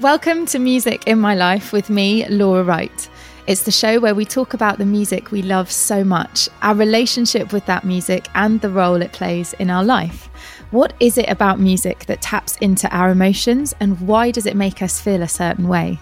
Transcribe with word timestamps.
Welcome 0.00 0.44
to 0.46 0.58
Music 0.58 1.06
in 1.06 1.20
My 1.20 1.36
Life 1.36 1.72
with 1.72 1.88
me, 1.88 2.26
Laura 2.26 2.64
Wright. 2.64 3.08
It's 3.46 3.62
the 3.62 3.70
show 3.70 4.00
where 4.00 4.16
we 4.16 4.24
talk 4.24 4.52
about 4.52 4.78
the 4.78 4.84
music 4.84 5.30
we 5.30 5.40
love 5.40 5.70
so 5.70 6.02
much, 6.02 6.48
our 6.62 6.74
relationship 6.74 7.52
with 7.52 7.64
that 7.66 7.84
music, 7.84 8.26
and 8.34 8.60
the 8.60 8.70
role 8.70 9.00
it 9.00 9.12
plays 9.12 9.52
in 9.52 9.70
our 9.70 9.84
life. 9.84 10.28
What 10.72 10.94
is 10.98 11.16
it 11.16 11.30
about 11.30 11.60
music 11.60 12.06
that 12.06 12.20
taps 12.20 12.56
into 12.56 12.88
our 12.88 13.10
emotions, 13.10 13.72
and 13.78 14.00
why 14.00 14.32
does 14.32 14.46
it 14.46 14.56
make 14.56 14.82
us 14.82 15.00
feel 15.00 15.22
a 15.22 15.28
certain 15.28 15.68
way? 15.68 16.00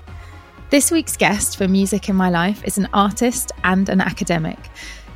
This 0.71 0.91
week's 0.91 1.19
guest 1.19 1.59
for 1.59 1.69
Music 1.69 2.09
in 2.09 2.17
My 2.17 2.31
Life 2.31 2.65
is 2.65 2.79
an 2.79 2.89
artist 2.95 3.53
and 3.63 3.91
an 3.91 4.01
academic. 4.01 4.59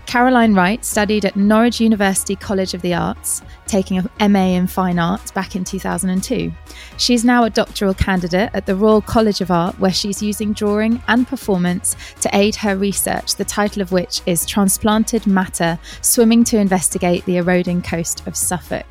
Caroline 0.06 0.54
Wright 0.54 0.84
studied 0.84 1.24
at 1.24 1.36
Norwich 1.36 1.80
University 1.80 2.36
College 2.36 2.74
of 2.74 2.82
the 2.82 2.94
Arts, 2.94 3.42
taking 3.66 3.98
a 3.98 4.28
MA 4.28 4.56
in 4.56 4.66
Fine 4.66 4.98
Arts 4.98 5.32
back 5.32 5.56
in 5.56 5.64
2002. 5.64 6.52
She's 6.96 7.24
now 7.24 7.44
a 7.44 7.50
doctoral 7.50 7.92
candidate 7.92 8.50
at 8.54 8.66
the 8.66 8.77
Royal 8.77 9.02
College 9.02 9.40
of 9.40 9.50
Art, 9.50 9.78
where 9.80 9.92
she's 9.92 10.22
using 10.22 10.52
drawing 10.52 11.02
and 11.08 11.27
performance 11.27 11.96
to 12.20 12.30
aid 12.32 12.54
her 12.56 12.77
research, 12.77 13.34
the 13.34 13.44
title 13.44 13.82
of 13.82 13.92
which 13.92 14.22
is 14.27 14.46
Transplanted 14.46 15.27
Matter 15.27 15.78
Swimming 16.02 16.44
to 16.44 16.58
Investigate 16.58 17.24
the 17.24 17.38
Eroding 17.38 17.82
Coast 17.82 18.27
of 18.27 18.36
Suffolk. 18.36 18.86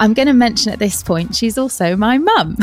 I'm 0.00 0.14
going 0.14 0.28
to 0.28 0.32
mention 0.32 0.72
at 0.72 0.78
this 0.78 1.02
point, 1.02 1.34
she's 1.34 1.58
also 1.58 1.96
my 1.96 2.18
mum. 2.18 2.56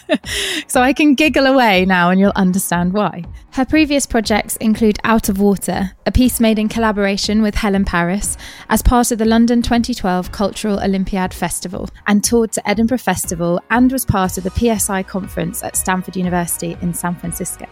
so 0.68 0.80
I 0.80 0.92
can 0.92 1.14
giggle 1.14 1.46
away 1.46 1.84
now 1.84 2.10
and 2.10 2.20
you'll 2.20 2.32
understand 2.36 2.92
why. 2.92 3.24
Her 3.52 3.64
previous 3.64 4.06
projects 4.06 4.54
include 4.56 4.98
Out 5.02 5.28
of 5.28 5.40
Water, 5.40 5.90
a 6.06 6.12
piece 6.12 6.38
made 6.38 6.58
in 6.58 6.68
collaboration 6.68 7.42
with 7.42 7.56
Helen 7.56 7.84
Paris 7.84 8.36
as 8.68 8.82
part 8.82 9.10
of 9.10 9.18
the 9.18 9.24
London 9.24 9.62
2012 9.62 10.30
Cultural 10.30 10.78
Olympiad 10.78 11.34
Festival, 11.34 11.88
and 12.06 12.22
toured 12.22 12.52
to 12.52 12.68
Edinburgh 12.68 12.98
Festival 12.98 13.60
and 13.70 13.90
was 13.90 14.04
part 14.04 14.38
of 14.38 14.44
the 14.44 14.78
PSI 14.78 15.02
conference 15.02 15.64
at 15.64 15.76
Stanford 15.76 16.16
University 16.16 16.76
in 16.80 16.94
San 16.94 17.16
Francisco, 17.16 17.66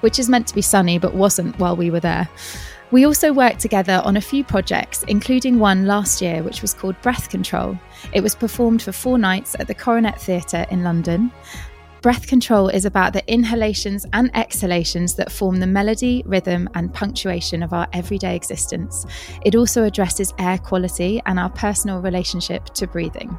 which 0.00 0.18
is 0.18 0.28
meant 0.28 0.48
to 0.48 0.54
be 0.54 0.62
sunny 0.62 0.98
but 0.98 1.14
wasn't 1.14 1.56
while 1.60 1.76
we 1.76 1.90
were 1.90 2.00
there. 2.00 2.28
We 2.90 3.04
also 3.04 3.34
worked 3.34 3.60
together 3.60 4.00
on 4.04 4.16
a 4.16 4.20
few 4.20 4.42
projects, 4.42 5.02
including 5.08 5.58
one 5.58 5.84
last 5.84 6.22
year 6.22 6.42
which 6.42 6.62
was 6.62 6.72
called 6.72 7.00
Breath 7.02 7.28
Control. 7.28 7.78
It 8.14 8.22
was 8.22 8.34
performed 8.34 8.80
for 8.80 8.92
four 8.92 9.18
nights 9.18 9.54
at 9.58 9.66
the 9.66 9.74
Coronet 9.74 10.18
Theatre 10.18 10.64
in 10.70 10.82
London. 10.82 11.30
Breath 12.00 12.28
control 12.28 12.68
is 12.68 12.84
about 12.84 13.12
the 13.12 13.24
inhalations 13.32 14.06
and 14.12 14.30
exhalations 14.36 15.16
that 15.16 15.32
form 15.32 15.58
the 15.58 15.66
melody, 15.66 16.22
rhythm, 16.26 16.68
and 16.74 16.94
punctuation 16.94 17.60
of 17.60 17.72
our 17.72 17.88
everyday 17.92 18.36
existence. 18.36 19.04
It 19.44 19.56
also 19.56 19.82
addresses 19.82 20.32
air 20.38 20.58
quality 20.58 21.20
and 21.26 21.40
our 21.40 21.50
personal 21.50 22.00
relationship 22.00 22.66
to 22.74 22.86
breathing. 22.86 23.36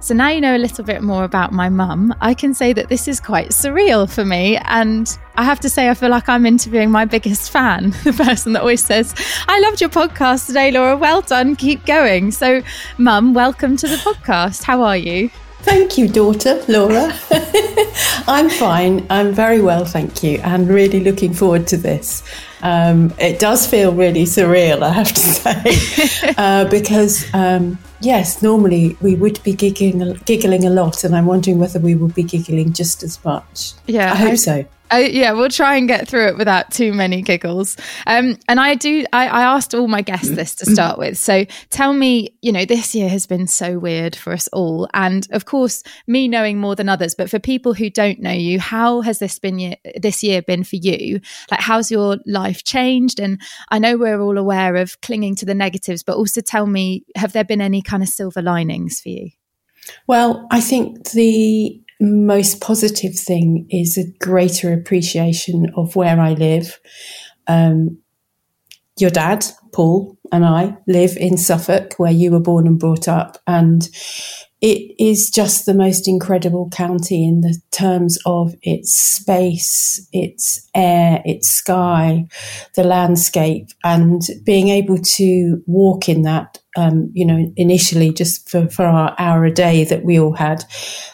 So 0.00 0.12
now 0.12 0.28
you 0.28 0.42
know 0.42 0.54
a 0.54 0.58
little 0.58 0.84
bit 0.84 1.02
more 1.02 1.24
about 1.24 1.52
my 1.52 1.70
mum, 1.70 2.14
I 2.20 2.34
can 2.34 2.52
say 2.52 2.74
that 2.74 2.90
this 2.90 3.08
is 3.08 3.20
quite 3.20 3.48
surreal 3.48 4.12
for 4.12 4.24
me. 4.24 4.58
And 4.64 5.08
I 5.36 5.44
have 5.44 5.60
to 5.60 5.70
say, 5.70 5.88
I 5.88 5.94
feel 5.94 6.10
like 6.10 6.28
I'm 6.28 6.44
interviewing 6.44 6.90
my 6.90 7.06
biggest 7.06 7.50
fan, 7.50 7.90
the 8.04 8.12
person 8.12 8.52
that 8.52 8.60
always 8.60 8.84
says, 8.84 9.14
I 9.48 9.60
loved 9.60 9.80
your 9.80 9.90
podcast 9.90 10.46
today, 10.46 10.70
Laura. 10.70 10.94
Well 10.94 11.22
done. 11.22 11.56
Keep 11.56 11.86
going. 11.86 12.32
So, 12.32 12.62
mum, 12.98 13.32
welcome 13.32 13.78
to 13.78 13.88
the 13.88 13.96
podcast. 13.96 14.62
How 14.62 14.82
are 14.82 14.96
you? 14.96 15.30
Thank 15.64 15.96
you, 15.96 16.08
daughter, 16.08 16.62
Laura. 16.68 17.12
I'm 18.26 18.50
fine. 18.50 19.06
I'm 19.08 19.32
very 19.32 19.62
well, 19.62 19.84
thank 19.84 20.22
you, 20.22 20.38
and 20.44 20.68
really 20.68 21.00
looking 21.00 21.32
forward 21.32 21.66
to 21.68 21.76
this. 21.76 22.22
Um, 22.60 23.12
it 23.18 23.38
does 23.38 23.66
feel 23.66 23.92
really 23.94 24.24
surreal, 24.24 24.82
I 24.82 24.92
have 24.92 25.12
to 25.12 25.20
say, 25.20 26.34
uh, 26.36 26.66
because 26.68 27.32
um, 27.34 27.78
yes, 28.00 28.42
normally 28.42 28.96
we 29.00 29.14
would 29.14 29.42
be 29.42 29.54
giggling, 29.54 30.14
giggling 30.26 30.66
a 30.66 30.70
lot, 30.70 31.02
and 31.02 31.16
I'm 31.16 31.26
wondering 31.26 31.58
whether 31.58 31.78
we 31.78 31.94
will 31.94 32.08
be 32.08 32.22
giggling 32.22 32.72
just 32.72 33.02
as 33.02 33.22
much. 33.24 33.72
Yeah, 33.86 34.12
I 34.12 34.16
hope 34.16 34.32
I, 34.32 34.34
so. 34.36 34.64
I, 34.94 35.06
yeah, 35.06 35.32
we'll 35.32 35.48
try 35.48 35.74
and 35.74 35.88
get 35.88 36.06
through 36.06 36.28
it 36.28 36.38
without 36.38 36.70
too 36.70 36.92
many 36.92 37.20
giggles. 37.20 37.76
Um, 38.06 38.38
and 38.46 38.60
I 38.60 38.76
do. 38.76 39.04
I, 39.12 39.26
I, 39.26 39.42
asked 39.42 39.74
all 39.74 39.88
my 39.88 40.02
guests 40.02 40.30
this 40.30 40.54
to 40.56 40.66
start 40.66 40.98
with. 40.98 41.18
So 41.18 41.46
tell 41.70 41.92
me, 41.92 42.36
you 42.42 42.52
know, 42.52 42.64
this 42.64 42.94
year 42.94 43.08
has 43.08 43.26
been 43.26 43.48
so 43.48 43.76
weird 43.76 44.14
for 44.14 44.32
us 44.32 44.46
all, 44.52 44.88
and 44.94 45.26
of 45.32 45.46
course, 45.46 45.82
me 46.06 46.28
knowing 46.28 46.60
more 46.60 46.76
than 46.76 46.88
others. 46.88 47.16
But 47.16 47.28
for 47.28 47.40
people 47.40 47.74
who 47.74 47.90
don't 47.90 48.20
know 48.20 48.30
you, 48.30 48.60
how 48.60 49.00
has 49.00 49.18
this 49.18 49.36
been 49.40 49.58
year, 49.58 49.74
this 49.96 50.22
year 50.22 50.42
been 50.42 50.62
for 50.62 50.76
you? 50.76 51.20
Like, 51.50 51.60
how's 51.60 51.90
your 51.90 52.18
life 52.24 52.62
changed? 52.62 53.18
And 53.18 53.42
I 53.70 53.80
know 53.80 53.96
we're 53.96 54.20
all 54.20 54.38
aware 54.38 54.76
of 54.76 55.00
clinging 55.00 55.34
to 55.36 55.44
the 55.44 55.54
negatives, 55.54 56.04
but 56.04 56.16
also 56.16 56.40
tell 56.40 56.66
me, 56.66 57.04
have 57.16 57.32
there 57.32 57.42
been 57.42 57.60
any 57.60 57.82
kind 57.82 58.04
of 58.04 58.08
silver 58.08 58.42
linings 58.42 59.00
for 59.00 59.08
you? 59.08 59.30
Well, 60.06 60.46
I 60.50 60.60
think 60.60 61.10
the 61.10 61.83
most 62.04 62.60
positive 62.60 63.14
thing 63.14 63.66
is 63.70 63.98
a 63.98 64.10
greater 64.24 64.72
appreciation 64.72 65.70
of 65.76 65.96
where 65.96 66.20
I 66.20 66.34
live. 66.34 66.80
Um, 67.46 67.98
your 68.98 69.10
dad, 69.10 69.44
Paul, 69.72 70.16
and 70.30 70.44
I 70.44 70.76
live 70.86 71.16
in 71.16 71.36
Suffolk, 71.36 71.94
where 71.96 72.12
you 72.12 72.30
were 72.30 72.40
born 72.40 72.66
and 72.66 72.78
brought 72.78 73.08
up. 73.08 73.38
And 73.46 73.88
it 74.60 74.94
is 74.98 75.28
just 75.28 75.66
the 75.66 75.74
most 75.74 76.08
incredible 76.08 76.70
county 76.70 77.26
in 77.26 77.42
the 77.42 77.60
terms 77.70 78.18
of 78.24 78.54
its 78.62 78.94
space, 78.94 80.08
its 80.12 80.68
air, 80.74 81.20
its 81.26 81.50
sky, 81.50 82.26
the 82.74 82.84
landscape, 82.84 83.68
and 83.82 84.22
being 84.44 84.68
able 84.68 84.98
to 84.98 85.62
walk 85.66 86.08
in 86.08 86.22
that. 86.22 86.60
Um, 86.76 87.10
you 87.12 87.24
know, 87.24 87.52
initially 87.56 88.12
just 88.12 88.48
for, 88.48 88.68
for 88.68 88.84
our 88.84 89.14
hour 89.18 89.44
a 89.44 89.52
day 89.52 89.84
that 89.84 90.04
we 90.04 90.18
all 90.18 90.32
had, 90.32 90.64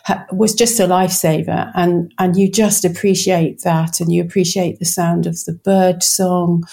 ha- 0.04 0.24
was 0.32 0.54
just 0.54 0.80
a 0.80 0.84
lifesaver. 0.84 1.70
And, 1.74 2.14
and 2.18 2.34
you 2.34 2.50
just 2.50 2.84
appreciate 2.84 3.62
that 3.62 4.00
and 4.00 4.10
you 4.10 4.22
appreciate 4.22 4.78
the 4.78 4.86
sound 4.86 5.26
of 5.26 5.44
the 5.44 5.52
bird 5.52 6.02
song 6.02 6.64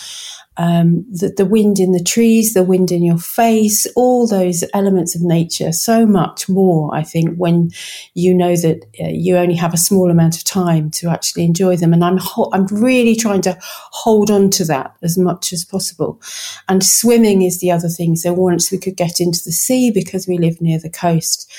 um, 0.58 1.06
the, 1.12 1.34
the 1.36 1.46
wind 1.46 1.80
in 1.80 1.92
the 1.92 2.04
trees, 2.04 2.54
the 2.54 2.64
wind 2.64 2.92
in 2.92 3.04
your 3.04 3.18
face, 3.18 3.86
all 3.96 4.28
those 4.28 4.64
elements 4.74 5.16
of 5.16 5.22
nature, 5.22 5.72
so 5.72 6.06
much 6.06 6.50
more, 6.50 6.94
I 6.94 7.04
think, 7.04 7.36
when 7.38 7.70
you 8.16 8.34
know 8.34 8.56
that 8.56 8.84
uh, 9.00 9.08
you 9.08 9.38
only 9.38 9.56
have 9.56 9.74
a 9.74 9.78
small 9.78 10.10
amount 10.10 10.36
of 10.36 10.44
time 10.44 10.90
to 10.92 11.10
actually 11.10 11.46
enjoy 11.46 11.78
them. 11.78 11.94
And 11.94 12.04
I'm, 12.04 12.18
ho- 12.18 12.50
I'm 12.54 12.66
really 12.68 13.16
trying 13.16 13.42
to 13.42 13.58
hold 13.62 14.32
on 14.32 14.50
to 14.52 14.66
that 14.66 14.96
as 15.04 15.18
much 15.18 15.54
as 15.54 15.64
possible. 15.64 16.20
And 16.68 16.84
swimming 16.84 17.44
is 17.44 17.60
the 17.60 17.72
other 17.72 17.90
thing. 17.90 18.16
So 18.16 18.34
once 18.34 18.72
we 18.72 18.80
could 18.80 18.98
get 18.98 19.22
into 19.22 19.44
the 19.44 19.52
sea 19.52 19.92
because 19.92 20.28
we 20.28 20.38
live 20.38 20.60
near 20.60 20.80
the 20.80 20.90
coast, 20.90 21.52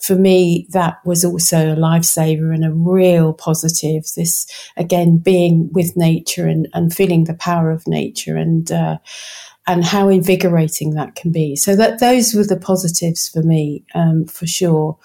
for 0.00 0.14
me, 0.14 0.66
that 0.70 0.98
was 1.04 1.24
also 1.24 1.72
a 1.72 1.76
lifesaver 1.76 2.54
and 2.54 2.64
a 2.64 2.72
real 2.72 3.32
positive. 3.32 4.04
This, 4.14 4.46
again, 4.76 5.18
being 5.18 5.70
with 5.72 5.96
nature 5.96 6.46
and, 6.46 6.68
and 6.74 6.94
feeling 6.94 7.24
the 7.24 7.34
power 7.34 7.70
of 7.70 7.86
nature 7.86 8.36
and, 8.36 8.70
uh, 8.70 8.98
and 9.66 9.84
how 9.84 10.08
invigorating 10.08 10.90
that 10.94 11.14
can 11.14 11.32
be. 11.32 11.56
So 11.56 11.74
that 11.76 11.98
those 11.98 12.34
were 12.34 12.44
the 12.44 12.58
positives 12.58 13.28
for 13.28 13.42
me, 13.42 13.84
um, 13.94 14.26
for 14.26 14.46
sure. 14.46 14.96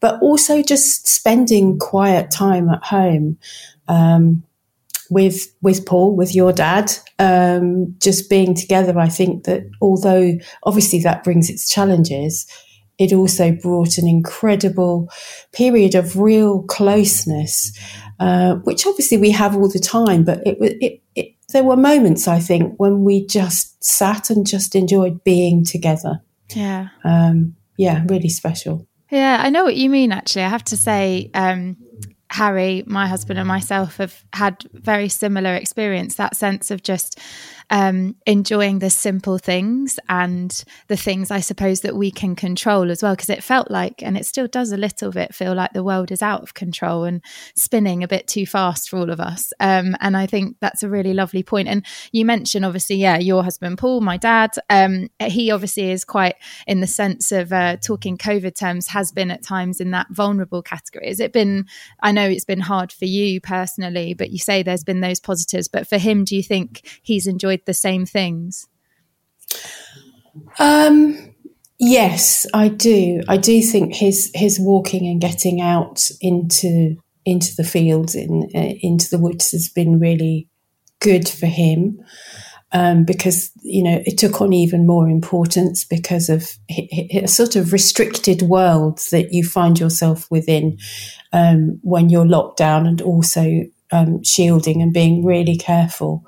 But 0.00 0.20
also 0.22 0.62
just 0.62 1.06
spending 1.06 1.78
quiet 1.78 2.30
time 2.30 2.68
at 2.68 2.84
home, 2.84 3.38
um, 3.88 4.42
with 5.10 5.54
with 5.62 5.86
Paul, 5.86 6.16
with 6.16 6.34
your 6.34 6.52
dad, 6.52 6.92
um, 7.18 7.94
just 8.00 8.28
being 8.28 8.54
together. 8.54 8.98
I 8.98 9.08
think 9.08 9.44
that 9.44 9.62
although 9.80 10.32
obviously 10.64 11.00
that 11.00 11.22
brings 11.22 11.48
its 11.48 11.68
challenges, 11.68 12.46
it 12.98 13.12
also 13.12 13.52
brought 13.52 13.98
an 13.98 14.08
incredible 14.08 15.10
period 15.52 15.94
of 15.94 16.18
real 16.18 16.62
closeness, 16.62 17.76
uh, 18.20 18.54
which 18.64 18.86
obviously 18.86 19.18
we 19.18 19.30
have 19.30 19.54
all 19.56 19.68
the 19.68 19.78
time. 19.78 20.24
But 20.24 20.46
it, 20.46 20.56
it, 20.60 21.02
it, 21.14 21.34
there 21.52 21.64
were 21.64 21.76
moments, 21.76 22.26
I 22.26 22.40
think, 22.40 22.74
when 22.78 23.04
we 23.04 23.26
just 23.26 23.82
sat 23.84 24.30
and 24.30 24.46
just 24.46 24.74
enjoyed 24.74 25.22
being 25.24 25.64
together. 25.64 26.22
Yeah. 26.54 26.88
Um, 27.04 27.56
yeah, 27.76 28.04
really 28.08 28.30
special. 28.30 28.86
Yeah, 29.10 29.38
I 29.40 29.50
know 29.50 29.64
what 29.64 29.76
you 29.76 29.90
mean, 29.90 30.12
actually. 30.12 30.42
I 30.42 30.48
have 30.48 30.64
to 30.64 30.76
say, 30.76 31.30
um, 31.34 31.76
Harry, 32.30 32.82
my 32.86 33.06
husband, 33.06 33.38
and 33.38 33.46
myself 33.46 33.98
have 33.98 34.24
had 34.32 34.64
very 34.72 35.08
similar 35.08 35.54
experience. 35.54 36.16
That 36.16 36.36
sense 36.36 36.70
of 36.70 36.82
just 36.82 37.20
um, 37.70 38.16
enjoying 38.26 38.78
the 38.78 38.90
simple 38.90 39.38
things 39.38 39.98
and 40.08 40.64
the 40.88 40.96
things 40.96 41.30
I 41.30 41.40
suppose 41.40 41.80
that 41.80 41.96
we 41.96 42.10
can 42.10 42.36
control 42.36 42.90
as 42.90 43.02
well. 43.02 43.14
Because 43.14 43.30
it 43.30 43.42
felt 43.42 43.70
like, 43.70 44.02
and 44.02 44.16
it 44.16 44.26
still 44.26 44.46
does 44.46 44.72
a 44.72 44.76
little 44.76 45.10
bit 45.10 45.34
feel 45.34 45.54
like 45.54 45.72
the 45.72 45.84
world 45.84 46.10
is 46.10 46.22
out 46.22 46.42
of 46.42 46.54
control 46.54 47.04
and 47.04 47.22
spinning 47.54 48.02
a 48.02 48.08
bit 48.08 48.26
too 48.26 48.46
fast 48.46 48.88
for 48.88 48.98
all 48.98 49.10
of 49.10 49.20
us. 49.20 49.52
Um, 49.60 49.96
and 50.00 50.16
I 50.16 50.26
think 50.26 50.56
that's 50.60 50.82
a 50.82 50.88
really 50.88 51.14
lovely 51.14 51.42
point. 51.42 51.68
And 51.68 51.84
you 52.12 52.24
mentioned, 52.24 52.64
obviously, 52.64 52.96
yeah, 52.96 53.18
your 53.18 53.42
husband, 53.42 53.78
Paul, 53.78 54.00
my 54.00 54.16
dad, 54.16 54.52
um, 54.70 55.08
he 55.20 55.50
obviously 55.50 55.90
is 55.90 56.04
quite 56.04 56.36
in 56.66 56.80
the 56.80 56.86
sense 56.86 57.32
of 57.32 57.52
uh, 57.52 57.76
talking 57.78 58.16
COVID 58.16 58.54
terms, 58.54 58.88
has 58.88 59.12
been 59.12 59.30
at 59.30 59.42
times 59.42 59.80
in 59.80 59.90
that 59.90 60.06
vulnerable 60.10 60.62
category. 60.62 61.08
Has 61.08 61.20
it 61.20 61.32
been, 61.32 61.66
I 62.00 62.12
know 62.12 62.28
it's 62.28 62.44
been 62.44 62.60
hard 62.60 62.92
for 62.92 63.04
you 63.04 63.40
personally, 63.40 64.14
but 64.14 64.30
you 64.30 64.38
say 64.38 64.62
there's 64.62 64.84
been 64.84 65.00
those 65.00 65.20
positives. 65.20 65.68
But 65.68 65.86
for 65.86 65.98
him, 65.98 66.24
do 66.24 66.36
you 66.36 66.42
think 66.42 67.00
he's 67.02 67.26
enjoyed 67.26 67.55
the 67.64 67.74
same 67.74 68.04
things? 68.04 68.66
Um, 70.58 71.34
yes, 71.78 72.46
I 72.52 72.68
do. 72.68 73.22
I 73.28 73.36
do 73.36 73.62
think 73.62 73.94
his 73.94 74.30
his 74.34 74.58
walking 74.60 75.06
and 75.06 75.20
getting 75.20 75.60
out 75.60 76.00
into 76.20 76.96
into 77.24 77.54
the 77.56 77.64
fields 77.64 78.14
in 78.14 78.50
uh, 78.54 78.74
into 78.80 79.08
the 79.10 79.18
woods 79.18 79.50
has 79.52 79.68
been 79.68 79.98
really 79.98 80.48
good 81.00 81.28
for 81.28 81.46
him. 81.46 82.00
Um, 82.72 83.04
because 83.04 83.52
you 83.62 83.82
know 83.82 84.02
it 84.04 84.18
took 84.18 84.40
on 84.40 84.52
even 84.52 84.86
more 84.86 85.08
importance 85.08 85.84
because 85.84 86.28
of 86.28 86.50
a 86.68 87.26
sort 87.26 87.54
of 87.54 87.72
restricted 87.72 88.42
world 88.42 88.98
that 89.12 89.32
you 89.32 89.44
find 89.44 89.78
yourself 89.78 90.28
within 90.32 90.76
um, 91.32 91.78
when 91.82 92.10
you're 92.10 92.26
locked 92.26 92.58
down, 92.58 92.86
and 92.86 93.00
also 93.00 93.62
um, 93.92 94.22
shielding 94.24 94.82
and 94.82 94.92
being 94.92 95.24
really 95.24 95.56
careful. 95.56 96.26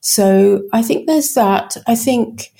So 0.00 0.62
I 0.72 0.82
think 0.82 1.06
there's 1.06 1.34
that. 1.34 1.76
I 1.86 1.94
think 1.94 2.52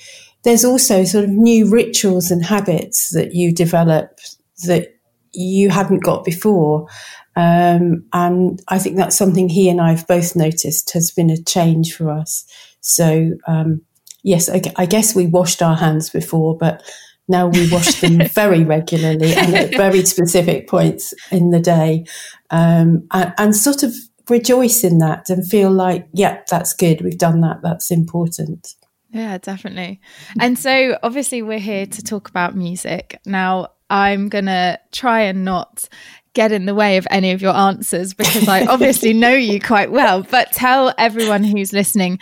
there's 0.43 0.65
also 0.65 1.03
sort 1.03 1.23
of 1.23 1.29
new 1.29 1.69
rituals 1.69 2.31
and 2.31 2.43
habits 2.43 3.09
that 3.11 3.33
you 3.33 3.53
develop 3.53 4.19
that 4.65 4.99
you 5.33 5.69
hadn't 5.69 6.03
got 6.03 6.23
before. 6.23 6.87
Um, 7.35 8.05
and 8.13 8.61
I 8.67 8.79
think 8.79 8.97
that's 8.97 9.15
something 9.15 9.49
he 9.49 9.69
and 9.69 9.79
I 9.79 9.91
have 9.91 10.07
both 10.07 10.35
noticed 10.35 10.91
has 10.93 11.11
been 11.11 11.29
a 11.29 11.41
change 11.41 11.95
for 11.95 12.09
us. 12.09 12.45
So, 12.81 13.31
um, 13.47 13.81
yes, 14.23 14.49
I, 14.49 14.61
I, 14.75 14.85
guess 14.85 15.15
we 15.15 15.27
washed 15.27 15.61
our 15.61 15.77
hands 15.77 16.09
before, 16.09 16.57
but 16.57 16.83
now 17.29 17.47
we 17.47 17.71
wash 17.71 18.01
them 18.01 18.27
very 18.33 18.65
regularly 18.65 19.33
and 19.33 19.55
at 19.55 19.71
very 19.71 20.03
specific 20.03 20.67
points 20.67 21.13
in 21.31 21.51
the 21.51 21.61
day. 21.61 22.05
Um, 22.49 23.07
and, 23.11 23.33
and 23.37 23.55
sort 23.55 23.83
of 23.83 23.93
rejoice 24.31 24.83
in 24.83 24.97
that 24.99 25.29
and 25.29 25.47
feel 25.47 25.71
like, 25.71 26.07
yeah, 26.13 26.41
that's 26.49 26.73
good. 26.73 27.01
We've 27.01 27.17
done 27.17 27.41
that. 27.41 27.61
That's 27.61 27.91
important. 27.91 28.75
Yeah, 29.11 29.37
definitely. 29.37 29.99
And 30.39 30.57
so 30.57 30.97
obviously 31.03 31.41
we're 31.41 31.59
here 31.59 31.85
to 31.85 32.01
talk 32.01 32.29
about 32.29 32.55
music. 32.55 33.19
Now, 33.25 33.67
I'm 33.89 34.29
going 34.29 34.45
to 34.45 34.79
try 34.91 35.21
and 35.23 35.43
not 35.43 35.89
get 36.33 36.53
in 36.53 36.65
the 36.65 36.73
way 36.73 36.95
of 36.95 37.05
any 37.11 37.31
of 37.31 37.41
your 37.41 37.53
answers 37.53 38.13
because 38.13 38.47
I 38.47 38.65
obviously 38.69 39.13
know 39.13 39.33
you 39.33 39.59
quite 39.59 39.91
well, 39.91 40.23
but 40.23 40.53
tell 40.53 40.93
everyone 40.97 41.43
who's 41.43 41.73
listening 41.73 42.19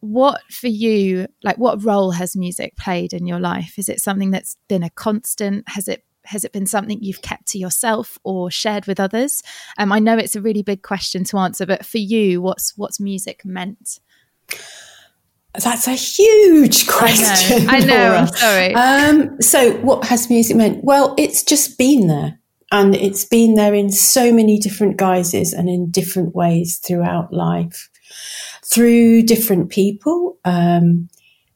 what 0.00 0.42
for 0.50 0.68
you 0.68 1.26
like 1.42 1.56
what 1.56 1.82
role 1.82 2.10
has 2.12 2.36
music 2.36 2.76
played 2.76 3.12
in 3.14 3.26
your 3.26 3.40
life 3.40 3.78
is 3.78 3.88
it 3.88 3.98
something 3.98 4.30
that's 4.30 4.56
been 4.68 4.82
a 4.82 4.90
constant 4.90 5.66
has 5.68 5.88
it 5.88 6.04
has 6.26 6.44
it 6.44 6.52
been 6.52 6.66
something 6.66 6.98
you've 7.00 7.22
kept 7.22 7.46
to 7.48 7.58
yourself 7.58 8.18
or 8.24 8.50
shared 8.50 8.86
with 8.86 9.00
others? 9.00 9.42
Um, 9.78 9.92
I 9.92 9.98
know 9.98 10.16
it's 10.16 10.36
a 10.36 10.40
really 10.40 10.62
big 10.62 10.82
question 10.82 11.24
to 11.24 11.38
answer, 11.38 11.66
but 11.66 11.84
for 11.84 11.98
you, 11.98 12.40
what's 12.40 12.76
what's 12.76 13.00
music 13.00 13.44
meant? 13.44 14.00
That's 15.62 15.86
a 15.86 15.92
huge 15.92 16.86
question. 16.86 17.68
I 17.68 17.78
know. 17.80 18.12
I 18.12 18.16
I'm 18.18 18.26
sorry. 18.26 18.74
Um, 18.74 19.40
so, 19.40 19.72
what 19.78 20.04
has 20.06 20.28
music 20.28 20.56
meant? 20.56 20.84
Well, 20.84 21.14
it's 21.16 21.42
just 21.42 21.78
been 21.78 22.08
there, 22.08 22.38
and 22.70 22.94
it's 22.94 23.24
been 23.24 23.54
there 23.54 23.74
in 23.74 23.90
so 23.90 24.32
many 24.32 24.58
different 24.58 24.96
guises 24.96 25.52
and 25.52 25.68
in 25.68 25.90
different 25.90 26.34
ways 26.34 26.78
throughout 26.78 27.32
life, 27.32 27.88
through 28.64 29.22
different 29.22 29.70
people. 29.70 30.38
Um, 30.44 31.08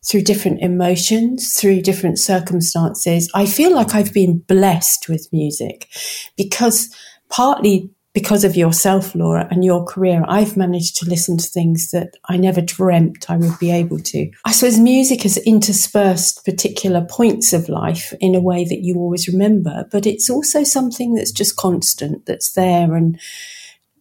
through 0.06 0.22
different 0.22 0.60
emotions, 0.62 1.54
through 1.54 1.82
different 1.82 2.18
circumstances. 2.18 3.30
I 3.34 3.46
feel 3.46 3.74
like 3.74 3.94
I've 3.94 4.12
been 4.12 4.38
blessed 4.38 5.08
with 5.08 5.28
music 5.32 5.88
because 6.36 6.94
partly 7.28 7.90
because 8.12 8.42
of 8.42 8.56
yourself, 8.56 9.14
Laura, 9.14 9.46
and 9.50 9.64
your 9.64 9.84
career, 9.84 10.24
I've 10.26 10.56
managed 10.56 10.96
to 10.96 11.08
listen 11.08 11.36
to 11.38 11.46
things 11.46 11.90
that 11.92 12.16
I 12.28 12.36
never 12.36 12.60
dreamt 12.60 13.30
I 13.30 13.36
would 13.36 13.56
be 13.60 13.70
able 13.70 14.00
to. 14.00 14.28
I 14.44 14.52
suppose 14.52 14.80
music 14.80 15.22
has 15.22 15.36
interspersed 15.38 16.44
particular 16.44 17.06
points 17.08 17.52
of 17.52 17.68
life 17.68 18.12
in 18.20 18.34
a 18.34 18.40
way 18.40 18.64
that 18.64 18.80
you 18.82 18.96
always 18.96 19.28
remember, 19.28 19.86
but 19.92 20.06
it's 20.06 20.28
also 20.28 20.64
something 20.64 21.14
that's 21.14 21.30
just 21.30 21.56
constant, 21.56 22.26
that's 22.26 22.52
there 22.52 22.94
and 22.94 23.20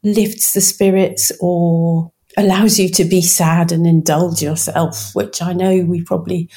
lifts 0.04 0.54
the 0.54 0.62
spirits 0.62 1.32
or 1.40 2.12
allows 2.40 2.80
you 2.80 2.90
to 2.90 3.04
be 3.04 3.22
sad 3.22 3.72
and 3.72 3.86
indulge 3.86 4.42
yourself, 4.42 5.12
which 5.14 5.42
I 5.42 5.54
know 5.54 5.84
we 5.86 6.02
probably, 6.04 6.50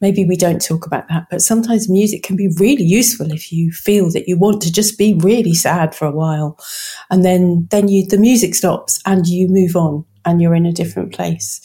maybe 0.00 0.24
we 0.24 0.36
don't 0.36 0.64
talk 0.64 0.86
about 0.86 1.08
that, 1.08 1.26
but 1.30 1.42
sometimes 1.42 1.88
music 1.88 2.22
can 2.22 2.36
be 2.36 2.48
really 2.58 2.84
useful 2.84 3.32
if 3.32 3.52
you 3.52 3.72
feel 3.72 4.10
that 4.12 4.28
you 4.28 4.38
want 4.38 4.62
to 4.62 4.72
just 4.72 4.96
be 4.96 5.14
really 5.14 5.54
sad 5.54 5.94
for 5.94 6.06
a 6.06 6.14
while. 6.14 6.58
And 7.10 7.24
then, 7.24 7.66
then 7.70 7.88
you, 7.88 8.06
the 8.06 8.18
music 8.18 8.54
stops 8.54 9.00
and 9.04 9.26
you 9.26 9.48
move 9.48 9.76
on 9.76 10.04
and 10.24 10.40
you're 10.40 10.54
in 10.54 10.66
a 10.66 10.72
different 10.72 11.12
place. 11.12 11.60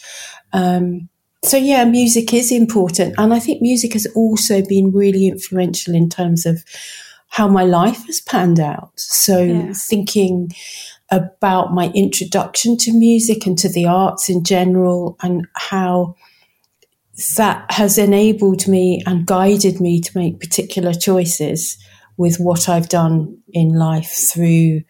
Um, 0.51 1.07
so 1.44 1.56
yeah, 1.56 1.86
music 1.86 2.33
is 2.33 2.51
important. 2.51 3.15
And 3.18 3.33
I 3.33 3.39
think 3.39 3.62
music 3.62 3.94
has 3.94 4.06
also 4.15 4.65
been 4.65 4.92
really 4.92 5.27
influential 5.27 5.95
in 5.95 6.10
terms 6.10 6.45
of 6.45 6.63
how 7.30 7.48
my 7.48 7.63
life 7.63 8.06
has 8.07 8.19
panned 8.19 8.60
out. 8.60 8.92
So 8.95 9.44
yeah. 9.44 9.74
thinking 9.74 10.51
about 11.12 11.74
my 11.74 11.92
introduction 11.96 12.78
to 12.78 12.94
music 12.94 13.46
and 13.46 13.58
to 13.58 13.70
the 13.70 13.86
arts 13.86 14.30
in 14.30 14.44
general 14.44 15.18
and 15.22 15.48
how 15.56 16.16
that 17.38 17.70
has 17.72 17.98
enabled 17.98 18.68
me 18.68 19.04
and 19.06 19.25
guided 19.25 19.82
me 19.82 20.00
to 20.00 20.18
make 20.18 20.39
particular 20.39 20.94
choices 20.94 21.78
with 22.18 22.38
what 22.38 22.68
I've 22.70 22.89
done 22.89 23.38
in 23.54 23.70
life 23.70 24.10
through 24.10 24.82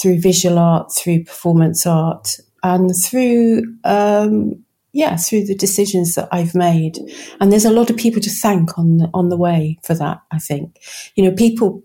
through 0.00 0.20
visual 0.20 0.58
art, 0.58 0.92
through 0.94 1.24
performance 1.24 1.86
art, 1.86 2.36
and 2.62 2.90
through 2.94 3.62
um, 3.84 4.64
yeah, 4.92 5.16
through 5.16 5.44
the 5.44 5.56
decisions 5.56 6.14
that 6.14 6.28
I've 6.30 6.54
made. 6.54 6.98
And 7.40 7.50
there's 7.50 7.64
a 7.64 7.72
lot 7.72 7.90
of 7.90 7.96
people 7.96 8.20
to 8.20 8.30
thank 8.30 8.78
on 8.78 8.98
the, 8.98 9.10
on 9.12 9.28
the 9.28 9.36
way 9.36 9.78
for 9.82 9.94
that. 9.94 10.20
I 10.30 10.38
think 10.38 10.78
you 11.16 11.24
know 11.24 11.34
people 11.34 11.82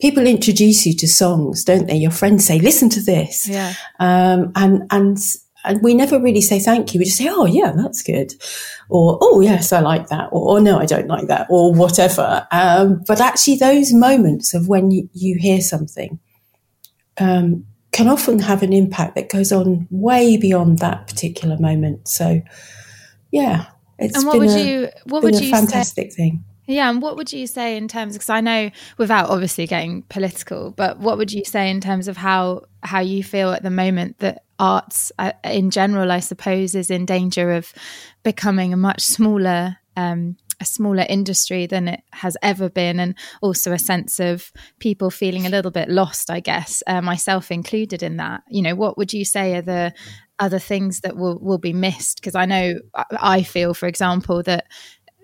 people 0.00 0.26
introduce 0.26 0.86
you 0.86 0.94
to 0.96 1.08
songs, 1.08 1.64
don't 1.64 1.86
they? 1.86 1.96
Your 1.96 2.10
friends 2.10 2.46
say, 2.46 2.58
"Listen 2.58 2.88
to 2.90 3.02
this," 3.02 3.48
yeah, 3.48 3.74
um, 3.98 4.52
and 4.56 4.82
and 4.90 5.18
and 5.64 5.82
we 5.82 5.94
never 5.94 6.18
really 6.18 6.40
say 6.40 6.58
thank 6.58 6.94
you. 6.94 6.98
We 6.98 7.04
just 7.04 7.18
say, 7.18 7.28
"Oh, 7.30 7.46
yeah, 7.46 7.72
that's 7.72 8.02
good," 8.02 8.32
or 8.88 9.18
"Oh, 9.20 9.40
yes, 9.40 9.72
I 9.72 9.80
like 9.80 10.08
that," 10.08 10.28
or 10.32 10.56
"Oh, 10.56 10.60
no, 10.60 10.78
I 10.78 10.86
don't 10.86 11.08
like 11.08 11.28
that," 11.28 11.46
or 11.50 11.72
whatever. 11.72 12.46
Um, 12.50 13.02
but 13.06 13.20
actually, 13.20 13.56
those 13.56 13.92
moments 13.92 14.54
of 14.54 14.68
when 14.68 14.90
you, 14.90 15.08
you 15.12 15.36
hear 15.38 15.60
something 15.60 16.18
um, 17.18 17.66
can 17.92 18.08
often 18.08 18.38
have 18.38 18.62
an 18.62 18.72
impact 18.72 19.14
that 19.16 19.28
goes 19.28 19.52
on 19.52 19.86
way 19.90 20.36
beyond 20.36 20.78
that 20.78 21.06
particular 21.06 21.58
moment. 21.58 22.08
So, 22.08 22.40
yeah, 23.30 23.66
it's 23.98 24.16
and 24.16 24.26
what 24.26 24.32
been 24.32 24.46
would 24.46 24.56
a, 24.56 24.64
you 24.64 24.88
what 25.04 25.22
would 25.22 25.40
you 25.40 25.50
fantastic 25.50 26.12
say? 26.12 26.16
thing 26.16 26.44
yeah, 26.72 26.90
and 26.90 27.02
what 27.02 27.16
would 27.16 27.32
you 27.32 27.46
say 27.46 27.76
in 27.76 27.88
terms? 27.88 28.14
Because 28.14 28.30
I 28.30 28.40
know, 28.40 28.70
without 28.98 29.30
obviously 29.30 29.66
getting 29.66 30.02
political, 30.02 30.70
but 30.70 30.98
what 30.98 31.18
would 31.18 31.32
you 31.32 31.44
say 31.44 31.70
in 31.70 31.80
terms 31.80 32.08
of 32.08 32.16
how 32.16 32.62
how 32.82 33.00
you 33.00 33.22
feel 33.22 33.52
at 33.52 33.62
the 33.62 33.70
moment 33.70 34.18
that 34.20 34.44
arts, 34.58 35.12
uh, 35.18 35.32
in 35.44 35.70
general, 35.70 36.12
I 36.12 36.20
suppose, 36.20 36.74
is 36.74 36.90
in 36.90 37.06
danger 37.06 37.52
of 37.52 37.72
becoming 38.22 38.72
a 38.72 38.76
much 38.76 39.02
smaller 39.02 39.78
um, 39.96 40.36
a 40.60 40.64
smaller 40.64 41.06
industry 41.08 41.66
than 41.66 41.88
it 41.88 42.02
has 42.12 42.36
ever 42.42 42.68
been, 42.68 43.00
and 43.00 43.14
also 43.40 43.72
a 43.72 43.78
sense 43.78 44.20
of 44.20 44.52
people 44.78 45.10
feeling 45.10 45.46
a 45.46 45.50
little 45.50 45.70
bit 45.70 45.88
lost, 45.88 46.30
I 46.30 46.40
guess, 46.40 46.82
uh, 46.86 47.00
myself 47.00 47.50
included 47.50 48.02
in 48.02 48.18
that. 48.18 48.42
You 48.48 48.62
know, 48.62 48.74
what 48.74 48.98
would 48.98 49.12
you 49.12 49.24
say 49.24 49.56
are 49.56 49.62
the 49.62 49.94
other 50.38 50.58
things 50.58 51.00
that 51.00 51.16
will 51.16 51.38
will 51.40 51.58
be 51.58 51.72
missed? 51.72 52.20
Because 52.20 52.34
I 52.34 52.44
know 52.44 52.74
I 52.94 53.42
feel, 53.42 53.74
for 53.74 53.86
example, 53.86 54.42
that 54.44 54.66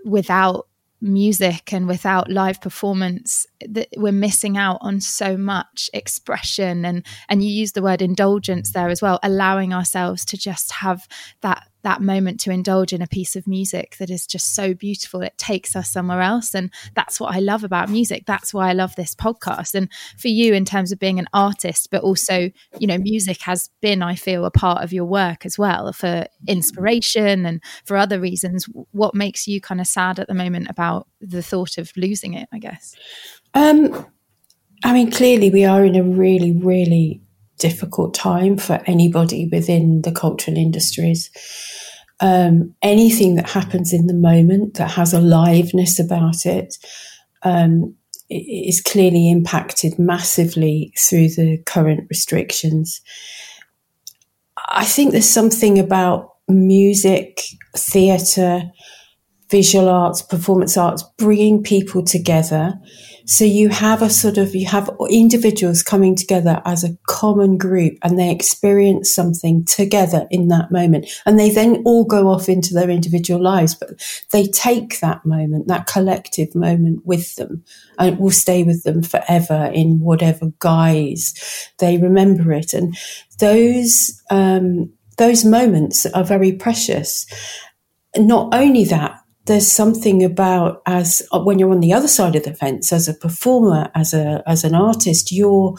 without 0.05 0.69
music 1.00 1.73
and 1.73 1.87
without 1.87 2.31
live 2.31 2.61
performance 2.61 3.47
that 3.67 3.88
we're 3.97 4.12
missing 4.12 4.57
out 4.57 4.79
on 4.81 5.00
so 5.00 5.37
much 5.37 5.91
expression. 5.93 6.85
And 6.85 7.05
and 7.29 7.43
you 7.43 7.50
use 7.50 7.73
the 7.73 7.83
word 7.83 8.03
indulgence 8.03 8.73
there 8.73 8.88
as 8.88 9.03
well 9.03 9.19
allowing 9.23 9.73
ourselves 9.73 10.25
to 10.26 10.37
just 10.37 10.73
have 10.73 11.07
that 11.43 11.69
that 11.83 12.00
moment 12.00 12.40
to 12.40 12.50
indulge 12.50 12.92
in 12.92 13.02
a 13.02 13.06
piece 13.06 13.37
of 13.37 13.47
music 13.47 13.97
that 13.99 14.11
is 14.11 14.26
just 14.26 14.54
so 14.54 14.75
beautiful. 14.75 15.23
It 15.23 15.38
takes 15.38 15.76
us 15.76 15.90
somewhere 15.90 16.21
else. 16.21 16.54
And 16.54 16.73
that's 16.95 17.21
what 17.21 17.35
I 17.35 17.38
love 17.38 17.64
about 17.64 17.88
music. 17.88 18.25
That's 18.26 18.52
why 18.52 18.68
I 18.68 18.73
love 18.73 18.97
this 18.97 19.14
podcast. 19.14 19.75
And 19.75 19.90
for 20.18 20.28
you, 20.28 20.52
in 20.52 20.64
terms 20.64 20.90
of 20.90 20.99
being 20.99 21.18
an 21.18 21.28
artist, 21.33 21.88
but 21.90 22.02
also, 22.02 22.50
you 22.78 22.87
know, 22.87 22.99
music 22.99 23.40
has 23.42 23.71
been, 23.80 24.02
I 24.02 24.14
feel, 24.14 24.45
a 24.45 24.50
part 24.50 24.83
of 24.83 24.92
your 24.92 25.04
work 25.04 25.47
as 25.47 25.59
well 25.59 25.92
for 25.92 26.26
inspiration 26.49 27.47
and 27.47 27.62
for 27.85 27.97
other 27.97 28.18
reasons. 28.18 28.66
What 28.90 29.14
makes 29.14 29.47
you 29.47 29.61
kind 29.61 29.80
of 29.80 29.87
sad 29.87 30.18
at 30.18 30.28
the 30.28 30.35
moment 30.35 30.68
about 30.68 31.06
the 31.21 31.42
thought 31.42 31.78
of 31.78 31.92
losing 31.97 32.35
it, 32.35 32.49
I 32.52 32.59
guess? 32.59 32.95
Um, 33.54 34.06
I 34.85 34.92
mean, 34.92 35.11
clearly, 35.11 35.50
we 35.50 35.64
are 35.64 35.85
in 35.85 35.97
a 35.97 36.02
really, 36.02 36.52
really 36.52 37.23
difficult 37.58 38.14
time 38.14 38.56
for 38.56 38.82
anybody 38.86 39.48
within 39.50 40.02
the 40.02 40.12
cultural 40.12 40.56
industries. 40.56 41.30
Um, 42.20 42.75
anything 42.82 43.34
that 43.36 43.50
happens 43.50 43.92
in 43.92 44.06
the 44.06 44.14
moment 44.14 44.75
that 44.75 44.90
has 44.92 45.12
a 45.12 45.20
liveness 45.20 46.02
about 46.02 46.46
it 46.46 46.76
um, 47.42 47.94
is 48.30 48.80
clearly 48.80 49.30
impacted 49.30 49.98
massively 49.98 50.92
through 50.98 51.28
the 51.28 51.58
current 51.66 52.06
restrictions. 52.08 53.00
I 54.68 54.84
think 54.84 55.12
there's 55.12 55.28
something 55.28 55.78
about 55.78 56.30
music, 56.48 57.42
theatre, 57.76 58.62
visual 59.50 59.88
arts, 59.88 60.22
performance 60.22 60.76
arts, 60.76 61.04
bringing 61.18 61.62
people 61.62 62.02
together 62.02 62.75
so 63.26 63.45
you 63.45 63.68
have 63.68 64.02
a 64.02 64.09
sort 64.09 64.38
of, 64.38 64.54
you 64.54 64.66
have 64.66 64.88
individuals 65.11 65.83
coming 65.83 66.14
together 66.14 66.62
as 66.64 66.85
a 66.85 66.97
common 67.09 67.59
group 67.59 67.99
and 68.02 68.16
they 68.16 68.30
experience 68.30 69.12
something 69.12 69.64
together 69.64 70.28
in 70.30 70.47
that 70.49 70.71
moment. 70.71 71.09
And 71.26 71.38
they 71.38 71.50
then 71.50 71.83
all 71.85 72.04
go 72.04 72.28
off 72.28 72.49
into 72.49 72.73
their 72.73 72.88
individual 72.88 73.42
lives, 73.42 73.75
but 73.75 74.00
they 74.30 74.47
take 74.47 75.00
that 75.00 75.26
moment, 75.26 75.66
that 75.66 75.87
collective 75.87 76.54
moment 76.54 77.04
with 77.04 77.35
them 77.35 77.64
and 77.99 78.14
it 78.14 78.21
will 78.21 78.30
stay 78.30 78.62
with 78.62 78.85
them 78.85 79.02
forever 79.02 79.71
in 79.75 79.99
whatever 79.99 80.52
guise 80.61 81.68
they 81.78 81.99
remember 81.99 82.52
it. 82.52 82.73
And 82.75 82.97
those, 83.40 84.23
um, 84.30 84.92
those 85.18 85.45
moments 85.45 86.06
are 86.06 86.25
very 86.25 86.52
precious. 86.52 87.26
Not 88.16 88.54
only 88.54 88.85
that, 88.85 89.21
there's 89.47 89.71
something 89.71 90.25
about 90.25 90.83
as 90.87 91.23
uh, 91.33 91.41
when 91.41 91.59
you're 91.59 91.71
on 91.71 91.81
the 91.81 91.93
other 91.93 92.09
side 92.09 92.37
of 92.37 92.45
the 92.45 92.55
fence 92.55 92.93
as 92.93 93.09
a 93.09 93.15
performer 93.15 93.91
as 93.95 94.12
a 94.12 94.43
as 94.47 94.65
an 94.65 94.75
artist 94.75 95.33
your 95.33 95.76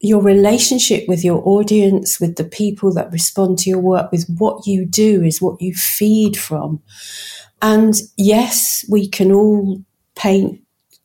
your 0.00 0.22
relationship 0.22 1.08
with 1.08 1.24
your 1.24 1.42
audience 1.46 2.20
with 2.20 2.36
the 2.36 2.44
people 2.44 2.92
that 2.92 3.10
respond 3.12 3.58
to 3.58 3.70
your 3.70 3.78
work 3.78 4.12
with 4.12 4.26
what 4.38 4.66
you 4.66 4.84
do 4.84 5.22
is 5.22 5.40
what 5.40 5.60
you 5.60 5.74
feed 5.74 6.36
from. 6.36 6.82
And 7.62 7.94
yes 8.16 8.84
we 8.88 9.08
can 9.08 9.32
all 9.32 9.82
paint 10.14 10.60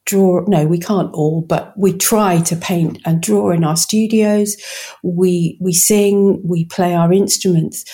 draw 0.05 0.43
no 0.47 0.65
we 0.65 0.79
can't 0.79 1.13
all 1.13 1.41
but 1.41 1.77
we 1.77 1.95
try 1.95 2.41
to 2.41 2.55
paint 2.55 2.99
and 3.05 3.21
draw 3.21 3.51
in 3.51 3.63
our 3.63 3.77
studios. 3.77 4.57
We 5.03 5.57
we 5.61 5.73
sing 5.73 6.41
we 6.43 6.65
play 6.65 6.93
our 6.93 7.13
instruments 7.13 7.85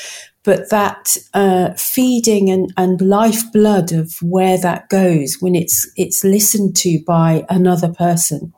but 0.48 0.70
that 0.70 1.18
uh, 1.34 1.74
feeding 1.74 2.50
and, 2.50 2.74
and 2.78 3.02
lifeblood 3.02 3.92
of 3.92 4.16
where 4.22 4.58
that 4.58 4.88
goes 4.88 5.36
when 5.42 5.56
it's 5.56 5.92
it's 5.98 6.24
listened 6.24 6.74
to 6.74 7.04
by 7.06 7.46
another 7.50 7.92
person 7.94 8.54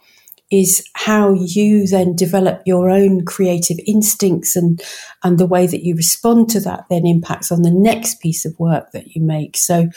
is 0.51 0.85
how 0.93 1.33
you 1.33 1.87
then 1.87 2.15
develop 2.15 2.61
your 2.63 2.91
own 2.91 3.25
creative 3.25 3.77
instincts 3.87 4.55
and 4.55 4.83
and 5.23 5.39
the 5.39 5.47
way 5.47 5.65
that 5.65 5.83
you 5.83 5.95
respond 5.95 6.47
to 6.47 6.59
that 6.59 6.85
then 6.91 7.07
impacts 7.07 7.51
on 7.51 7.63
the 7.63 7.71
next 7.71 8.21
piece 8.21 8.45
of 8.45 8.53
work 8.59 8.91
that 8.91 9.15
you 9.15 9.21
make. 9.23 9.57
So 9.57 9.89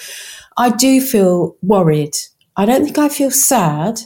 i 0.57 0.71
do 0.71 0.99
feel 1.03 1.57
worried. 1.61 2.17
I 2.57 2.65
don't 2.65 2.85
think 2.85 2.97
i 2.97 3.11
feel 3.11 3.31
sad 3.31 4.01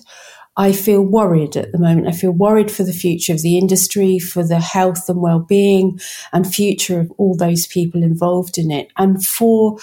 I 0.57 0.73
feel 0.73 1.03
worried 1.03 1.57
at 1.57 1.73
the 1.73 1.79
moment. 1.79 2.09
I 2.09 2.13
feel 2.13 2.31
worried 2.31 2.71
for 2.71 2.83
the 2.83 2.93
future 2.93 3.33
of 3.33 3.43
the 3.43 3.59
industry, 3.59 4.19
for 4.19 4.47
the 4.47 4.61
health 4.61 5.09
and 5.09 5.21
well-being 5.21 6.01
and 6.33 6.47
future 6.47 7.01
of 7.01 7.13
all 7.19 7.37
those 7.37 7.67
people 7.67 8.03
involved 8.03 8.57
in 8.57 8.71
it, 8.71 8.91
and 8.97 9.25
for 9.25 9.79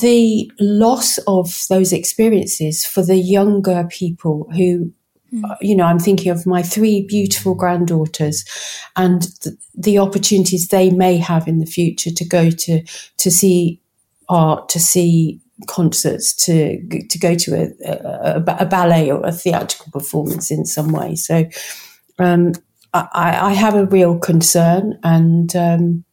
the 0.00 0.50
loss 0.60 1.18
of 1.26 1.64
those 1.68 1.92
experiences 1.92 2.84
for 2.84 3.02
the 3.02 3.16
younger 3.16 3.84
people 3.90 4.48
who 4.54 4.92
mm. 5.32 5.56
you 5.60 5.74
know 5.74 5.84
i'm 5.84 5.98
thinking 5.98 6.30
of 6.30 6.46
my 6.46 6.62
three 6.62 7.04
beautiful 7.08 7.56
granddaughters 7.56 8.44
and 8.94 9.22
the, 9.42 9.56
the 9.74 9.98
opportunities 9.98 10.68
they 10.68 10.90
may 10.90 11.16
have 11.16 11.48
in 11.48 11.58
the 11.58 11.66
future 11.66 12.10
to 12.10 12.24
go 12.24 12.50
to 12.50 12.82
to 13.16 13.32
see 13.32 13.80
art 14.28 14.68
to 14.68 14.78
see 14.78 15.40
concerts 15.66 16.34
to 16.44 16.80
to 17.08 17.18
go 17.18 17.34
to 17.34 17.54
a, 17.54 17.88
a, 17.88 18.44
a, 18.60 18.66
ballet 18.66 19.10
or 19.10 19.24
a 19.26 19.32
theatrical 19.32 19.90
performance 19.92 20.50
in 20.50 20.64
some 20.64 20.92
way. 20.92 21.14
So 21.14 21.48
um, 22.18 22.52
I, 22.92 23.06
I, 23.50 23.52
have 23.52 23.74
a 23.74 23.86
real 23.86 24.18
concern, 24.18 24.98
and 25.02 25.54
um, 25.56 26.04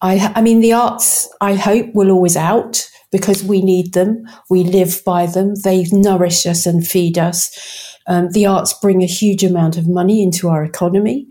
I, 0.00 0.32
I 0.34 0.42
mean 0.42 0.60
the 0.60 0.72
arts. 0.72 1.28
I 1.40 1.54
hope 1.54 1.94
will 1.94 2.10
always 2.10 2.36
out 2.36 2.88
because 3.12 3.42
we 3.42 3.62
need 3.62 3.92
them. 3.92 4.24
We 4.48 4.64
live 4.64 5.02
by 5.04 5.26
them. 5.26 5.54
They 5.62 5.86
nourish 5.92 6.46
us 6.46 6.66
and 6.66 6.86
feed 6.86 7.18
us. 7.18 7.96
Um, 8.06 8.30
the 8.30 8.46
arts 8.46 8.74
bring 8.80 9.02
a 9.02 9.06
huge 9.06 9.44
amount 9.44 9.76
of 9.76 9.88
money 9.88 10.22
into 10.22 10.48
our 10.48 10.64
economy. 10.64 11.28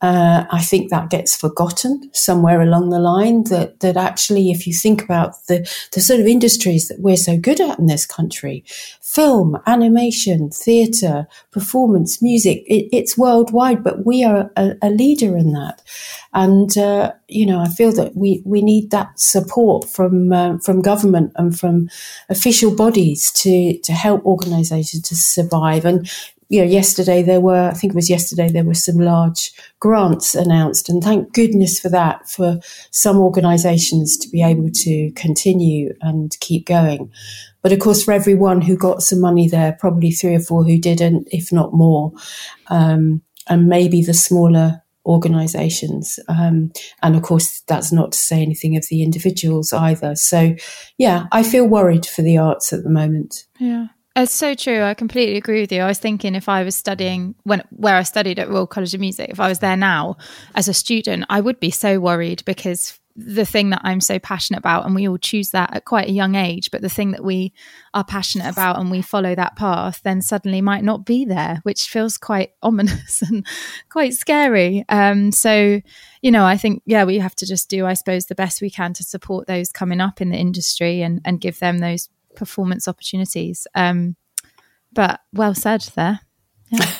Uh, 0.00 0.44
I 0.50 0.62
think 0.62 0.90
that 0.90 1.10
gets 1.10 1.36
forgotten 1.36 2.08
somewhere 2.12 2.60
along 2.60 2.90
the 2.90 3.00
line. 3.00 3.44
That 3.44 3.80
that 3.80 3.96
actually, 3.96 4.52
if 4.52 4.64
you 4.64 4.72
think 4.72 5.02
about 5.02 5.34
the 5.48 5.68
the 5.92 6.00
sort 6.00 6.20
of 6.20 6.26
industries 6.26 6.86
that 6.86 7.00
we're 7.00 7.16
so 7.16 7.36
good 7.36 7.60
at 7.60 7.80
in 7.80 7.86
this 7.86 8.06
country, 8.06 8.64
film, 9.00 9.58
animation, 9.66 10.50
theatre, 10.50 11.26
performance, 11.50 12.22
music, 12.22 12.62
it, 12.68 12.88
it's 12.92 13.18
worldwide, 13.18 13.82
but 13.82 14.06
we 14.06 14.22
are 14.22 14.52
a, 14.56 14.76
a 14.82 14.90
leader 14.90 15.36
in 15.36 15.52
that. 15.52 15.82
And 16.32 16.78
uh, 16.78 17.12
you 17.26 17.44
know, 17.44 17.58
I 17.58 17.66
feel 17.66 17.90
that 17.92 18.14
we 18.14 18.40
we 18.44 18.62
need 18.62 18.92
that 18.92 19.18
support 19.18 19.88
from 19.88 20.32
uh, 20.32 20.58
from 20.58 20.80
government 20.80 21.32
and 21.34 21.58
from 21.58 21.88
official 22.28 22.72
bodies 22.72 23.32
to 23.32 23.78
to 23.78 23.92
help 23.92 24.24
organisations 24.24 25.02
to 25.08 25.16
survive. 25.16 25.84
And 25.84 26.08
you 26.48 26.60
know, 26.60 26.66
yesterday 26.66 27.22
there 27.22 27.40
were, 27.40 27.68
I 27.68 27.74
think 27.74 27.92
it 27.92 27.96
was 27.96 28.08
yesterday, 28.08 28.48
there 28.48 28.64
were 28.64 28.74
some 28.74 28.96
large 28.96 29.52
grants 29.80 30.34
announced, 30.34 30.88
and 30.88 31.02
thank 31.02 31.32
goodness 31.34 31.78
for 31.78 31.90
that, 31.90 32.28
for 32.28 32.58
some 32.90 33.18
organisations 33.18 34.16
to 34.18 34.28
be 34.30 34.42
able 34.42 34.70
to 34.70 35.10
continue 35.12 35.94
and 36.00 36.34
keep 36.40 36.66
going. 36.66 37.12
But 37.62 37.72
of 37.72 37.80
course, 37.80 38.02
for 38.02 38.12
everyone 38.12 38.62
who 38.62 38.76
got 38.76 39.02
some 39.02 39.20
money 39.20 39.48
there, 39.48 39.76
probably 39.78 40.10
three 40.10 40.34
or 40.34 40.40
four 40.40 40.64
who 40.64 40.78
didn't, 40.78 41.28
if 41.30 41.52
not 41.52 41.74
more, 41.74 42.12
um, 42.68 43.20
and 43.46 43.66
maybe 43.66 44.02
the 44.02 44.14
smaller 44.14 44.82
organisations. 45.04 46.18
Um, 46.28 46.70
and 47.02 47.16
of 47.16 47.22
course, 47.22 47.60
that's 47.62 47.92
not 47.92 48.12
to 48.12 48.18
say 48.18 48.40
anything 48.40 48.76
of 48.76 48.86
the 48.88 49.02
individuals 49.02 49.72
either. 49.72 50.14
So, 50.14 50.54
yeah, 50.98 51.26
I 51.32 51.42
feel 51.42 51.66
worried 51.66 52.06
for 52.06 52.22
the 52.22 52.38
arts 52.38 52.72
at 52.72 52.84
the 52.84 52.90
moment. 52.90 53.46
Yeah. 53.58 53.88
It's 54.22 54.34
so 54.34 54.54
true. 54.54 54.82
I 54.82 54.94
completely 54.94 55.36
agree 55.36 55.60
with 55.60 55.70
you. 55.70 55.80
I 55.80 55.86
was 55.86 56.00
thinking 56.00 56.34
if 56.34 56.48
I 56.48 56.64
was 56.64 56.74
studying 56.74 57.36
when 57.44 57.62
where 57.70 57.94
I 57.94 58.02
studied 58.02 58.40
at 58.40 58.48
Royal 58.48 58.66
College 58.66 58.92
of 58.92 59.00
Music, 59.00 59.30
if 59.30 59.38
I 59.38 59.48
was 59.48 59.60
there 59.60 59.76
now 59.76 60.16
as 60.56 60.66
a 60.66 60.74
student, 60.74 61.24
I 61.28 61.40
would 61.40 61.60
be 61.60 61.70
so 61.70 62.00
worried 62.00 62.44
because 62.44 62.98
the 63.14 63.44
thing 63.44 63.70
that 63.70 63.80
I'm 63.84 64.00
so 64.00 64.18
passionate 64.18 64.58
about, 64.58 64.86
and 64.86 64.94
we 64.94 65.08
all 65.08 65.18
choose 65.18 65.50
that 65.50 65.74
at 65.74 65.84
quite 65.84 66.08
a 66.08 66.12
young 66.12 66.34
age, 66.34 66.70
but 66.70 66.82
the 66.82 66.88
thing 66.88 67.12
that 67.12 67.24
we 67.24 67.52
are 67.94 68.04
passionate 68.04 68.48
about 68.48 68.78
and 68.78 68.90
we 68.90 69.02
follow 69.02 69.34
that 69.34 69.56
path, 69.56 70.00
then 70.02 70.22
suddenly 70.22 70.60
might 70.60 70.84
not 70.84 71.04
be 71.04 71.24
there, 71.24 71.60
which 71.64 71.88
feels 71.88 72.16
quite 72.16 72.52
ominous 72.62 73.22
and 73.22 73.46
quite 73.88 74.14
scary. 74.14 74.84
Um, 74.88 75.32
so, 75.32 75.80
you 76.22 76.30
know, 76.30 76.44
I 76.44 76.56
think, 76.56 76.82
yeah, 76.86 77.04
we 77.04 77.18
have 77.18 77.34
to 77.36 77.46
just 77.46 77.68
do, 77.68 77.86
I 77.86 77.94
suppose, 77.94 78.26
the 78.26 78.36
best 78.36 78.62
we 78.62 78.70
can 78.70 78.94
to 78.94 79.04
support 79.04 79.46
those 79.46 79.70
coming 79.70 80.00
up 80.00 80.20
in 80.20 80.30
the 80.30 80.38
industry 80.38 81.02
and, 81.02 81.20
and 81.24 81.40
give 81.40 81.58
them 81.58 81.78
those 81.78 82.08
performance 82.38 82.88
opportunities. 82.88 83.66
Um, 83.74 84.16
but 84.92 85.20
well 85.32 85.54
said 85.54 85.82
there. 85.94 86.20
Yeah. 86.70 86.94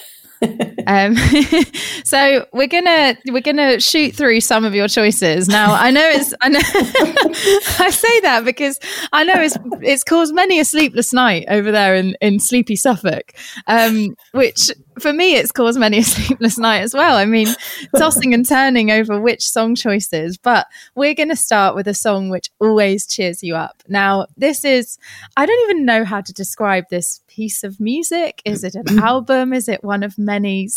um, 0.86 1.16
so 2.04 2.46
we're 2.52 2.68
gonna 2.68 3.16
we're 3.26 3.40
gonna 3.40 3.80
shoot 3.80 4.14
through 4.14 4.40
some 4.40 4.64
of 4.64 4.74
your 4.74 4.88
choices 4.88 5.48
now. 5.48 5.74
I 5.74 5.90
know 5.90 6.08
it's 6.08 6.32
I 6.40 6.48
know 6.48 6.60
I 6.64 7.90
say 7.90 8.20
that 8.20 8.44
because 8.44 8.78
I 9.12 9.24
know 9.24 9.34
it's 9.36 9.56
it's 9.82 10.04
caused 10.04 10.34
many 10.34 10.60
a 10.60 10.64
sleepless 10.64 11.12
night 11.12 11.46
over 11.48 11.72
there 11.72 11.96
in 11.96 12.16
in 12.20 12.38
sleepy 12.38 12.76
Suffolk, 12.76 13.32
um, 13.66 14.14
which 14.32 14.70
for 14.98 15.12
me, 15.12 15.34
it's 15.34 15.52
caused 15.52 15.78
many 15.78 15.98
a 15.98 16.02
sleepless 16.04 16.58
night 16.58 16.80
as 16.80 16.94
well. 16.94 17.16
I 17.16 17.24
mean, 17.24 17.48
tossing 17.96 18.34
and 18.34 18.46
turning 18.48 18.90
over 18.90 19.20
which 19.20 19.48
song 19.48 19.74
choices. 19.74 20.38
But 20.38 20.66
we're 20.94 21.14
going 21.14 21.28
to 21.28 21.36
start 21.36 21.74
with 21.74 21.88
a 21.88 21.94
song 21.94 22.30
which 22.30 22.50
always 22.60 23.06
cheers 23.06 23.42
you 23.42 23.54
up. 23.54 23.82
Now, 23.88 24.26
this 24.36 24.64
is, 24.64 24.98
I 25.36 25.46
don't 25.46 25.70
even 25.70 25.84
know 25.84 26.04
how 26.04 26.20
to 26.20 26.32
describe 26.32 26.84
this 26.90 27.20
piece 27.28 27.64
of 27.64 27.80
music. 27.80 28.42
Is 28.44 28.64
it 28.64 28.74
an 28.74 28.98
album? 29.02 29.52
Is 29.52 29.68
it 29.68 29.84
one 29.84 30.02
of 30.02 30.18
many 30.18 30.68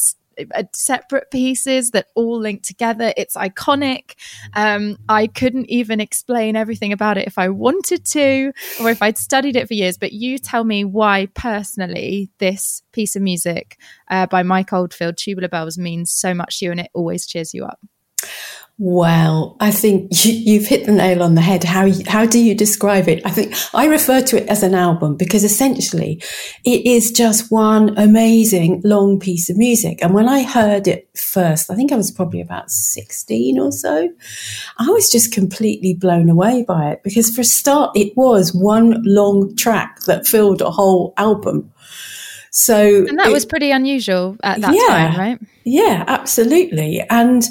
separate 0.73 1.31
pieces 1.31 1.91
that 1.91 2.07
all 2.15 2.39
link 2.39 2.63
together. 2.63 3.13
It's 3.17 3.35
iconic. 3.35 4.15
Um, 4.53 4.97
I 5.09 5.27
couldn't 5.27 5.69
even 5.69 5.99
explain 5.99 6.55
everything 6.55 6.93
about 6.93 7.17
it 7.17 7.27
if 7.27 7.37
I 7.37 7.49
wanted 7.49 8.05
to 8.05 8.51
or 8.81 8.89
if 8.89 9.01
I'd 9.01 9.17
studied 9.17 9.55
it 9.55 9.67
for 9.67 9.73
years. 9.73 9.97
But 9.97 10.13
you 10.13 10.37
tell 10.37 10.63
me 10.63 10.83
why, 10.83 11.27
personally, 11.33 12.29
this 12.39 12.83
piece 12.91 13.15
of 13.15 13.21
music 13.21 13.79
uh, 14.09 14.27
by 14.27 14.43
Mike 14.43 14.73
Oldfield, 14.73 15.17
Tubular 15.17 15.49
Bells, 15.49 15.77
means 15.77 16.11
so 16.11 16.33
much 16.33 16.59
to 16.59 16.65
you 16.65 16.71
and 16.71 16.79
it 16.79 16.91
always 16.93 17.25
cheers 17.25 17.53
you 17.53 17.65
up. 17.65 17.79
Well, 18.83 19.57
I 19.59 19.69
think 19.69 20.25
you, 20.25 20.59
have 20.59 20.67
hit 20.67 20.87
the 20.87 20.91
nail 20.91 21.21
on 21.21 21.35
the 21.35 21.41
head. 21.41 21.63
How 21.63 21.87
how 22.07 22.25
do 22.25 22.39
you 22.39 22.55
describe 22.55 23.07
it? 23.07 23.21
I 23.23 23.29
think 23.29 23.53
I 23.75 23.85
refer 23.85 24.23
to 24.23 24.37
it 24.37 24.49
as 24.49 24.63
an 24.63 24.73
album 24.73 25.17
because 25.17 25.43
essentially 25.43 26.19
it 26.65 26.83
is 26.83 27.11
just 27.11 27.51
one 27.51 27.95
amazing 27.95 28.81
long 28.83 29.19
piece 29.19 29.51
of 29.51 29.57
music. 29.57 29.99
And 30.01 30.15
when 30.15 30.27
I 30.27 30.41
heard 30.41 30.87
it 30.87 31.07
first, 31.15 31.69
I 31.69 31.75
think 31.75 31.91
I 31.91 31.95
was 31.95 32.09
probably 32.09 32.41
about 32.41 32.71
16 32.71 33.59
or 33.59 33.71
so, 33.71 34.09
I 34.79 34.89
was 34.89 35.11
just 35.11 35.31
completely 35.31 35.93
blown 35.93 36.27
away 36.27 36.65
by 36.67 36.89
it 36.89 37.03
because 37.03 37.29
for 37.29 37.41
a 37.41 37.43
start, 37.43 37.91
it 37.95 38.17
was 38.17 38.51
one 38.51 39.03
long 39.05 39.55
track 39.57 39.99
that 40.05 40.25
filled 40.25 40.63
a 40.63 40.71
whole 40.71 41.13
album. 41.17 41.71
So 42.51 43.05
And 43.07 43.17
that 43.17 43.27
it, 43.27 43.33
was 43.33 43.45
pretty 43.45 43.71
unusual 43.71 44.35
at 44.43 44.59
that 44.61 44.73
yeah, 44.73 44.87
time, 44.87 45.19
right? 45.19 45.39
Yeah, 45.63 46.03
absolutely. 46.07 47.01
And 47.09 47.43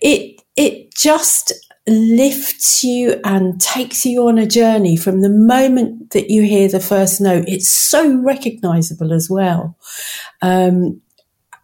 it 0.00 0.40
it 0.56 0.94
just 0.94 1.52
lifts 1.86 2.82
you 2.82 3.20
and 3.24 3.60
takes 3.60 4.06
you 4.06 4.26
on 4.28 4.38
a 4.38 4.46
journey 4.46 4.96
from 4.96 5.20
the 5.20 5.28
moment 5.28 6.10
that 6.10 6.30
you 6.30 6.42
hear 6.42 6.68
the 6.68 6.80
first 6.80 7.20
note. 7.20 7.44
It's 7.46 7.68
so 7.68 8.16
recognizable 8.22 9.12
as 9.12 9.28
well. 9.28 9.76
Um, 10.40 11.02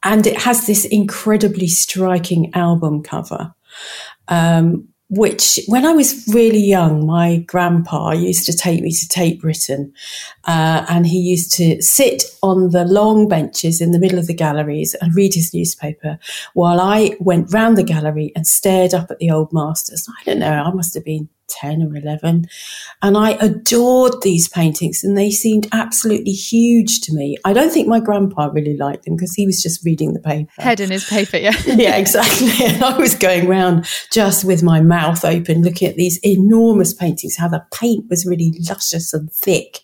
and 0.02 0.26
it 0.26 0.38
has 0.42 0.66
this 0.66 0.84
incredibly 0.84 1.68
striking 1.68 2.52
album 2.54 3.02
cover. 3.02 3.54
Um, 4.28 4.88
which 5.10 5.58
when 5.66 5.84
I 5.84 5.92
was 5.92 6.24
really 6.32 6.62
young, 6.62 7.04
my 7.04 7.38
grandpa 7.38 8.12
used 8.12 8.46
to 8.46 8.56
take 8.56 8.80
me 8.80 8.92
to 8.92 9.08
Tate 9.08 9.40
Britain, 9.40 9.92
uh, 10.44 10.86
and 10.88 11.06
he 11.06 11.18
used 11.18 11.52
to 11.54 11.82
sit 11.82 12.24
on 12.42 12.70
the 12.70 12.84
long 12.84 13.28
benches 13.28 13.80
in 13.80 13.90
the 13.90 13.98
middle 13.98 14.18
of 14.18 14.28
the 14.28 14.34
galleries 14.34 14.94
and 14.94 15.14
read 15.14 15.34
his 15.34 15.52
newspaper 15.52 16.18
while 16.54 16.80
I 16.80 17.16
went 17.18 17.52
round 17.52 17.76
the 17.76 17.82
gallery 17.82 18.32
and 18.36 18.46
stared 18.46 18.94
up 18.94 19.10
at 19.10 19.18
the 19.18 19.30
old 19.30 19.52
masters. 19.52 20.08
I 20.08 20.24
don't 20.24 20.38
know, 20.38 20.62
I 20.62 20.70
must 20.72 20.94
have 20.94 21.04
been 21.04 21.28
10 21.50 21.82
or 21.82 21.96
11. 21.96 22.46
And 23.02 23.16
I 23.16 23.32
adored 23.32 24.22
these 24.22 24.48
paintings 24.48 25.02
and 25.02 25.16
they 25.16 25.30
seemed 25.30 25.68
absolutely 25.72 26.32
huge 26.32 27.00
to 27.02 27.14
me. 27.14 27.36
I 27.44 27.52
don't 27.52 27.70
think 27.70 27.88
my 27.88 28.00
grandpa 28.00 28.46
really 28.46 28.76
liked 28.76 29.04
them 29.04 29.16
because 29.16 29.34
he 29.34 29.46
was 29.46 29.62
just 29.62 29.84
reading 29.84 30.12
the 30.14 30.20
paper. 30.20 30.50
Head 30.58 30.80
in 30.80 30.90
his 30.90 31.04
paper, 31.04 31.36
yeah. 31.36 31.56
yeah, 31.66 31.96
exactly. 31.96 32.48
And 32.70 32.84
I 32.84 32.96
was 32.96 33.14
going 33.14 33.48
around 33.48 33.86
just 34.12 34.44
with 34.44 34.62
my 34.62 34.80
mouth 34.80 35.24
open 35.24 35.62
looking 35.62 35.88
at 35.88 35.96
these 35.96 36.18
enormous 36.22 36.94
paintings, 36.94 37.36
how 37.36 37.48
the 37.48 37.64
paint 37.74 38.06
was 38.08 38.26
really 38.26 38.52
luscious 38.68 39.12
and 39.12 39.32
thick 39.32 39.80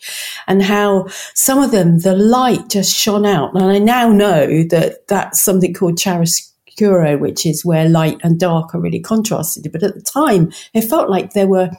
and 0.47 0.63
how 0.63 1.07
some 1.35 1.59
of 1.63 1.71
them, 1.73 2.01
the 2.01 2.15
light 2.15 2.69
just 2.69 2.95
shone 2.95 3.27
out. 3.27 3.55
And 3.55 3.65
I 3.65 3.79
now 3.79 4.11
know 4.11 4.63
that 4.65 5.09
that's 5.09 5.43
something 5.43 5.75
called 5.75 5.99
chiaroscuro 5.99 6.56
chiaroscuro, 6.77 7.19
which 7.19 7.47
is 7.47 7.65
where 7.65 7.89
light 7.89 8.19
and 8.23 8.39
dark 8.39 8.75
are 8.75 8.81
really 8.81 9.01
contrasted. 9.01 9.71
But 9.73 9.83
at 9.83 9.95
the 9.95 10.03
time, 10.03 10.53
it 10.73 10.83
felt 10.83 11.11
like 11.11 11.33
there 11.33 11.47
were 11.47 11.71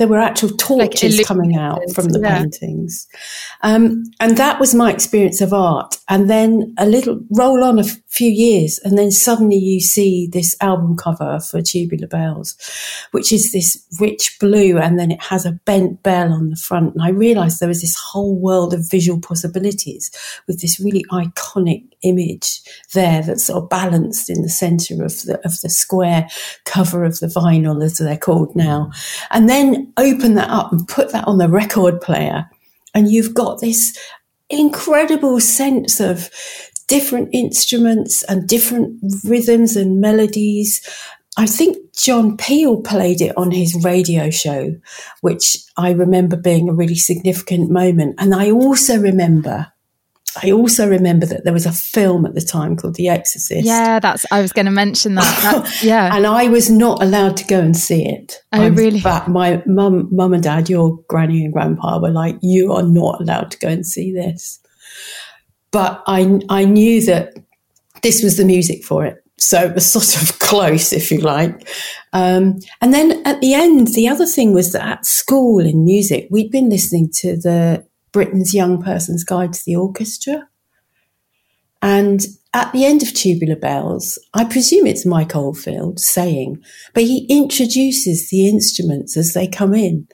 there 0.00 0.08
were 0.08 0.18
actual 0.18 0.48
torches 0.56 1.18
like 1.18 1.26
coming 1.26 1.56
out 1.56 1.78
from 1.94 2.08
the 2.08 2.18
yeah. 2.18 2.38
paintings. 2.38 3.06
Um, 3.60 4.04
and 4.18 4.34
that 4.38 4.58
was 4.58 4.74
my 4.74 4.90
experience 4.90 5.42
of 5.42 5.52
art. 5.52 5.98
And 6.08 6.30
then 6.30 6.74
a 6.78 6.86
little 6.86 7.20
roll 7.28 7.62
on 7.62 7.78
a 7.78 7.82
f- 7.82 7.98
few 8.08 8.30
years, 8.30 8.80
and 8.82 8.96
then 8.96 9.10
suddenly 9.10 9.58
you 9.58 9.78
see 9.78 10.26
this 10.26 10.56
album 10.62 10.96
cover 10.96 11.38
for 11.38 11.60
Tubular 11.60 12.06
Bells, 12.06 12.56
which 13.10 13.30
is 13.30 13.52
this 13.52 13.86
rich 14.00 14.38
blue, 14.40 14.78
and 14.78 14.98
then 14.98 15.10
it 15.10 15.20
has 15.20 15.44
a 15.44 15.52
bent 15.66 16.02
bell 16.02 16.32
on 16.32 16.48
the 16.48 16.56
front. 16.56 16.94
And 16.94 17.02
I 17.02 17.10
realized 17.10 17.60
there 17.60 17.68
was 17.68 17.82
this 17.82 18.00
whole 18.02 18.34
world 18.34 18.72
of 18.72 18.90
visual 18.90 19.20
possibilities 19.20 20.10
with 20.46 20.62
this 20.62 20.80
really 20.80 21.04
iconic 21.12 21.84
image 22.02 22.62
there 22.94 23.22
that's 23.22 23.44
sort 23.44 23.62
of 23.62 23.68
balanced 23.68 24.30
in 24.30 24.42
the 24.42 24.48
center 24.48 25.04
of 25.04 25.20
the 25.22 25.38
of 25.44 25.60
the 25.60 25.68
square 25.68 26.26
cover 26.64 27.04
of 27.04 27.18
the 27.20 27.26
vinyl 27.26 27.84
as 27.84 27.98
they're 27.98 28.16
called 28.16 28.54
now 28.56 28.90
and 29.30 29.48
then 29.48 29.89
open 29.96 30.34
that 30.34 30.50
up 30.50 30.72
and 30.72 30.86
put 30.88 31.12
that 31.12 31.26
on 31.26 31.38
the 31.38 31.48
record 31.48 32.00
player 32.00 32.48
and 32.94 33.10
you've 33.10 33.34
got 33.34 33.60
this 33.60 33.96
incredible 34.48 35.40
sense 35.40 36.00
of 36.00 36.30
different 36.88 37.28
instruments 37.32 38.24
and 38.24 38.48
different 38.48 38.98
rhythms 39.24 39.76
and 39.76 40.00
melodies 40.00 40.80
I 41.36 41.46
think 41.46 41.76
John 41.96 42.36
Peel 42.36 42.82
played 42.82 43.20
it 43.20 43.36
on 43.36 43.50
his 43.50 43.74
radio 43.84 44.30
show, 44.30 44.74
which 45.20 45.58
I 45.76 45.92
remember 45.92 46.36
being 46.36 46.68
a 46.68 46.74
really 46.74 46.96
significant 46.96 47.70
moment. 47.70 48.16
And 48.18 48.34
I 48.34 48.50
also 48.50 48.98
remember 48.98 49.69
I 50.42 50.52
also 50.52 50.88
remember 50.88 51.26
that 51.26 51.44
there 51.44 51.52
was 51.52 51.66
a 51.66 51.72
film 51.72 52.24
at 52.26 52.34
the 52.34 52.40
time 52.40 52.76
called 52.76 52.94
The 52.94 53.08
Exorcist. 53.08 53.64
Yeah, 53.64 53.98
that's 53.98 54.24
I 54.30 54.40
was 54.40 54.52
going 54.52 54.66
to 54.66 54.72
mention 54.72 55.14
that. 55.16 55.78
yeah, 55.82 56.14
and 56.14 56.26
I 56.26 56.48
was 56.48 56.70
not 56.70 57.02
allowed 57.02 57.36
to 57.38 57.44
go 57.44 57.60
and 57.60 57.76
see 57.76 58.06
it. 58.06 58.40
Oh, 58.52 58.62
I'm, 58.62 58.74
really? 58.74 59.00
But 59.00 59.28
my 59.28 59.62
mum, 59.66 60.08
mum 60.10 60.34
and 60.34 60.42
dad, 60.42 60.68
your 60.68 60.98
granny 61.08 61.44
and 61.44 61.52
grandpa 61.52 62.00
were 62.00 62.10
like, 62.10 62.36
"You 62.42 62.72
are 62.72 62.82
not 62.82 63.20
allowed 63.20 63.50
to 63.52 63.58
go 63.58 63.68
and 63.68 63.84
see 63.86 64.12
this." 64.12 64.60
But 65.70 66.02
I, 66.06 66.40
I 66.48 66.64
knew 66.64 67.04
that 67.06 67.36
this 68.02 68.22
was 68.22 68.36
the 68.36 68.44
music 68.44 68.84
for 68.84 69.04
it, 69.04 69.22
so 69.38 69.62
it 69.62 69.74
was 69.74 69.86
sort 69.90 70.22
of 70.22 70.38
close, 70.38 70.92
if 70.92 71.10
you 71.10 71.18
like. 71.18 71.68
Um, 72.12 72.58
and 72.80 72.92
then 72.92 73.22
at 73.26 73.40
the 73.40 73.54
end, 73.54 73.88
the 73.88 74.08
other 74.08 74.26
thing 74.26 74.52
was 74.52 74.72
that 74.72 74.86
at 74.86 75.06
school 75.06 75.60
in 75.60 75.84
music, 75.84 76.28
we'd 76.30 76.50
been 76.50 76.68
listening 76.68 77.10
to 77.16 77.36
the 77.36 77.86
Britten's 78.12 78.54
Young 78.54 78.82
Person's 78.82 79.24
Guide 79.24 79.52
to 79.52 79.64
the 79.64 79.76
Orchestra. 79.76 80.48
And 81.82 82.20
at 82.52 82.72
the 82.72 82.84
end 82.84 83.02
of 83.02 83.14
Tubular 83.14 83.56
Bells, 83.56 84.18
I 84.34 84.44
presume 84.44 84.86
it's 84.86 85.06
Mike 85.06 85.36
Oldfield 85.36 86.00
saying, 86.00 86.62
but 86.94 87.04
he 87.04 87.26
introduces 87.30 88.28
the 88.28 88.48
instruments 88.48 89.16
as 89.16 89.34
they 89.34 89.46
come 89.46 89.74
in, 89.74 90.08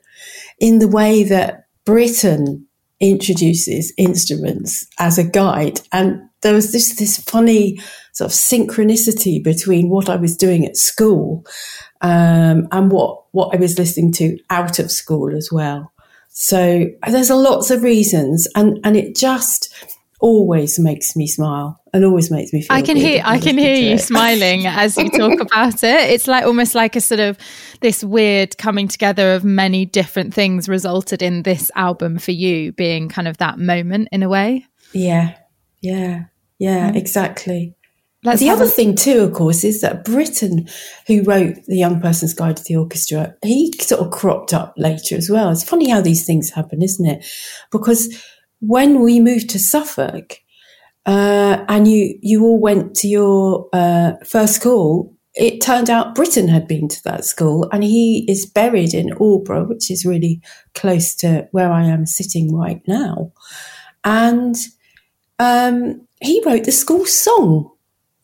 in 0.58 0.78
the 0.78 0.88
way 0.88 1.22
that 1.24 1.66
Britain 1.84 2.66
introduces 3.00 3.92
instruments 3.96 4.86
as 4.98 5.18
a 5.18 5.24
guide. 5.24 5.80
And 5.92 6.28
there 6.42 6.54
was 6.54 6.72
this, 6.72 6.96
this 6.96 7.16
funny 7.18 7.78
sort 8.12 8.30
of 8.30 8.36
synchronicity 8.36 9.42
between 9.42 9.88
what 9.88 10.08
I 10.08 10.16
was 10.16 10.36
doing 10.36 10.64
at 10.64 10.76
school 10.76 11.44
um, 12.00 12.68
and 12.70 12.90
what, 12.90 13.24
what 13.32 13.54
I 13.54 13.58
was 13.58 13.78
listening 13.78 14.12
to 14.12 14.38
out 14.50 14.78
of 14.78 14.90
school 14.90 15.34
as 15.34 15.50
well. 15.50 15.92
So 16.38 16.84
there's 17.08 17.30
a 17.30 17.34
lots 17.34 17.70
of 17.70 17.82
reasons, 17.82 18.46
and 18.54 18.78
and 18.84 18.94
it 18.94 19.16
just 19.16 19.74
always 20.20 20.78
makes 20.78 21.16
me 21.16 21.26
smile 21.26 21.80
and 21.94 22.04
always 22.04 22.30
makes 22.30 22.52
me 22.52 22.60
feel. 22.60 22.76
I 22.76 22.82
can 22.82 22.98
hear 22.98 23.22
I 23.24 23.38
can 23.38 23.56
hear 23.56 23.74
you 23.76 23.96
smiling 23.96 24.66
as 24.66 24.98
you 24.98 25.08
talk 25.08 25.40
about 25.40 25.82
it. 25.82 26.10
It's 26.10 26.26
like 26.26 26.44
almost 26.44 26.74
like 26.74 26.94
a 26.94 27.00
sort 27.00 27.20
of 27.20 27.38
this 27.80 28.04
weird 28.04 28.58
coming 28.58 28.86
together 28.86 29.32
of 29.32 29.44
many 29.44 29.86
different 29.86 30.34
things 30.34 30.68
resulted 30.68 31.22
in 31.22 31.42
this 31.42 31.70
album 31.74 32.18
for 32.18 32.32
you 32.32 32.72
being 32.72 33.08
kind 33.08 33.28
of 33.28 33.38
that 33.38 33.58
moment 33.58 34.10
in 34.12 34.22
a 34.22 34.28
way. 34.28 34.66
Yeah, 34.92 35.38
yeah, 35.80 36.24
yeah, 36.58 36.92
exactly. 36.92 37.74
Let's 38.26 38.40
the 38.40 38.50
other 38.50 38.64
a- 38.64 38.68
thing 38.68 38.96
too, 38.96 39.20
of 39.20 39.32
course, 39.34 39.62
is 39.62 39.80
that 39.82 40.04
Britten, 40.04 40.68
who 41.06 41.22
wrote 41.22 41.54
The 41.66 41.76
Young 41.76 42.00
Person's 42.00 42.34
Guide 42.34 42.56
to 42.56 42.64
the 42.64 42.74
Orchestra, 42.74 43.34
he 43.44 43.72
sort 43.80 44.00
of 44.00 44.10
cropped 44.10 44.52
up 44.52 44.74
later 44.76 45.16
as 45.16 45.30
well. 45.30 45.50
It's 45.50 45.62
funny 45.62 45.88
how 45.88 46.00
these 46.00 46.26
things 46.26 46.50
happen, 46.50 46.82
isn't 46.82 47.06
it? 47.06 47.24
Because 47.70 48.20
when 48.58 49.00
we 49.00 49.20
moved 49.20 49.48
to 49.50 49.60
Suffolk, 49.60 50.40
uh, 51.06 51.64
and 51.68 51.86
you 51.86 52.18
you 52.20 52.42
all 52.42 52.58
went 52.58 52.96
to 52.96 53.06
your 53.06 53.68
uh, 53.72 54.14
first 54.24 54.54
school, 54.56 55.14
it 55.36 55.60
turned 55.60 55.88
out 55.88 56.16
Britten 56.16 56.48
had 56.48 56.66
been 56.66 56.88
to 56.88 57.04
that 57.04 57.24
school, 57.24 57.68
and 57.70 57.84
he 57.84 58.24
is 58.28 58.44
buried 58.44 58.92
in 58.92 59.10
Aldeburgh, 59.20 59.68
which 59.68 59.88
is 59.88 60.04
really 60.04 60.40
close 60.74 61.14
to 61.16 61.46
where 61.52 61.70
I 61.70 61.84
am 61.84 62.06
sitting 62.06 62.52
right 62.52 62.82
now. 62.88 63.30
And 64.02 64.56
um, 65.38 66.08
he 66.20 66.42
wrote 66.44 66.64
the 66.64 66.72
school 66.72 67.06
song 67.06 67.70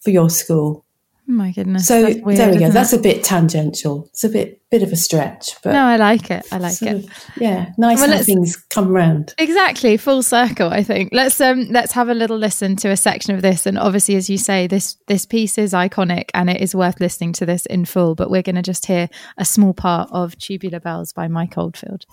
for 0.03 0.11
your 0.11 0.31
school. 0.31 0.85
Oh 1.29 1.33
my 1.33 1.53
goodness. 1.53 1.87
So 1.87 2.03
weird, 2.03 2.25
there 2.39 2.51
we 2.51 2.59
go. 2.59 2.71
That's 2.71 2.93
it? 2.93 2.99
a 2.99 3.03
bit 3.03 3.23
tangential. 3.23 4.07
It's 4.09 4.25
a 4.25 4.29
bit 4.29 4.61
bit 4.71 4.83
of 4.83 4.91
a 4.91 4.97
stretch, 4.97 5.51
but 5.63 5.73
No, 5.73 5.85
I 5.85 5.97
like 5.97 6.31
it. 6.33 6.45
I 6.51 6.59
like 6.59 6.83
it. 6.83 6.93
of- 7.05 7.11
yeah, 7.37 7.71
nice 7.79 8.01
Well, 8.01 8.11
how 8.11 8.23
things 8.23 8.57
come 8.57 8.89
round. 8.89 9.33
Exactly, 9.39 9.97
full 9.99 10.23
circle. 10.25 10.69
I 10.71 10.83
think 10.83 11.11
let's 11.13 11.41
um 11.41 11.69
let's 11.71 11.93
have 11.93 12.09
a 12.09 12.15
little 12.15 12.37
listen 12.37 12.75
to 12.77 12.89
a 12.91 12.97
section 12.97 13.37
of 13.37 13.43
this, 13.43 13.67
and 13.67 13.79
obviously, 13.79 14.17
as 14.17 14.29
you 14.29 14.37
say, 14.37 14.67
this 14.67 14.97
this 15.07 15.25
piece 15.25 15.59
is 15.59 15.73
iconic 15.73 16.31
and 16.35 16.51
it 16.51 16.61
is 16.61 16.75
worth 16.75 16.99
listening 17.01 17.33
to 17.35 17.47
this 17.47 17.67
in 17.67 17.85
full. 17.85 18.17
But 18.17 18.29
we're 18.29 18.43
going 18.43 18.57
to 18.57 18.63
just 18.63 18.87
hear 18.87 19.09
a 19.39 19.45
small 19.45 19.75
part 19.75 20.09
of 20.11 20.37
"Tubular 20.39 20.81
Bells" 20.81 21.13
by 21.13 21.29
Mike 21.29 21.57
Oldfield. 21.57 22.05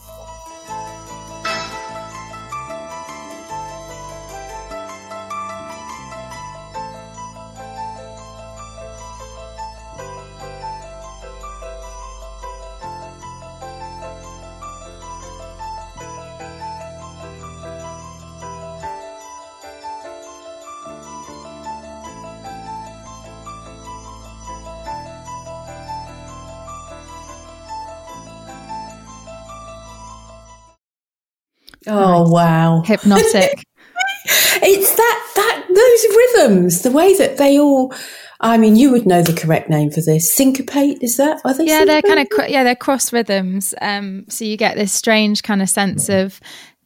Oh 31.89 32.29
wow! 32.29 32.81
Hypnotic. 32.85 33.63
It's 34.61 34.95
that 34.95 35.31
that 35.35 35.65
those 35.69 36.15
rhythms, 36.17 36.81
the 36.81 36.91
way 36.91 37.15
that 37.15 37.37
they 37.37 37.57
all. 37.57 37.93
I 38.41 38.57
mean, 38.57 38.75
you 38.75 38.91
would 38.91 39.05
know 39.05 39.21
the 39.21 39.33
correct 39.33 39.69
name 39.69 39.89
for 39.89 40.01
this. 40.01 40.33
Syncopate 40.33 41.01
is 41.01 41.17
that? 41.17 41.41
Are 41.43 41.53
they? 41.53 41.65
yeah, 41.65 41.85
they're 41.85 42.01
kind 42.01 42.19
of 42.19 42.27
syncopate? 42.29 42.51
yeah, 42.51 42.63
they're 42.63 42.75
cross 42.75 43.11
rhythms. 43.11 43.73
Um, 43.81 44.25
so 44.29 44.45
you 44.45 44.57
get 44.57 44.75
this 44.75 44.93
strange 44.93 45.41
kind 45.41 45.61
of 45.61 45.69
sense 45.69 46.09
of 46.09 46.39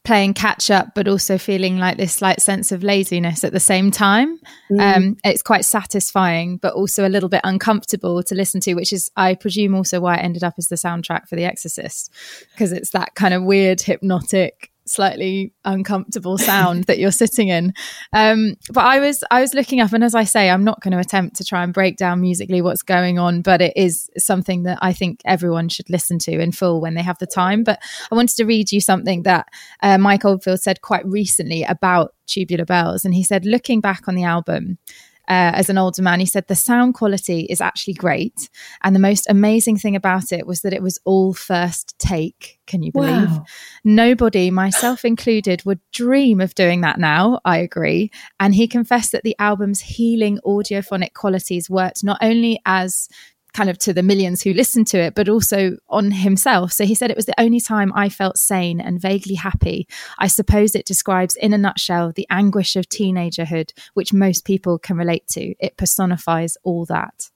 playing 0.04 0.34
catch 0.34 0.70
up, 0.70 0.88
but 0.94 1.08
also 1.08 1.38
feeling 1.38 1.78
like 1.78 1.96
this 1.96 2.12
slight 2.12 2.40
sense 2.40 2.70
of 2.70 2.82
laziness 2.82 3.42
at 3.42 3.52
the 3.52 3.60
same 3.60 3.90
time. 3.90 4.38
Um, 4.78 5.16
it's 5.24 5.42
quite 5.42 5.64
satisfying, 5.64 6.58
but 6.58 6.74
also 6.74 7.06
a 7.06 7.10
little 7.10 7.30
bit 7.30 7.40
uncomfortable 7.42 8.22
to 8.22 8.34
listen 8.34 8.60
to, 8.62 8.74
which 8.74 8.92
is, 8.92 9.10
I 9.16 9.34
presume, 9.34 9.74
also 9.74 10.00
why 10.00 10.16
it 10.16 10.22
ended 10.22 10.44
up 10.44 10.54
as 10.58 10.68
the 10.68 10.76
soundtrack 10.76 11.26
for 11.26 11.36
The 11.36 11.44
Exorcist, 11.44 12.12
because 12.52 12.70
it's 12.70 12.90
that 12.90 13.14
kind 13.14 13.32
of 13.32 13.44
weird, 13.44 13.80
hypnotic, 13.80 14.70
slightly 14.86 15.52
uncomfortable 15.64 16.38
sound 16.38 16.84
that 16.84 16.98
you're 16.98 17.10
sitting 17.10 17.48
in. 17.48 17.72
Um, 18.12 18.56
but 18.72 18.84
I 18.84 19.00
was, 19.00 19.24
I 19.30 19.40
was 19.40 19.54
looking 19.54 19.80
up, 19.80 19.92
and 19.92 20.04
as 20.04 20.14
I 20.14 20.24
say, 20.24 20.50
I'm 20.50 20.64
not 20.64 20.80
going 20.80 20.92
to 20.92 20.98
attempt 20.98 21.36
to 21.36 21.44
try 21.44 21.62
and 21.62 21.72
break 21.72 21.96
down 21.96 22.20
musically 22.20 22.62
what's 22.62 22.82
going 22.82 23.18
on, 23.18 23.42
but 23.42 23.60
it 23.60 23.72
is 23.76 24.10
something 24.18 24.64
that 24.64 24.78
I 24.82 24.92
think 24.92 25.20
everyone 25.24 25.68
should 25.68 25.90
listen 25.90 26.18
to 26.20 26.32
in 26.32 26.52
full 26.52 26.80
when 26.80 26.94
they 26.94 27.02
have 27.02 27.18
the 27.18 27.26
time. 27.26 27.64
But 27.64 27.80
I 28.10 28.14
wanted 28.14 28.36
to 28.36 28.44
read 28.44 28.72
you 28.72 28.80
something 28.80 29.22
that 29.22 29.48
uh, 29.82 29.98
Mike 29.98 30.24
Oldfield 30.24 30.60
said 30.60 30.80
quite 30.82 31.06
recently 31.06 31.64
about 31.64 32.14
Tubular 32.26 32.64
Bells, 32.64 33.04
and 33.04 33.14
he 33.14 33.22
said, 33.22 33.44
looking 33.44 33.80
back 33.80 34.08
on 34.08 34.14
the 34.14 34.24
album. 34.24 34.78
Uh, 35.28 35.52
as 35.54 35.70
an 35.70 35.78
older 35.78 36.02
man, 36.02 36.20
he 36.20 36.26
said 36.26 36.46
the 36.48 36.54
sound 36.54 36.94
quality 36.94 37.40
is 37.42 37.60
actually 37.60 37.94
great. 37.94 38.48
And 38.82 38.94
the 38.94 39.00
most 39.00 39.26
amazing 39.28 39.78
thing 39.78 39.96
about 39.96 40.32
it 40.32 40.46
was 40.46 40.60
that 40.62 40.72
it 40.72 40.82
was 40.82 40.98
all 41.04 41.32
first 41.32 41.98
take. 41.98 42.58
Can 42.66 42.82
you 42.82 42.92
believe? 42.92 43.30
Wow. 43.30 43.44
Nobody, 43.84 44.50
myself 44.50 45.04
included, 45.04 45.64
would 45.64 45.80
dream 45.92 46.40
of 46.40 46.54
doing 46.54 46.82
that 46.82 46.98
now. 46.98 47.40
I 47.44 47.58
agree. 47.58 48.10
And 48.40 48.54
he 48.54 48.68
confessed 48.68 49.12
that 49.12 49.22
the 49.22 49.36
album's 49.38 49.80
healing 49.80 50.38
audiophonic 50.44 51.14
qualities 51.14 51.68
worked 51.70 52.04
not 52.04 52.18
only 52.22 52.60
as 52.66 53.08
kind 53.54 53.70
of 53.70 53.78
to 53.78 53.94
the 53.94 54.02
millions 54.02 54.42
who 54.42 54.52
listened 54.52 54.86
to 54.88 54.98
it, 54.98 55.14
but 55.14 55.28
also 55.28 55.76
on 55.88 56.10
himself. 56.10 56.72
So 56.72 56.84
he 56.84 56.94
said 56.94 57.10
it 57.10 57.16
was 57.16 57.26
the 57.26 57.40
only 57.40 57.60
time 57.60 57.92
I 57.94 58.08
felt 58.08 58.36
sane 58.36 58.80
and 58.80 59.00
vaguely 59.00 59.36
happy. 59.36 59.88
I 60.18 60.26
suppose 60.26 60.74
it 60.74 60.84
describes, 60.84 61.36
in 61.36 61.52
a 61.52 61.58
nutshell, 61.58 62.12
the 62.12 62.26
anguish 62.30 62.76
of 62.76 62.88
teenagerhood, 62.88 63.72
which 63.94 64.12
most 64.12 64.44
people 64.44 64.78
can 64.78 64.96
relate 64.96 65.26
to. 65.28 65.54
It 65.60 65.76
personifies 65.76 66.58
all 66.64 66.84
that, 66.86 67.30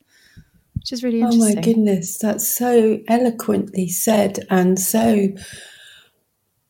which 0.75 0.93
is 0.93 1.05
really 1.05 1.23
Oh 1.23 1.37
my 1.37 1.55
goodness, 1.55 2.19
that's 2.19 2.53
so 2.53 2.99
eloquently 3.09 3.89
said 3.89 4.41
and 4.51 4.79
so. 4.79 5.29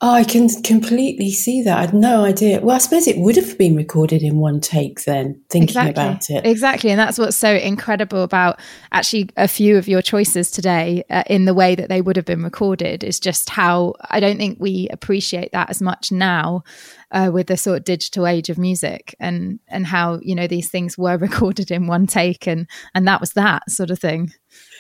Oh, 0.00 0.12
I 0.12 0.22
can 0.22 0.48
completely 0.62 1.32
see 1.32 1.60
that. 1.62 1.76
I 1.76 1.80
had 1.80 1.94
no 1.94 2.24
idea. 2.24 2.60
Well, 2.60 2.76
I 2.76 2.78
suppose 2.78 3.08
it 3.08 3.18
would 3.18 3.34
have 3.34 3.58
been 3.58 3.74
recorded 3.74 4.22
in 4.22 4.38
one 4.38 4.60
take 4.60 5.02
then, 5.02 5.42
thinking 5.50 5.88
about 5.88 6.30
it. 6.30 6.46
Exactly. 6.46 6.90
And 6.90 7.00
that's 7.00 7.18
what's 7.18 7.36
so 7.36 7.52
incredible 7.52 8.22
about 8.22 8.60
actually 8.92 9.30
a 9.36 9.48
few 9.48 9.76
of 9.76 9.88
your 9.88 10.00
choices 10.00 10.52
today 10.52 11.02
uh, 11.10 11.24
in 11.26 11.46
the 11.46 11.54
way 11.54 11.74
that 11.74 11.88
they 11.88 12.00
would 12.00 12.14
have 12.14 12.24
been 12.24 12.44
recorded 12.44 13.02
is 13.02 13.18
just 13.18 13.50
how 13.50 13.94
I 14.08 14.20
don't 14.20 14.36
think 14.36 14.58
we 14.60 14.88
appreciate 14.92 15.50
that 15.50 15.68
as 15.68 15.82
much 15.82 16.12
now 16.12 16.62
uh, 17.10 17.30
with 17.32 17.48
the 17.48 17.56
sort 17.56 17.78
of 17.78 17.84
digital 17.84 18.28
age 18.28 18.50
of 18.50 18.58
music 18.58 19.16
and 19.18 19.58
and 19.66 19.84
how 19.84 20.20
you 20.22 20.36
know 20.36 20.46
these 20.46 20.70
things 20.70 20.96
were 20.96 21.16
recorded 21.18 21.72
in 21.72 21.88
one 21.88 22.06
take 22.06 22.46
and 22.46 22.68
and 22.94 23.08
that 23.08 23.20
was 23.20 23.32
that 23.32 23.68
sort 23.68 23.90
of 23.90 23.98
thing. 23.98 24.32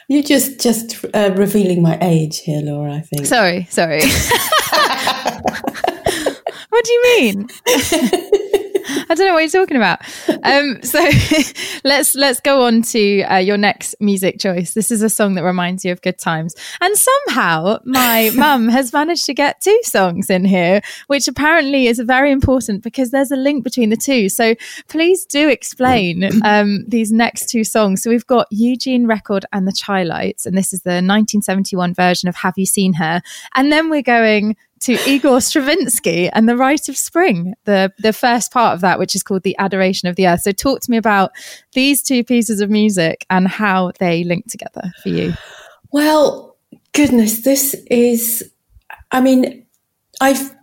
You're 0.08 0.22
just 0.22 0.60
just 0.60 1.04
uh, 1.12 1.32
revealing 1.34 1.82
my 1.82 1.98
age 2.00 2.38
here, 2.38 2.62
Laura. 2.62 2.94
I 2.94 3.00
think. 3.00 3.26
Sorry, 3.26 3.66
sorry. 3.68 4.02
what 6.70 6.84
do 6.84 6.92
you 6.92 7.02
mean? 7.20 7.48
I 9.10 9.14
don't 9.14 9.26
know 9.26 9.34
what 9.34 9.40
you're 9.40 9.48
talking 9.48 9.76
about. 9.76 10.00
Um, 10.44 10.82
so 10.82 10.98
let's 11.84 12.14
let's 12.14 12.40
go 12.40 12.62
on 12.62 12.82
to 12.82 13.22
uh, 13.22 13.36
your 13.36 13.56
next 13.56 13.94
music 14.00 14.38
choice. 14.38 14.74
This 14.74 14.90
is 14.90 15.02
a 15.02 15.08
song 15.08 15.34
that 15.34 15.44
reminds 15.44 15.84
you 15.84 15.92
of 15.92 16.00
good 16.02 16.18
times, 16.18 16.54
and 16.80 16.96
somehow 16.96 17.78
my 17.84 18.30
mum 18.34 18.68
has 18.68 18.92
managed 18.92 19.26
to 19.26 19.34
get 19.34 19.60
two 19.60 19.78
songs 19.82 20.30
in 20.30 20.44
here, 20.44 20.80
which 21.06 21.28
apparently 21.28 21.86
is 21.86 21.98
very 22.00 22.30
important 22.30 22.82
because 22.82 23.10
there's 23.10 23.30
a 23.30 23.36
link 23.36 23.64
between 23.64 23.90
the 23.90 23.96
two. 23.96 24.28
So 24.28 24.54
please 24.88 25.26
do 25.26 25.48
explain 25.48 26.30
um, 26.44 26.84
these 26.86 27.12
next 27.12 27.48
two 27.48 27.64
songs. 27.64 28.02
So 28.02 28.10
we've 28.10 28.26
got 28.26 28.46
Eugene 28.50 29.06
Record 29.06 29.44
and 29.52 29.66
the 29.66 29.72
Chi-Lites, 29.78 30.46
and 30.46 30.56
this 30.56 30.72
is 30.72 30.82
the 30.82 30.90
1971 30.90 31.94
version 31.94 32.28
of 32.28 32.36
Have 32.36 32.54
You 32.56 32.66
Seen 32.66 32.94
Her? 32.94 33.22
And 33.54 33.70
then 33.70 33.90
we're 33.90 34.02
going 34.02 34.56
to 34.80 34.98
Igor 35.06 35.40
Stravinsky 35.40 36.28
and 36.30 36.48
the 36.48 36.56
Rite 36.56 36.88
of 36.88 36.96
Spring, 36.96 37.54
the 37.64 37.92
the 37.98 38.12
first 38.12 38.52
part 38.52 38.74
of 38.74 38.80
that, 38.80 38.98
which 38.98 39.14
is 39.14 39.22
called 39.22 39.42
the 39.42 39.56
Adoration 39.58 40.08
of 40.08 40.16
the 40.16 40.26
Earth. 40.26 40.42
So 40.42 40.52
talk 40.52 40.80
to 40.80 40.90
me 40.90 40.96
about 40.96 41.32
these 41.72 42.02
two 42.02 42.24
pieces 42.24 42.60
of 42.60 42.70
music 42.70 43.26
and 43.30 43.48
how 43.48 43.92
they 43.98 44.24
link 44.24 44.46
together 44.50 44.92
for 45.02 45.08
you. 45.08 45.34
Well, 45.92 46.56
goodness, 46.92 47.42
this 47.42 47.74
is. 47.90 48.50
I 49.10 49.20
mean, 49.20 49.66
I've 50.20 50.54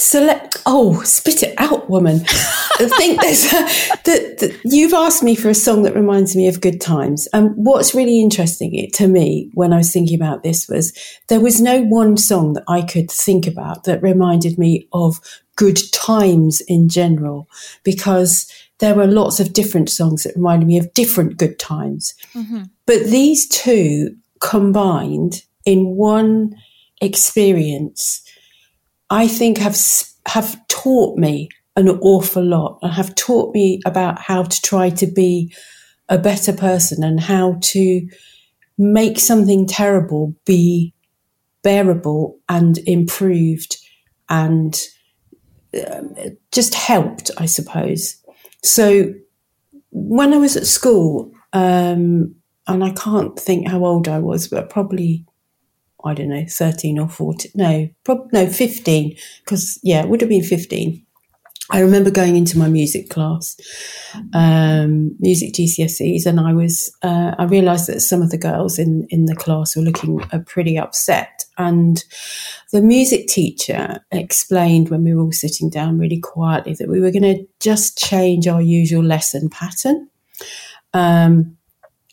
select. 0.00 0.56
Oh, 0.66 1.02
spit 1.02 1.42
it 1.42 1.54
out, 1.58 1.88
woman. 1.88 2.22
I 2.26 2.88
think 2.96 3.20
there's 3.22 3.46
a, 3.46 3.58
that 4.04 4.38
that 4.38 4.60
you've 4.64 4.94
asked 4.94 5.22
me 5.22 5.34
for 5.34 5.48
a 5.48 5.54
song 5.54 5.82
that 5.82 5.94
reminds 5.94 6.34
me 6.34 6.48
of 6.48 6.60
good 6.60 6.80
times. 6.80 7.28
And 7.32 7.52
what's 7.56 7.94
really 7.94 8.20
interesting 8.20 8.74
it, 8.74 8.92
to 8.94 9.08
me 9.08 9.50
when 9.54 9.72
I 9.72 9.78
was 9.78 9.92
thinking 9.92 10.16
about 10.16 10.42
this 10.42 10.68
was 10.68 10.92
there 11.28 11.40
was 11.40 11.60
no 11.60 11.82
one 11.82 12.16
song 12.16 12.54
that 12.54 12.64
I 12.68 12.82
could 12.82 13.10
think 13.10 13.46
about 13.46 13.84
that 13.84 14.02
reminded 14.02 14.58
me 14.58 14.88
of 14.92 15.20
good 15.56 15.78
times 15.92 16.62
in 16.62 16.88
general, 16.88 17.48
because 17.84 18.50
there 18.78 18.94
were 18.94 19.06
lots 19.06 19.40
of 19.40 19.52
different 19.52 19.90
songs 19.90 20.22
that 20.22 20.34
reminded 20.34 20.66
me 20.66 20.78
of 20.78 20.92
different 20.94 21.36
good 21.36 21.58
times. 21.58 22.14
Mm-hmm. 22.34 22.62
But 22.86 23.04
these 23.04 23.46
two 23.46 24.16
combined 24.40 25.42
in 25.64 25.96
one 25.96 26.56
experience, 27.00 28.22
I 29.10 29.26
think 29.26 29.58
have 29.58 29.78
have 30.26 30.66
taught 30.68 31.18
me 31.18 31.48
an 31.76 31.88
awful 31.88 32.44
lot 32.44 32.78
and 32.82 32.92
have 32.92 33.14
taught 33.14 33.54
me 33.54 33.80
about 33.84 34.20
how 34.20 34.44
to 34.44 34.62
try 34.62 34.90
to 34.90 35.06
be 35.06 35.52
a 36.08 36.18
better 36.18 36.52
person 36.52 37.02
and 37.02 37.20
how 37.20 37.58
to 37.60 38.08
make 38.78 39.18
something 39.18 39.66
terrible 39.66 40.34
be 40.44 40.94
bearable 41.62 42.38
and 42.48 42.78
improved 42.86 43.76
and 44.28 44.80
um, 45.90 46.14
just 46.52 46.74
helped, 46.74 47.30
I 47.38 47.46
suppose. 47.46 48.16
So 48.62 49.12
when 49.90 50.32
I 50.32 50.38
was 50.38 50.56
at 50.56 50.66
school, 50.66 51.32
um, 51.52 52.34
and 52.66 52.84
I 52.84 52.90
can't 52.90 53.38
think 53.38 53.68
how 53.68 53.84
old 53.84 54.08
I 54.08 54.18
was, 54.18 54.48
but 54.48 54.70
probably 54.70 55.24
I 56.04 56.14
don't 56.14 56.28
know, 56.28 56.44
thirteen 56.48 56.98
or 56.98 57.08
fourteen. 57.08 57.52
No, 57.54 57.88
prob- 58.04 58.32
no, 58.32 58.46
fifteen. 58.46 59.16
Because 59.44 59.78
yeah, 59.82 60.02
it 60.02 60.08
would 60.08 60.20
have 60.20 60.30
been 60.30 60.44
fifteen. 60.44 61.04
I 61.72 61.80
remember 61.80 62.10
going 62.10 62.36
into 62.36 62.58
my 62.58 62.68
music 62.68 63.10
class, 63.10 63.56
um, 64.34 65.14
music 65.20 65.54
GCSEs, 65.54 66.26
and 66.26 66.40
I 66.40 66.52
was 66.52 66.92
uh, 67.02 67.36
I 67.38 67.44
realised 67.44 67.86
that 67.86 68.00
some 68.00 68.22
of 68.22 68.30
the 68.30 68.38
girls 68.38 68.78
in 68.78 69.06
in 69.10 69.26
the 69.26 69.36
class 69.36 69.76
were 69.76 69.82
looking 69.82 70.20
uh, 70.32 70.40
pretty 70.46 70.76
upset, 70.76 71.44
and 71.58 72.02
the 72.72 72.82
music 72.82 73.28
teacher 73.28 74.00
explained 74.10 74.88
when 74.88 75.04
we 75.04 75.14
were 75.14 75.22
all 75.22 75.32
sitting 75.32 75.70
down 75.70 75.98
really 75.98 76.20
quietly 76.20 76.74
that 76.74 76.88
we 76.88 77.00
were 77.00 77.12
going 77.12 77.22
to 77.22 77.46
just 77.60 77.96
change 77.96 78.48
our 78.48 78.62
usual 78.62 79.04
lesson 79.04 79.48
pattern. 79.48 80.08
Um, 80.92 81.56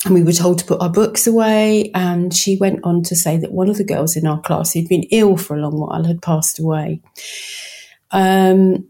and 0.06 0.14
we 0.14 0.24
were 0.24 0.32
told 0.32 0.60
to 0.60 0.66
put 0.66 0.82
our 0.82 0.90
books 0.90 1.26
away. 1.28 1.92
And 1.94 2.34
she 2.34 2.58
went 2.58 2.80
on 2.84 3.04
to 3.04 3.16
say 3.16 3.38
that 3.38 3.52
one 3.52 3.70
of 3.70 3.78
the 3.78 3.84
girls 3.84 4.16
in 4.16 4.28
our 4.28 4.40
class 4.42 4.74
who'd 4.74 4.88
been 4.88 5.04
ill 5.12 5.38
for 5.38 5.56
a 5.56 5.62
long 5.62 5.80
while 5.80 6.04
had 6.04 6.22
passed 6.22 6.60
away. 6.60 7.02
Um, 8.12 8.88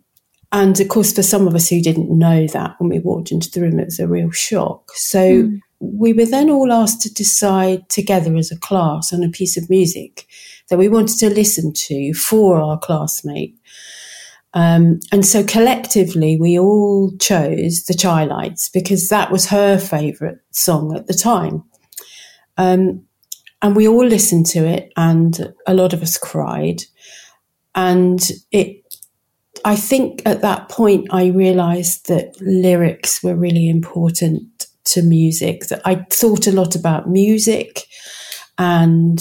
and 0.51 0.79
of 0.79 0.87
course, 0.87 1.13
for 1.13 1.23
some 1.23 1.47
of 1.47 1.55
us 1.55 1.69
who 1.69 1.81
didn't 1.81 2.09
know 2.09 2.47
that 2.47 2.75
when 2.79 2.89
we 2.89 2.99
walked 2.99 3.31
into 3.31 3.49
the 3.51 3.61
room, 3.61 3.79
it 3.79 3.85
was 3.85 3.99
a 3.99 4.07
real 4.07 4.31
shock. 4.31 4.91
So 4.93 5.19
mm. 5.19 5.59
we 5.79 6.13
were 6.13 6.25
then 6.25 6.49
all 6.49 6.71
asked 6.71 7.01
to 7.01 7.13
decide 7.13 7.87
together 7.89 8.35
as 8.35 8.51
a 8.51 8.59
class 8.59 9.11
on 9.13 9.23
a 9.23 9.29
piece 9.29 9.57
of 9.57 9.69
music 9.69 10.27
that 10.69 10.77
we 10.77 10.87
wanted 10.89 11.17
to 11.19 11.29
listen 11.29 11.73
to 11.73 12.13
for 12.13 12.59
our 12.59 12.77
classmate. 12.77 13.57
Um, 14.53 14.99
and 15.11 15.25
so 15.25 15.43
collectively, 15.43 16.37
we 16.39 16.57
all 16.57 17.11
chose 17.19 17.83
the 17.83 17.97
Chi-Lites 17.99 18.69
because 18.69 19.09
that 19.09 19.31
was 19.31 19.47
her 19.47 19.77
favourite 19.77 20.37
song 20.51 20.95
at 20.95 21.07
the 21.07 21.13
time. 21.13 21.63
Um, 22.57 23.05
and 23.61 23.75
we 23.75 23.87
all 23.87 24.05
listened 24.05 24.45
to 24.47 24.65
it, 24.65 24.91
and 24.95 25.53
a 25.65 25.73
lot 25.73 25.93
of 25.93 26.01
us 26.01 26.17
cried. 26.17 26.83
And 27.75 28.19
it, 28.51 28.83
I 29.65 29.75
think 29.75 30.21
at 30.25 30.41
that 30.41 30.69
point, 30.69 31.07
I 31.11 31.27
realised 31.27 32.07
that 32.07 32.35
lyrics 32.39 33.23
were 33.23 33.35
really 33.35 33.67
important 33.69 34.67
to 34.85 35.01
music. 35.01 35.67
That 35.67 35.81
I 35.85 36.05
thought 36.11 36.47
a 36.47 36.51
lot 36.51 36.75
about 36.75 37.09
music 37.09 37.85
and 38.57 39.19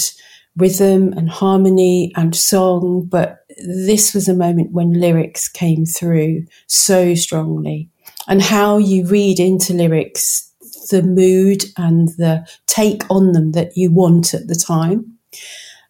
rhythm 0.57 1.13
and 1.15 1.29
harmony 1.29 2.13
and 2.17 2.35
song, 2.35 3.07
but 3.11 3.41
this 3.57 4.15
was 4.15 4.29
a 4.29 4.35
moment 4.35 4.73
when 4.73 5.01
lyrics 5.01 5.49
came 5.49 5.87
through 5.87 6.45
so 6.67 7.15
strongly 7.15 7.89
and 8.29 8.43
how 8.43 8.79
you 8.79 9.07
read 9.07 9.41
into 9.41 9.73
lyrics 9.73 10.53
the 10.91 11.03
mood 11.03 11.65
and 11.77 12.09
the 12.11 12.47
take 12.67 13.03
on 13.11 13.33
them 13.33 13.53
that 13.53 13.77
you 13.77 13.91
want 13.91 14.35
at 14.35 14.47
the 14.47 14.55
time. 14.55 15.19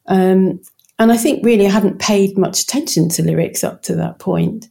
Um, 0.07 0.61
and 0.99 1.13
I 1.13 1.17
think 1.17 1.45
really 1.45 1.67
I 1.67 1.71
hadn't 1.71 1.99
paid 1.99 2.39
much 2.39 2.63
attention 2.63 3.09
to 3.11 3.23
lyrics 3.23 3.63
up 3.63 3.83
to 3.83 3.95
that 3.97 4.19
point. 4.19 4.69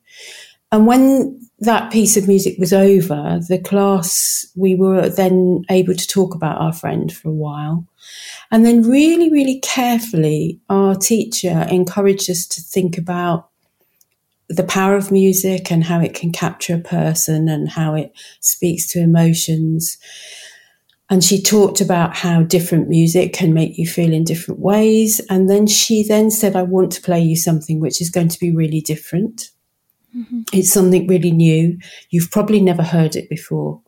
And 0.72 0.88
when 0.88 1.40
that 1.60 1.92
piece 1.92 2.18
of 2.18 2.28
music 2.28 2.58
was 2.58 2.74
over, 2.74 3.40
the 3.48 3.60
class, 3.60 4.46
we 4.56 4.76
were 4.76 5.10
then 5.10 5.64
able 5.70 5.94
to 5.94 6.08
talk 6.08 6.36
about 6.36 6.60
our 6.60 6.74
friend 6.74 7.14
for 7.14 7.30
a 7.30 7.34
while. 7.34 7.86
And 8.52 8.66
then, 8.66 8.84
really, 8.84 9.32
really 9.32 9.60
carefully, 9.60 10.60
our 10.70 10.96
teacher 10.96 11.66
encouraged 11.70 12.30
us 12.30 12.46
to 12.48 12.62
think 12.62 12.98
about 12.98 13.50
the 14.48 14.64
power 14.64 14.96
of 14.96 15.12
music 15.12 15.72
and 15.72 15.84
how 15.84 16.00
it 16.00 16.14
can 16.14 16.32
capture 16.32 16.76
a 16.76 16.80
person 16.80 17.50
and 17.50 17.70
how 17.70 17.96
it 17.96 18.14
speaks 18.42 18.88
to 18.88 19.02
emotions. 19.02 19.98
And 21.10 21.24
she 21.24 21.42
talked 21.42 21.82
about 21.82 22.16
how 22.16 22.44
different 22.44 22.90
music 22.90 23.34
can 23.34 23.54
make 23.54 23.78
you 23.78 23.88
feel 23.88 24.12
in 24.12 24.24
different 24.24 24.60
ways. 24.60 25.22
And 25.30 25.50
then 25.50 25.68
she 25.68 26.04
then 26.04 26.32
said, 26.32 26.56
I 26.56 26.64
want 26.64 26.92
to 26.94 27.02
play 27.02 27.22
you 27.22 27.36
something 27.36 27.80
which 27.80 28.02
is 28.02 28.10
going 28.10 28.30
to 28.30 28.40
be 28.40 28.56
really 28.56 28.82
different. 28.82 29.52
Mm-hmm. 30.16 30.42
It's 30.54 30.72
something 30.72 31.08
really 31.08 31.32
new. 31.32 31.78
You've 32.10 32.32
probably 32.32 32.62
never 32.62 32.84
heard 32.84 33.16
it 33.16 33.30
before. 33.30 33.82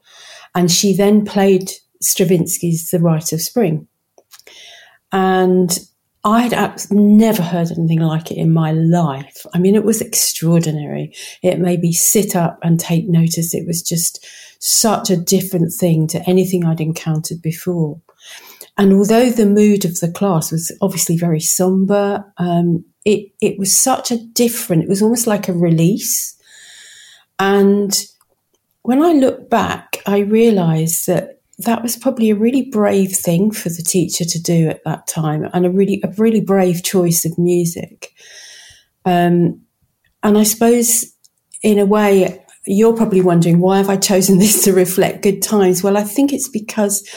And 0.53 0.71
she 0.71 0.95
then 0.95 1.25
played 1.25 1.71
Stravinsky's 2.03 2.89
The 2.89 2.99
Rite 2.99 3.33
of 3.33 3.41
Spring. 3.41 3.87
And 5.11 5.77
I'd 6.23 6.91
never 6.91 7.41
heard 7.41 7.71
anything 7.71 8.01
like 8.01 8.31
it 8.31 8.37
in 8.37 8.51
my 8.51 8.71
life. 8.73 9.45
I 9.53 9.59
mean, 9.59 9.75
it 9.75 9.85
was 9.85 10.01
extraordinary. 10.01 11.15
It 11.41 11.59
made 11.59 11.79
me 11.79 11.93
sit 11.93 12.35
up 12.35 12.59
and 12.61 12.79
take 12.79 13.07
notice. 13.07 13.53
It 13.53 13.65
was 13.65 13.81
just 13.81 14.25
such 14.59 15.09
a 15.09 15.15
different 15.15 15.71
thing 15.71 16.07
to 16.07 16.29
anything 16.29 16.65
I'd 16.65 16.81
encountered 16.81 17.41
before. 17.41 18.01
And 18.77 18.93
although 18.93 19.29
the 19.29 19.45
mood 19.45 19.85
of 19.85 19.99
the 19.99 20.11
class 20.11 20.51
was 20.51 20.71
obviously 20.81 21.17
very 21.17 21.39
somber, 21.39 22.25
um, 22.37 22.83
it, 23.05 23.31
it 23.41 23.57
was 23.57 23.75
such 23.75 24.11
a 24.11 24.17
different, 24.17 24.83
it 24.83 24.89
was 24.89 25.01
almost 25.01 25.27
like 25.27 25.47
a 25.47 25.53
release. 25.53 26.35
And 27.39 27.97
when 28.81 29.01
I 29.01 29.13
look 29.13 29.49
back, 29.49 30.01
I 30.05 30.19
realize 30.19 31.05
that 31.05 31.36
that 31.59 31.81
was 31.81 31.95
probably 31.95 32.29
a 32.29 32.35
really 32.35 32.69
brave 32.69 33.13
thing 33.13 33.51
for 33.51 33.69
the 33.69 33.83
teacher 33.83 34.25
to 34.25 34.41
do 34.41 34.69
at 34.69 34.83
that 34.85 35.07
time 35.07 35.49
and 35.53 35.65
a 35.65 35.71
really 35.71 36.01
a 36.03 36.09
really 36.17 36.41
brave 36.41 36.83
choice 36.83 37.25
of 37.25 37.37
music. 37.37 38.13
Um, 39.05 39.61
and 40.23 40.37
i 40.37 40.43
suppose 40.43 41.05
in 41.63 41.79
a 41.79 41.85
way 41.85 42.43
you're 42.67 42.95
probably 42.95 43.21
wondering 43.21 43.59
why 43.59 43.77
have 43.77 43.89
i 43.89 43.97
chosen 43.97 44.37
this 44.39 44.63
to 44.63 44.73
reflect 44.73 45.23
good 45.23 45.41
times 45.41 45.83
well 45.83 45.97
i 45.97 46.03
think 46.03 46.33
it's 46.33 46.49
because 46.49 47.07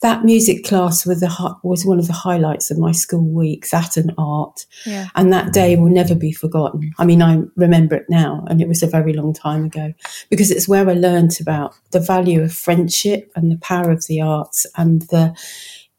that 0.00 0.24
music 0.24 0.64
class 0.64 1.04
was, 1.04 1.20
the, 1.20 1.56
was 1.64 1.84
one 1.84 1.98
of 1.98 2.06
the 2.06 2.12
highlights 2.12 2.70
of 2.70 2.78
my 2.78 2.92
school 2.92 3.26
week, 3.28 3.68
that 3.70 3.96
and 3.96 4.12
art. 4.16 4.64
Yeah. 4.86 5.08
And 5.16 5.32
that 5.32 5.52
day 5.52 5.74
will 5.74 5.90
never 5.90 6.14
be 6.14 6.32
forgotten. 6.32 6.92
I 6.98 7.04
mean, 7.04 7.20
I 7.20 7.42
remember 7.56 7.96
it 7.96 8.06
now, 8.08 8.44
and 8.48 8.60
it 8.60 8.68
was 8.68 8.82
a 8.82 8.86
very 8.86 9.12
long 9.12 9.34
time 9.34 9.64
ago 9.64 9.92
because 10.30 10.50
it's 10.50 10.68
where 10.68 10.88
I 10.88 10.92
learned 10.92 11.40
about 11.40 11.74
the 11.90 12.00
value 12.00 12.42
of 12.42 12.52
friendship 12.52 13.32
and 13.34 13.50
the 13.50 13.58
power 13.58 13.90
of 13.90 14.06
the 14.06 14.20
arts 14.20 14.66
and 14.76 15.02
the 15.02 15.36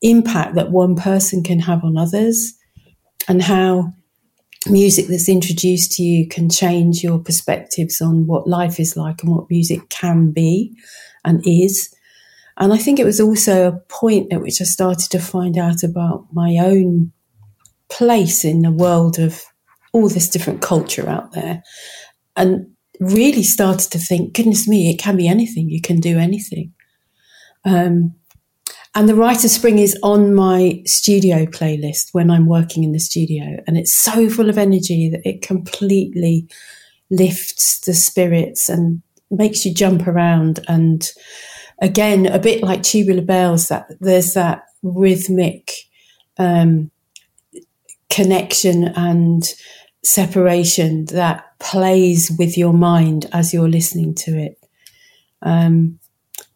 impact 0.01 0.55
that 0.55 0.71
one 0.71 0.95
person 0.95 1.43
can 1.43 1.59
have 1.59 1.83
on 1.83 1.97
others 1.97 2.53
and 3.27 3.41
how 3.41 3.93
music 4.67 5.07
that's 5.07 5.29
introduced 5.29 5.93
to 5.93 6.03
you 6.03 6.27
can 6.27 6.49
change 6.49 7.03
your 7.03 7.19
perspectives 7.19 8.01
on 8.01 8.27
what 8.27 8.47
life 8.47 8.79
is 8.79 8.97
like 8.97 9.23
and 9.23 9.31
what 9.31 9.49
music 9.49 9.87
can 9.89 10.31
be 10.31 10.75
and 11.23 11.41
is. 11.45 11.93
And 12.57 12.73
I 12.73 12.77
think 12.77 12.99
it 12.99 13.05
was 13.05 13.21
also 13.21 13.67
a 13.67 13.79
point 13.87 14.33
at 14.33 14.41
which 14.41 14.59
I 14.59 14.65
started 14.65 15.09
to 15.11 15.19
find 15.19 15.57
out 15.57 15.83
about 15.83 16.27
my 16.33 16.57
own 16.59 17.11
place 17.89 18.43
in 18.43 18.61
the 18.61 18.71
world 18.71 19.17
of 19.17 19.43
all 19.93 20.09
this 20.09 20.29
different 20.29 20.61
culture 20.61 21.07
out 21.07 21.31
there 21.31 21.63
and 22.35 22.67
really 22.99 23.43
started 23.43 23.91
to 23.91 23.97
think, 23.97 24.33
goodness 24.33 24.67
me, 24.67 24.89
it 24.89 24.99
can 24.99 25.15
be 25.15 25.27
anything. 25.27 25.69
You 25.69 25.81
can 25.81 25.99
do 25.99 26.19
anything. 26.19 26.73
Um, 27.65 28.13
and 28.95 29.07
the 29.07 29.15
Rite 29.15 29.43
of 29.43 29.51
Spring 29.51 29.79
is 29.79 29.97
on 30.03 30.33
my 30.33 30.81
studio 30.85 31.45
playlist 31.45 32.09
when 32.11 32.29
I'm 32.31 32.47
working 32.47 32.83
in 32.83 32.91
the 32.91 32.99
studio. 32.99 33.57
And 33.67 33.77
it's 33.77 33.93
so 33.93 34.29
full 34.29 34.49
of 34.49 34.57
energy 34.57 35.09
that 35.09 35.21
it 35.23 35.41
completely 35.41 36.49
lifts 37.09 37.79
the 37.81 37.93
spirits 37.93 38.69
and 38.69 39.01
makes 39.31 39.65
you 39.65 39.73
jump 39.73 40.07
around 40.07 40.59
and 40.67 41.07
again, 41.81 42.25
a 42.27 42.39
bit 42.39 42.61
like 42.61 42.83
tubular 42.83 43.21
bells, 43.21 43.67
that 43.69 43.87
there's 43.99 44.33
that 44.33 44.63
rhythmic 44.83 45.71
um, 46.37 46.91
connection 48.09 48.85
and 48.95 49.53
separation 50.03 51.05
that 51.05 51.45
plays 51.59 52.31
with 52.37 52.57
your 52.57 52.73
mind 52.73 53.27
as 53.33 53.53
you're 53.53 53.69
listening 53.69 54.15
to 54.15 54.37
it. 54.37 54.63
Um, 55.41 55.99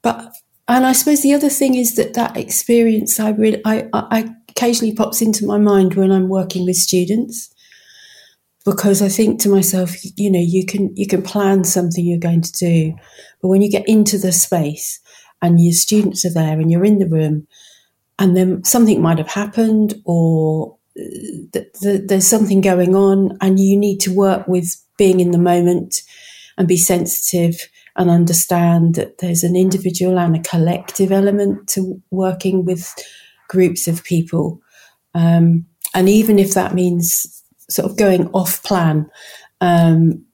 but 0.02 0.34
and 0.68 0.86
I 0.86 0.94
suppose 0.94 1.22
the 1.22 1.34
other 1.34 1.50
thing 1.50 1.76
is 1.76 1.96
that 1.96 2.14
that 2.14 2.38
experience 2.38 3.20
I 3.20 3.30
really 3.32 3.62
I, 3.66 3.88
I 3.94 4.34
occasionally 4.50 4.96
pops 4.96 5.22
into 5.22 5.46
my 5.46 5.58
mind 5.58 5.96
when 5.96 6.12
I'm 6.12 6.30
working 6.30 6.66
with 6.66 6.76
students. 6.76 7.50
Because 8.66 9.02
I 9.02 9.10
think 9.10 9.42
to 9.42 9.50
myself, 9.50 9.94
you 10.18 10.32
know, 10.32 10.40
you 10.40 10.66
can 10.66 10.96
you 10.96 11.06
can 11.06 11.22
plan 11.22 11.66
something 11.66 12.06
you're 12.06 12.18
going 12.18 12.42
to 12.42 12.52
do, 12.54 12.94
but 13.42 13.50
when 13.50 13.62
you 13.62 13.70
get 13.70 13.88
into 13.90 14.18
the 14.18 14.32
space 14.32 15.02
and 15.42 15.60
your 15.60 15.74
students 15.74 16.26
are 16.26 16.34
there 16.34 16.58
and 16.58 16.72
you're 16.72 16.86
in 16.86 17.00
the 17.00 17.10
room 17.10 17.46
and 18.18 18.38
then 18.38 18.64
something 18.64 19.02
might 19.02 19.18
have 19.18 19.28
happened 19.28 19.96
or 20.06 20.78
uh, 20.98 21.04
th- 21.52 21.74
th- 21.82 22.02
there's 22.06 22.28
something 22.28 22.62
going 22.62 22.96
on 22.96 23.38
and 23.42 23.60
you 23.60 23.78
need 23.78 24.00
to 24.00 24.16
work 24.16 24.48
with 24.48 24.82
being 24.98 25.20
in 25.20 25.32
the 25.32 25.38
moment 25.38 25.96
and 26.58 26.66
be 26.66 26.78
sensitive 26.78 27.68
and 27.96 28.10
understand 28.10 28.96
that 28.96 29.20
there's 29.20 29.44
an 29.44 29.56
individual 29.56 30.18
and 30.18 30.36
a 30.36 30.42
collective 30.42 31.12
element 31.12 31.68
to 31.70 32.02
working 32.12 32.66
with 32.66 32.94
groups 33.48 33.88
of 33.88 34.04
people. 34.04 34.60
Um, 35.14 35.66
and 35.94 36.10
even 36.10 36.40
if 36.40 36.54
that 36.54 36.74
means 36.74 37.44
sort 37.70 37.90
of 37.90 37.98
going 37.98 38.30
off 38.30 38.64
plan, 38.64 39.10
um, 39.62 40.26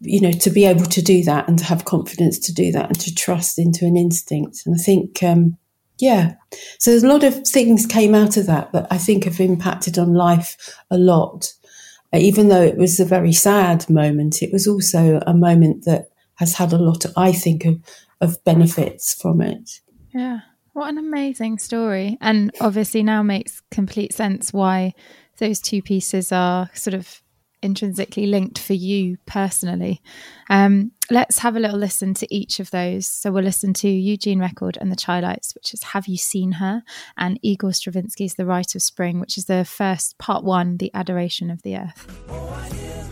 you 0.00 0.20
know, 0.20 0.32
to 0.32 0.50
be 0.50 0.64
able 0.64 0.86
to 0.86 1.02
do 1.02 1.22
that 1.24 1.48
and 1.48 1.58
to 1.58 1.64
have 1.64 1.84
confidence 1.84 2.38
to 2.38 2.52
do 2.52 2.72
that 2.72 2.86
and 2.86 3.00
to 3.00 3.14
trust 3.14 3.58
into 3.58 3.84
an 3.84 3.96
instinct. 3.96 4.62
And 4.66 4.74
I 4.74 4.82
think, 4.82 5.22
um, 5.22 5.56
yeah, 5.98 6.34
so 6.78 6.90
there's 6.90 7.04
a 7.04 7.08
lot 7.08 7.24
of 7.24 7.46
things 7.46 7.86
came 7.86 8.14
out 8.14 8.36
of 8.36 8.46
that 8.46 8.72
that 8.72 8.86
I 8.90 8.98
think 8.98 9.24
have 9.24 9.40
impacted 9.40 9.98
on 9.98 10.14
life 10.14 10.56
a 10.90 10.98
lot. 10.98 11.52
Even 12.12 12.48
though 12.48 12.62
it 12.62 12.76
was 12.76 13.00
a 13.00 13.04
very 13.04 13.32
sad 13.32 13.88
moment, 13.90 14.42
it 14.42 14.52
was 14.52 14.66
also 14.66 15.20
a 15.26 15.34
moment 15.34 15.84
that 15.84 16.08
has 16.36 16.54
had 16.54 16.72
a 16.72 16.78
lot, 16.78 17.04
of, 17.04 17.12
I 17.16 17.32
think, 17.32 17.64
of, 17.64 17.80
of 18.20 18.42
benefits 18.44 19.14
from 19.14 19.40
it. 19.40 19.80
Yeah. 20.12 20.40
What 20.72 20.88
an 20.88 20.98
amazing 20.98 21.58
story. 21.58 22.18
And 22.20 22.50
obviously 22.60 23.02
now 23.02 23.22
makes 23.22 23.62
complete 23.70 24.12
sense 24.12 24.52
why 24.52 24.94
those 25.38 25.60
two 25.60 25.82
pieces 25.82 26.32
are 26.32 26.68
sort 26.74 26.94
of 26.94 27.22
intrinsically 27.62 28.26
linked 28.26 28.58
for 28.58 28.74
you 28.74 29.16
personally. 29.24 30.02
Um, 30.50 30.92
let's 31.10 31.38
have 31.38 31.56
a 31.56 31.60
little 31.60 31.78
listen 31.78 32.12
to 32.14 32.34
each 32.34 32.60
of 32.60 32.70
those. 32.70 33.06
So 33.06 33.32
we'll 33.32 33.44
listen 33.44 33.72
to 33.74 33.88
Eugene 33.88 34.38
Record 34.38 34.76
and 34.80 34.92
the 34.92 34.96
Chi-Lites, 34.96 35.54
which 35.54 35.72
is 35.72 35.82
Have 35.82 36.06
You 36.06 36.18
Seen 36.18 36.52
Her? 36.52 36.82
And 37.16 37.38
Igor 37.42 37.70
Stravinsky's 37.70 38.34
The 38.34 38.44
Rite 38.44 38.74
of 38.74 38.82
Spring, 38.82 39.18
which 39.18 39.38
is 39.38 39.46
the 39.46 39.64
first 39.64 40.18
part 40.18 40.44
one, 40.44 40.76
The 40.76 40.90
Adoration 40.92 41.50
of 41.50 41.62
the 41.62 41.76
Earth. 41.78 43.03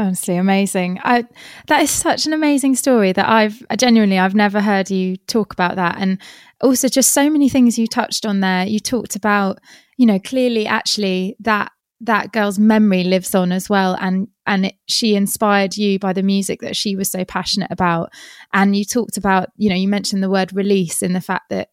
Honestly, 0.00 0.36
amazing. 0.38 0.98
I, 1.04 1.26
that 1.66 1.82
is 1.82 1.90
such 1.90 2.24
an 2.24 2.32
amazing 2.32 2.74
story 2.74 3.12
that 3.12 3.28
I've 3.28 3.62
genuinely 3.76 4.18
I've 4.18 4.34
never 4.34 4.62
heard 4.62 4.90
you 4.90 5.18
talk 5.18 5.52
about 5.52 5.76
that, 5.76 5.96
and 5.98 6.18
also 6.62 6.88
just 6.88 7.10
so 7.10 7.28
many 7.28 7.50
things 7.50 7.78
you 7.78 7.86
touched 7.86 8.24
on 8.24 8.40
there. 8.40 8.64
You 8.64 8.80
talked 8.80 9.14
about, 9.14 9.58
you 9.98 10.06
know, 10.06 10.18
clearly 10.18 10.66
actually 10.66 11.36
that 11.40 11.70
that 12.00 12.32
girl's 12.32 12.58
memory 12.58 13.04
lives 13.04 13.34
on 13.34 13.52
as 13.52 13.68
well, 13.68 13.94
and 14.00 14.28
and 14.46 14.66
it, 14.66 14.76
she 14.88 15.16
inspired 15.16 15.76
you 15.76 15.98
by 15.98 16.14
the 16.14 16.22
music 16.22 16.62
that 16.62 16.76
she 16.76 16.96
was 16.96 17.10
so 17.10 17.22
passionate 17.26 17.70
about. 17.70 18.10
And 18.54 18.74
you 18.74 18.86
talked 18.86 19.18
about, 19.18 19.50
you 19.58 19.68
know, 19.68 19.76
you 19.76 19.86
mentioned 19.86 20.22
the 20.22 20.30
word 20.30 20.54
release 20.54 21.02
in 21.02 21.12
the 21.12 21.20
fact 21.20 21.50
that 21.50 21.68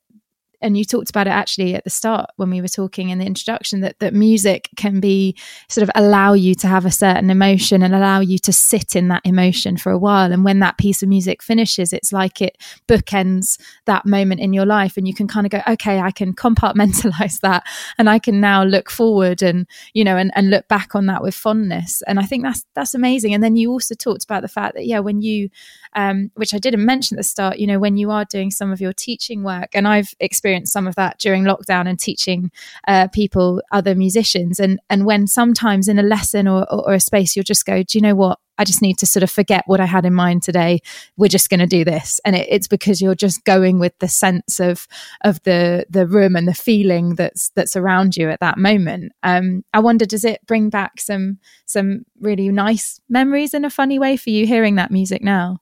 and 0.61 0.77
you 0.77 0.83
talked 0.83 1.09
about 1.09 1.27
it 1.27 1.31
actually 1.31 1.75
at 1.75 1.83
the 1.83 1.89
start 1.89 2.29
when 2.37 2.49
we 2.49 2.61
were 2.61 2.67
talking 2.67 3.09
in 3.09 3.19
the 3.19 3.25
introduction 3.25 3.81
that 3.81 3.99
that 3.99 4.13
music 4.13 4.69
can 4.75 4.99
be 4.99 5.35
sort 5.69 5.83
of 5.83 5.91
allow 5.95 6.33
you 6.33 6.55
to 6.55 6.67
have 6.67 6.85
a 6.85 6.91
certain 6.91 7.29
emotion 7.29 7.83
and 7.83 7.93
allow 7.93 8.19
you 8.19 8.37
to 8.39 8.51
sit 8.53 8.95
in 8.95 9.07
that 9.09 9.21
emotion 9.23 9.77
for 9.77 9.91
a 9.91 9.97
while. 9.97 10.31
And 10.31 10.43
when 10.43 10.59
that 10.59 10.77
piece 10.77 11.03
of 11.03 11.09
music 11.09 11.43
finishes 11.43 11.93
it's 11.93 12.11
like 12.11 12.41
it 12.41 12.57
bookends 12.87 13.59
that 13.85 14.05
moment 14.05 14.41
in 14.41 14.53
your 14.53 14.65
life 14.65 14.97
and 14.97 15.07
you 15.07 15.13
can 15.13 15.27
kind 15.27 15.45
of 15.45 15.51
go 15.51 15.61
okay 15.67 15.99
I 15.99 16.11
can 16.11 16.33
compartmentalize 16.33 17.39
that 17.41 17.63
and 17.97 18.09
I 18.09 18.19
can 18.19 18.39
now 18.39 18.63
look 18.63 18.89
forward 18.89 19.41
and 19.41 19.67
you 19.93 20.03
know 20.03 20.17
and, 20.17 20.31
and 20.35 20.49
look 20.49 20.67
back 20.67 20.95
on 20.95 21.05
that 21.07 21.21
with 21.21 21.35
fondness. 21.35 22.01
And 22.07 22.19
I 22.19 22.23
think 22.23 22.43
that's 22.43 22.65
that's 22.73 22.95
amazing. 22.95 23.33
And 23.33 23.43
then 23.43 23.55
you 23.55 23.71
also 23.71 23.95
talked 23.95 24.23
about 24.23 24.41
the 24.41 24.47
fact 24.47 24.75
that 24.75 24.85
yeah 24.85 24.99
when 24.99 25.21
you 25.21 25.49
um, 25.93 26.31
which 26.35 26.53
I 26.53 26.57
didn't 26.57 26.85
mention 26.85 27.15
at 27.17 27.19
the 27.19 27.23
start 27.23 27.59
you 27.59 27.67
know 27.67 27.79
when 27.79 27.97
you 27.97 28.11
are 28.11 28.25
doing 28.25 28.51
some 28.51 28.71
of 28.71 28.81
your 28.81 28.93
teaching 28.93 29.43
work 29.43 29.69
and 29.73 29.87
I've 29.87 30.13
experienced 30.19 30.73
some 30.73 30.87
of 30.87 30.95
that 30.95 31.19
during 31.19 31.43
lockdown 31.43 31.87
and 31.87 31.99
teaching 31.99 32.51
uh, 32.87 33.07
people, 33.07 33.61
other 33.71 33.95
musicians. 33.95 34.59
And 34.59 34.79
and 34.89 35.05
when 35.05 35.27
sometimes 35.27 35.87
in 35.87 35.99
a 35.99 36.03
lesson 36.03 36.47
or, 36.47 36.63
or, 36.71 36.89
or 36.89 36.93
a 36.93 36.99
space, 36.99 37.35
you'll 37.35 37.43
just 37.43 37.65
go, 37.65 37.83
do 37.83 37.97
you 37.97 38.01
know 38.01 38.15
what? 38.15 38.39
I 38.59 38.63
just 38.63 38.81
need 38.81 38.97
to 38.97 39.05
sort 39.05 39.21
of 39.21 39.29
forget 39.29 39.63
what 39.67 39.79
I 39.79 39.85
had 39.85 40.03
in 40.03 40.15
mind 40.15 40.41
today. 40.41 40.79
We're 41.15 41.27
just 41.27 41.49
going 41.51 41.59
to 41.59 41.67
do 41.67 41.85
this, 41.85 42.19
and 42.25 42.35
it, 42.35 42.47
it's 42.49 42.67
because 42.67 43.01
you're 43.01 43.13
just 43.13 43.43
going 43.43 43.77
with 43.77 43.93
the 43.99 44.07
sense 44.07 44.59
of 44.59 44.87
of 45.23 45.41
the 45.43 45.85
the 45.89 46.07
room 46.07 46.35
and 46.35 46.47
the 46.47 46.55
feeling 46.55 47.15
that's 47.15 47.49
that's 47.55 47.75
around 47.75 48.17
you 48.17 48.29
at 48.29 48.39
that 48.39 48.57
moment. 48.57 49.11
Um, 49.21 49.63
I 49.73 49.79
wonder, 49.79 50.05
does 50.05 50.25
it 50.25 50.45
bring 50.47 50.69
back 50.69 50.99
some 50.99 51.37
some 51.67 52.05
really 52.19 52.49
nice 52.49 52.99
memories 53.07 53.53
in 53.53 53.63
a 53.63 53.69
funny 53.69 53.99
way 53.99 54.17
for 54.17 54.31
you 54.31 54.47
hearing 54.47 54.75
that 54.75 54.91
music 54.91 55.21
now? 55.23 55.57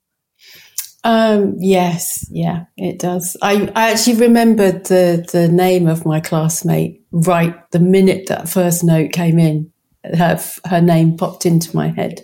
Um, 1.05 1.57
yes, 1.59 2.27
yeah, 2.31 2.65
it 2.77 2.97
does. 2.97 3.37
I, 3.39 3.71
I 3.75 3.91
actually 3.91 4.17
remembered 4.17 4.87
the, 4.87 5.23
the 5.31 5.47
name 5.47 5.87
of 5.87 6.03
my 6.03 6.19
classmate 6.19 7.05
right 7.11 7.55
the 7.69 7.79
minute 7.79 8.27
that 8.27 8.49
first 8.49 8.83
note 8.83 9.11
came 9.11 9.37
in. 9.37 9.71
Her, 10.03 10.39
her 10.65 10.81
name 10.81 11.15
popped 11.15 11.45
into 11.45 11.75
my 11.75 11.89
head. 11.89 12.21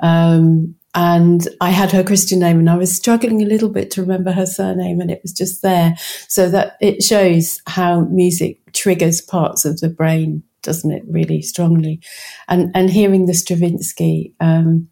Um, 0.00 0.74
and 0.92 1.46
I 1.60 1.70
had 1.70 1.92
her 1.92 2.02
Christian 2.02 2.40
name 2.40 2.58
and 2.58 2.68
I 2.68 2.76
was 2.76 2.96
struggling 2.96 3.42
a 3.42 3.46
little 3.46 3.68
bit 3.68 3.92
to 3.92 4.02
remember 4.02 4.32
her 4.32 4.46
surname 4.46 5.00
and 5.00 5.10
it 5.10 5.20
was 5.22 5.32
just 5.32 5.62
there. 5.62 5.94
So 6.26 6.50
that 6.50 6.76
it 6.80 7.04
shows 7.04 7.60
how 7.68 8.06
music 8.06 8.72
triggers 8.72 9.20
parts 9.20 9.64
of 9.64 9.78
the 9.78 9.88
brain, 9.88 10.42
doesn't 10.62 10.90
it, 10.90 11.04
really 11.06 11.42
strongly? 11.42 12.00
And, 12.48 12.72
and 12.74 12.90
hearing 12.90 13.26
the 13.26 13.34
Stravinsky, 13.34 14.34
um, 14.40 14.88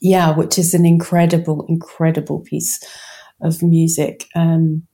yeah, 0.00 0.34
which 0.34 0.58
is 0.58 0.74
an 0.74 0.86
incredible, 0.86 1.66
incredible 1.68 2.40
piece 2.40 2.78
of 3.40 3.62
music. 3.62 4.26
Um, 4.34 4.86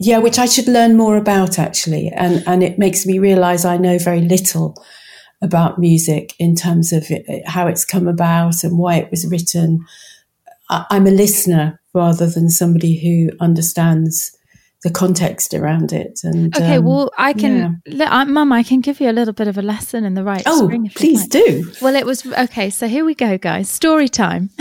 yeah, 0.00 0.18
which 0.18 0.38
I 0.38 0.46
should 0.46 0.66
learn 0.66 0.96
more 0.96 1.16
about 1.16 1.58
actually, 1.58 2.08
and 2.08 2.42
and 2.46 2.62
it 2.62 2.78
makes 2.78 3.06
me 3.06 3.18
realise 3.18 3.64
I 3.64 3.76
know 3.76 3.98
very 3.98 4.20
little 4.20 4.74
about 5.40 5.78
music 5.78 6.34
in 6.38 6.56
terms 6.56 6.92
of 6.92 7.10
it, 7.10 7.46
how 7.46 7.66
it's 7.66 7.84
come 7.84 8.08
about 8.08 8.64
and 8.64 8.78
why 8.78 8.96
it 8.96 9.10
was 9.10 9.26
written. 9.26 9.84
I, 10.70 10.84
I'm 10.90 11.06
a 11.06 11.12
listener 11.12 11.80
rather 11.92 12.28
than 12.28 12.50
somebody 12.50 12.98
who 12.98 13.36
understands 13.40 14.33
the 14.84 14.90
context 14.90 15.54
around 15.54 15.92
it. 15.92 16.20
And 16.22 16.54
okay, 16.54 16.76
um, 16.76 16.84
well, 16.84 17.10
I 17.16 17.32
can, 17.32 17.82
yeah. 17.86 18.24
Mum, 18.24 18.52
I 18.52 18.62
can 18.62 18.82
give 18.82 19.00
you 19.00 19.10
a 19.10 19.12
little 19.12 19.32
bit 19.32 19.48
of 19.48 19.56
a 19.56 19.62
lesson 19.62 20.04
in 20.04 20.12
the 20.12 20.22
right. 20.22 20.42
Oh, 20.44 20.70
please 20.94 21.26
do. 21.26 21.72
Well, 21.80 21.96
it 21.96 22.04
was 22.04 22.24
okay. 22.26 22.68
So 22.68 22.86
here 22.86 23.04
we 23.04 23.14
go, 23.14 23.38
guys. 23.38 23.70
Story 23.70 24.08
time. 24.08 24.50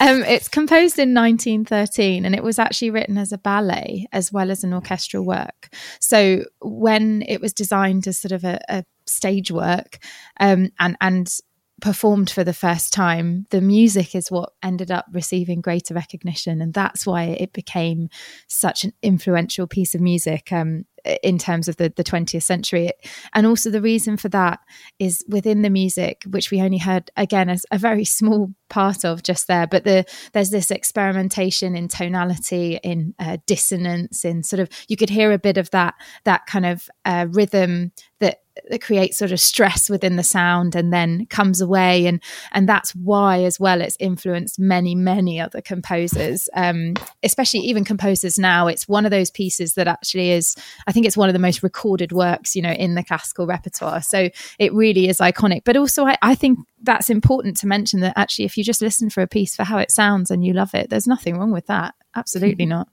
um, 0.00 0.24
it's 0.24 0.48
composed 0.48 0.98
in 0.98 1.14
1913, 1.14 2.24
and 2.24 2.34
it 2.34 2.42
was 2.42 2.58
actually 2.58 2.90
written 2.90 3.16
as 3.16 3.32
a 3.32 3.38
ballet 3.38 4.08
as 4.12 4.32
well 4.32 4.50
as 4.50 4.64
an 4.64 4.74
orchestral 4.74 5.24
work. 5.24 5.72
So 6.00 6.44
when 6.60 7.22
it 7.28 7.40
was 7.40 7.52
designed 7.52 8.08
as 8.08 8.18
sort 8.18 8.32
of 8.32 8.42
a, 8.42 8.60
a 8.68 8.84
stage 9.06 9.52
work, 9.52 9.98
um, 10.40 10.70
and 10.80 10.96
and 11.00 11.32
performed 11.80 12.30
for 12.30 12.44
the 12.44 12.52
first 12.52 12.92
time, 12.92 13.46
the 13.50 13.60
music 13.60 14.14
is 14.14 14.30
what 14.30 14.52
ended 14.62 14.90
up 14.90 15.06
receiving 15.12 15.60
greater 15.60 15.94
recognition. 15.94 16.60
And 16.60 16.74
that's 16.74 17.06
why 17.06 17.24
it 17.24 17.52
became 17.52 18.08
such 18.48 18.84
an 18.84 18.92
influential 19.02 19.66
piece 19.66 19.94
of 19.94 20.00
music 20.00 20.52
um, 20.52 20.84
in 21.22 21.38
terms 21.38 21.68
of 21.68 21.76
the, 21.76 21.92
the 21.94 22.04
20th 22.04 22.42
century. 22.42 22.90
And 23.32 23.46
also, 23.46 23.70
the 23.70 23.80
reason 23.80 24.16
for 24.16 24.28
that 24.30 24.60
is 24.98 25.24
within 25.28 25.62
the 25.62 25.70
music, 25.70 26.22
which 26.28 26.50
we 26.50 26.60
only 26.60 26.78
heard 26.78 27.10
again 27.16 27.48
as 27.48 27.64
a 27.70 27.78
very 27.78 28.04
small 28.18 28.52
part 28.68 29.04
of 29.04 29.22
just 29.22 29.46
there, 29.46 29.66
but 29.66 29.84
the, 29.84 30.04
there's 30.32 30.50
this 30.50 30.70
experimentation 30.70 31.76
in 31.76 31.88
tonality, 31.88 32.78
in 32.82 33.14
uh, 33.18 33.38
dissonance, 33.46 34.24
in 34.24 34.42
sort 34.42 34.60
of, 34.60 34.68
you 34.88 34.96
could 34.96 35.10
hear 35.10 35.32
a 35.32 35.38
bit 35.38 35.56
of 35.56 35.70
that, 35.70 35.94
that 36.24 36.46
kind 36.46 36.66
of 36.66 36.88
uh, 37.04 37.26
rhythm 37.30 37.92
that 38.20 38.42
that 38.70 38.82
creates 38.82 39.18
sort 39.18 39.32
of 39.32 39.40
stress 39.40 39.88
within 39.88 40.16
the 40.16 40.22
sound 40.22 40.74
and 40.74 40.92
then 40.92 41.26
comes 41.26 41.60
away. 41.60 42.06
And 42.06 42.22
and 42.52 42.68
that's 42.68 42.94
why 42.94 43.44
as 43.44 43.58
well 43.58 43.80
it's 43.80 43.96
influenced 44.00 44.58
many 44.58 44.94
many 44.94 45.40
other 45.40 45.60
composers 45.60 46.48
um, 46.54 46.94
especially 47.22 47.60
even 47.60 47.84
composers 47.84 48.38
now. 48.38 48.66
It's 48.66 48.88
one 48.88 49.04
of 49.04 49.10
those 49.10 49.30
pieces 49.30 49.74
that 49.74 49.88
actually 49.88 50.30
is 50.30 50.56
i 50.86 50.92
think 50.92 51.06
it's 51.06 51.16
one 51.16 51.28
of 51.28 51.32
the 51.32 51.38
most 51.38 51.62
recorded 51.62 52.12
works 52.12 52.54
you 52.54 52.62
know 52.62 52.72
in 52.72 52.94
the 52.94 53.04
classical 53.04 53.46
repertoire. 53.46 54.02
So 54.02 54.30
it 54.58 54.72
really 54.72 55.08
is 55.08 55.18
iconic. 55.18 55.62
But 55.64 55.76
also 55.76 56.04
I, 56.04 56.16
I 56.22 56.34
think 56.34 56.58
that's 56.82 57.10
important 57.10 57.56
to 57.58 57.66
mention 57.66 58.00
that 58.00 58.14
actually 58.16 58.44
if 58.44 58.56
you 58.56 58.64
just 58.64 58.82
listen 58.82 59.10
for 59.10 59.22
a 59.22 59.26
piece 59.26 59.56
for 59.56 59.64
how 59.64 59.78
it 59.78 59.90
sounds 59.90 60.30
and 60.30 60.44
you 60.44 60.52
love 60.52 60.74
it 60.74 60.90
there's 60.90 61.06
nothing 61.06 61.38
wrong 61.38 61.52
with 61.52 61.66
that. 61.66 61.94
Absolutely 62.14 62.66
not 62.76 62.88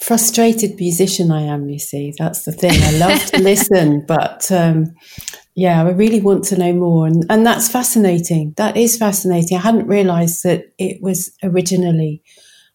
frustrated 0.00 0.78
musician 0.78 1.30
I 1.30 1.42
am, 1.42 1.68
you 1.68 1.78
see. 1.78 2.14
That's 2.18 2.44
the 2.44 2.52
thing. 2.52 2.80
I 2.82 2.98
love 2.98 3.24
to 3.26 3.38
listen, 3.42 4.04
but 4.06 4.50
um, 4.52 4.94
yeah, 5.54 5.82
I 5.82 5.90
really 5.90 6.20
want 6.20 6.44
to 6.44 6.58
know 6.58 6.72
more. 6.72 7.06
And, 7.06 7.24
and 7.28 7.46
that's 7.46 7.68
fascinating. 7.68 8.54
That 8.56 8.76
is 8.76 8.96
fascinating. 8.96 9.58
I 9.58 9.62
hadn't 9.62 9.86
realized 9.86 10.42
that 10.44 10.72
it 10.78 11.02
was 11.02 11.32
originally 11.42 12.22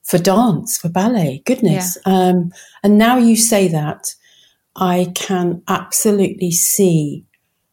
for 0.04 0.18
dance, 0.18 0.78
for 0.78 0.90
ballet. 0.90 1.44
Goodness. 1.46 1.98
Yeah. 2.06 2.14
Um, 2.14 2.52
and 2.84 2.98
now 2.98 3.18
you 3.18 3.36
say 3.36 3.68
that, 3.70 4.16
I 4.76 5.12
can 5.16 5.62
absolutely 5.68 6.52
see 6.52 7.26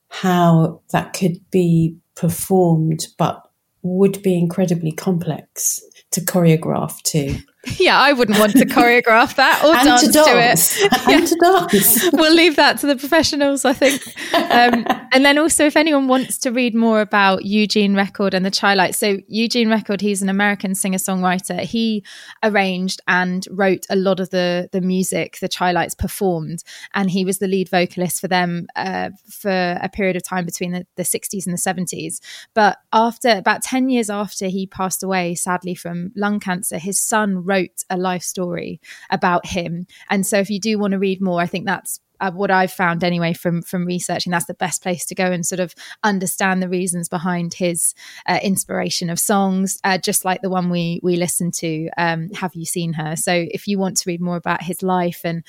how 0.09 0.83
that 0.91 1.13
could 1.13 1.39
be 1.51 1.97
performed, 2.15 3.07
but 3.19 3.49
would 3.83 4.23
be 4.23 4.37
incredibly 4.37 4.93
complex 4.93 5.81
to 6.11 6.21
choreograph 6.21 7.01
too. 7.03 7.37
Yeah, 7.79 7.99
I 7.99 8.13
wouldn't 8.13 8.39
want 8.39 8.53
to 8.53 8.67
choreograph 8.67 9.35
that 9.37 9.63
or 9.65 9.73
dance 9.75 10.07
to, 10.07 10.13
dance. 10.13 10.79
to 10.79 10.85
it. 10.85 10.93
And 11.09 11.21
yeah. 11.21 11.27
to 11.27 11.69
dance. 11.71 12.11
we'll 12.13 12.35
leave 12.35 12.57
that 12.57 12.79
to 12.81 12.87
the 12.87 12.97
professionals, 12.97 13.65
I 13.65 13.73
think. 13.73 14.03
Um, 14.35 14.87
and 15.13 15.25
then 15.25 15.39
also, 15.39 15.65
if 15.65 15.77
anyone 15.77 16.09
wants 16.09 16.39
to 16.39 16.51
read 16.51 16.75
more 16.75 17.01
about 17.01 17.45
Eugene 17.45 17.95
Record 17.95 18.35
and 18.35 18.45
the 18.45 18.51
Chi-Lites, 18.51 18.99
so 18.99 19.19
Eugene 19.29 19.71
Record, 19.71 20.01
he's 20.01 20.23
an 20.23 20.29
American 20.29 20.75
singer 20.75 20.99
songwriter. 20.99 21.61
He 21.61 22.05
arranged 22.43 23.01
and 23.09 23.47
wrote 23.51 23.87
a 23.91 23.97
lot 23.97 24.21
of 24.21 24.31
the 24.31 24.69
the 24.73 24.81
music 24.81 25.39
the 25.41 25.49
Chi-Lites 25.49 25.95
performed, 25.95 26.63
and 26.95 27.11
he 27.11 27.25
was 27.25 27.39
the 27.39 27.49
lead 27.49 27.69
vocalist 27.69 28.21
for 28.21 28.29
them 28.29 28.67
uh, 28.77 29.11
for 29.31 29.79
a 29.81 29.89
period 29.89 30.17
of 30.17 30.23
time 30.23 30.45
between 30.45 30.73
the, 30.73 30.87
the 30.97 31.03
60s 31.03 31.47
and 31.47 31.55
the 31.55 31.61
70s. 31.61 32.21
But 32.55 32.79
after 32.93 33.31
about 33.31 33.63
10 33.63 33.89
years 33.89 34.11
after 34.11 34.47
he 34.47 34.67
passed 34.67 35.03
away, 35.03 35.35
sadly 35.35 35.75
from 35.75 36.13
lung 36.15 36.41
cancer, 36.41 36.79
his 36.79 37.01
son 37.01 37.45
wrote 37.45 37.58
a 37.91 37.97
life 37.97 38.23
story 38.23 38.81
about 39.11 39.47
him. 39.47 39.87
And 40.11 40.27
so 40.27 40.39
if 40.39 40.51
you 40.51 40.61
do 40.61 40.79
want 40.79 40.93
to 40.93 40.99
read 40.99 41.21
more, 41.21 41.41
I 41.41 41.47
think 41.47 41.67
that's 41.67 42.01
uh, 42.21 42.33
what 42.33 42.51
I've 42.51 42.73
found 42.73 43.05
anyway 43.05 43.33
from 43.33 43.63
from 43.63 43.87
researching. 43.87 44.31
That's 44.31 44.47
the 44.47 44.55
best 44.55 44.83
place 44.83 45.07
to 45.07 45.15
go 45.15 45.31
and 45.31 45.47
sort 45.47 45.61
of 45.61 45.75
understand 46.03 46.63
the 46.63 46.69
reasons 46.69 47.09
behind 47.09 47.55
his 47.55 47.95
uh, 48.27 48.41
inspiration 48.43 49.11
of 49.11 49.19
songs, 49.19 49.79
uh, 49.85 49.99
just 49.99 50.25
like 50.25 50.43
the 50.43 50.51
one 50.51 50.71
we 50.71 51.01
we 51.03 51.17
listened 51.17 51.55
to. 51.55 51.89
Um, 51.97 52.31
Have 52.31 52.55
you 52.55 52.65
seen 52.65 52.95
her? 52.95 53.17
So 53.17 53.33
if 53.33 53.67
you 53.67 53.79
want 53.79 53.97
to 53.99 54.11
read 54.11 54.21
more 54.21 54.37
about 54.37 54.63
his 54.63 54.83
life 54.83 55.21
and 55.25 55.45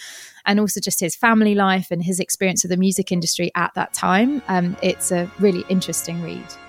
and 0.45 0.59
also 0.59 0.79
just 0.79 0.99
his 0.99 1.15
family 1.15 1.55
life 1.55 1.91
and 1.91 2.03
his 2.03 2.19
experience 2.19 2.63
of 2.63 2.69
the 2.69 2.77
music 2.77 3.11
industry 3.11 3.51
at 3.55 3.73
that 3.75 3.93
time, 3.93 4.41
um, 4.47 4.77
it's 4.81 5.11
a 5.11 5.29
really 5.39 5.63
interesting 5.69 6.21
read. 6.21 6.68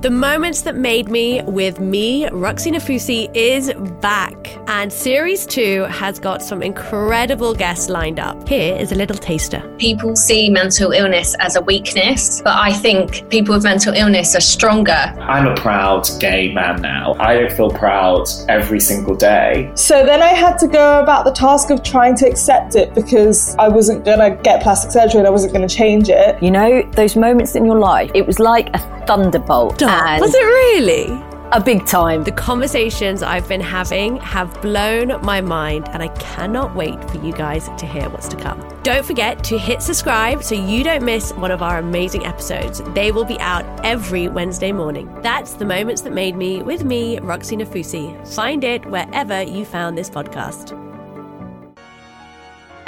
The 0.00 0.10
Moments 0.10 0.62
That 0.62 0.76
Made 0.76 1.08
Me 1.10 1.42
with 1.42 1.80
me, 1.80 2.28
Roxy 2.28 2.70
Nafousi, 2.70 3.34
is 3.34 3.72
back. 4.00 4.56
And 4.68 4.92
series 4.92 5.44
two 5.44 5.86
has 5.90 6.20
got 6.20 6.40
some 6.40 6.62
incredible 6.62 7.52
guests 7.52 7.88
lined 7.88 8.20
up. 8.20 8.48
Here 8.48 8.76
is 8.76 8.92
a 8.92 8.94
little 8.94 9.16
taster. 9.16 9.60
People 9.76 10.14
see 10.14 10.50
mental 10.50 10.92
illness 10.92 11.34
as 11.40 11.56
a 11.56 11.62
weakness, 11.62 12.40
but 12.42 12.54
I 12.54 12.72
think 12.72 13.28
people 13.28 13.56
with 13.56 13.64
mental 13.64 13.92
illness 13.92 14.36
are 14.36 14.40
stronger. 14.40 14.92
I'm 14.92 15.48
a 15.48 15.56
proud 15.56 16.08
gay 16.20 16.52
man 16.52 16.80
now. 16.80 17.16
I 17.18 17.34
don't 17.34 17.50
feel 17.50 17.70
proud 17.70 18.28
every 18.48 18.78
single 18.78 19.16
day. 19.16 19.72
So 19.74 20.06
then 20.06 20.22
I 20.22 20.28
had 20.28 20.58
to 20.58 20.68
go 20.68 21.00
about 21.02 21.24
the 21.24 21.32
task 21.32 21.70
of 21.70 21.82
trying 21.82 22.14
to 22.18 22.28
accept 22.28 22.76
it 22.76 22.94
because 22.94 23.56
I 23.56 23.66
wasn't 23.66 24.04
going 24.04 24.20
to 24.20 24.40
get 24.44 24.62
plastic 24.62 24.92
surgery 24.92 25.18
and 25.18 25.26
I 25.26 25.30
wasn't 25.30 25.54
going 25.54 25.66
to 25.66 25.74
change 25.74 26.08
it. 26.08 26.40
You 26.40 26.52
know, 26.52 26.88
those 26.92 27.16
moments 27.16 27.56
in 27.56 27.64
your 27.64 27.80
life, 27.80 28.12
it 28.14 28.24
was 28.24 28.38
like 28.38 28.68
a 28.76 28.78
thunderbolt. 29.08 29.78
Was 30.20 30.34
it 30.34 30.44
really? 30.44 31.24
A 31.52 31.62
big 31.62 31.86
time. 31.86 32.24
The 32.24 32.32
conversations 32.32 33.22
I've 33.22 33.48
been 33.48 33.62
having 33.62 34.18
have 34.18 34.60
blown 34.60 35.18
my 35.24 35.40
mind, 35.40 35.88
and 35.88 36.02
I 36.02 36.08
cannot 36.08 36.74
wait 36.74 37.02
for 37.08 37.16
you 37.24 37.32
guys 37.32 37.70
to 37.78 37.86
hear 37.86 38.06
what's 38.10 38.28
to 38.28 38.36
come. 38.36 38.62
Don't 38.82 39.04
forget 39.04 39.42
to 39.44 39.58
hit 39.58 39.80
subscribe 39.80 40.42
so 40.44 40.54
you 40.54 40.84
don't 40.84 41.02
miss 41.02 41.32
one 41.32 41.50
of 41.50 41.62
our 41.62 41.78
amazing 41.78 42.26
episodes. 42.26 42.82
They 42.88 43.12
will 43.12 43.24
be 43.24 43.40
out 43.40 43.64
every 43.82 44.28
Wednesday 44.28 44.72
morning. 44.72 45.10
That's 45.22 45.54
The 45.54 45.64
Moments 45.64 46.02
That 46.02 46.12
Made 46.12 46.36
Me 46.36 46.60
with 46.62 46.84
me, 46.84 47.18
Roxy 47.20 47.56
Nafousi. 47.56 48.28
Find 48.34 48.62
it 48.64 48.84
wherever 48.84 49.42
you 49.42 49.64
found 49.64 49.96
this 49.96 50.10
podcast. 50.10 50.87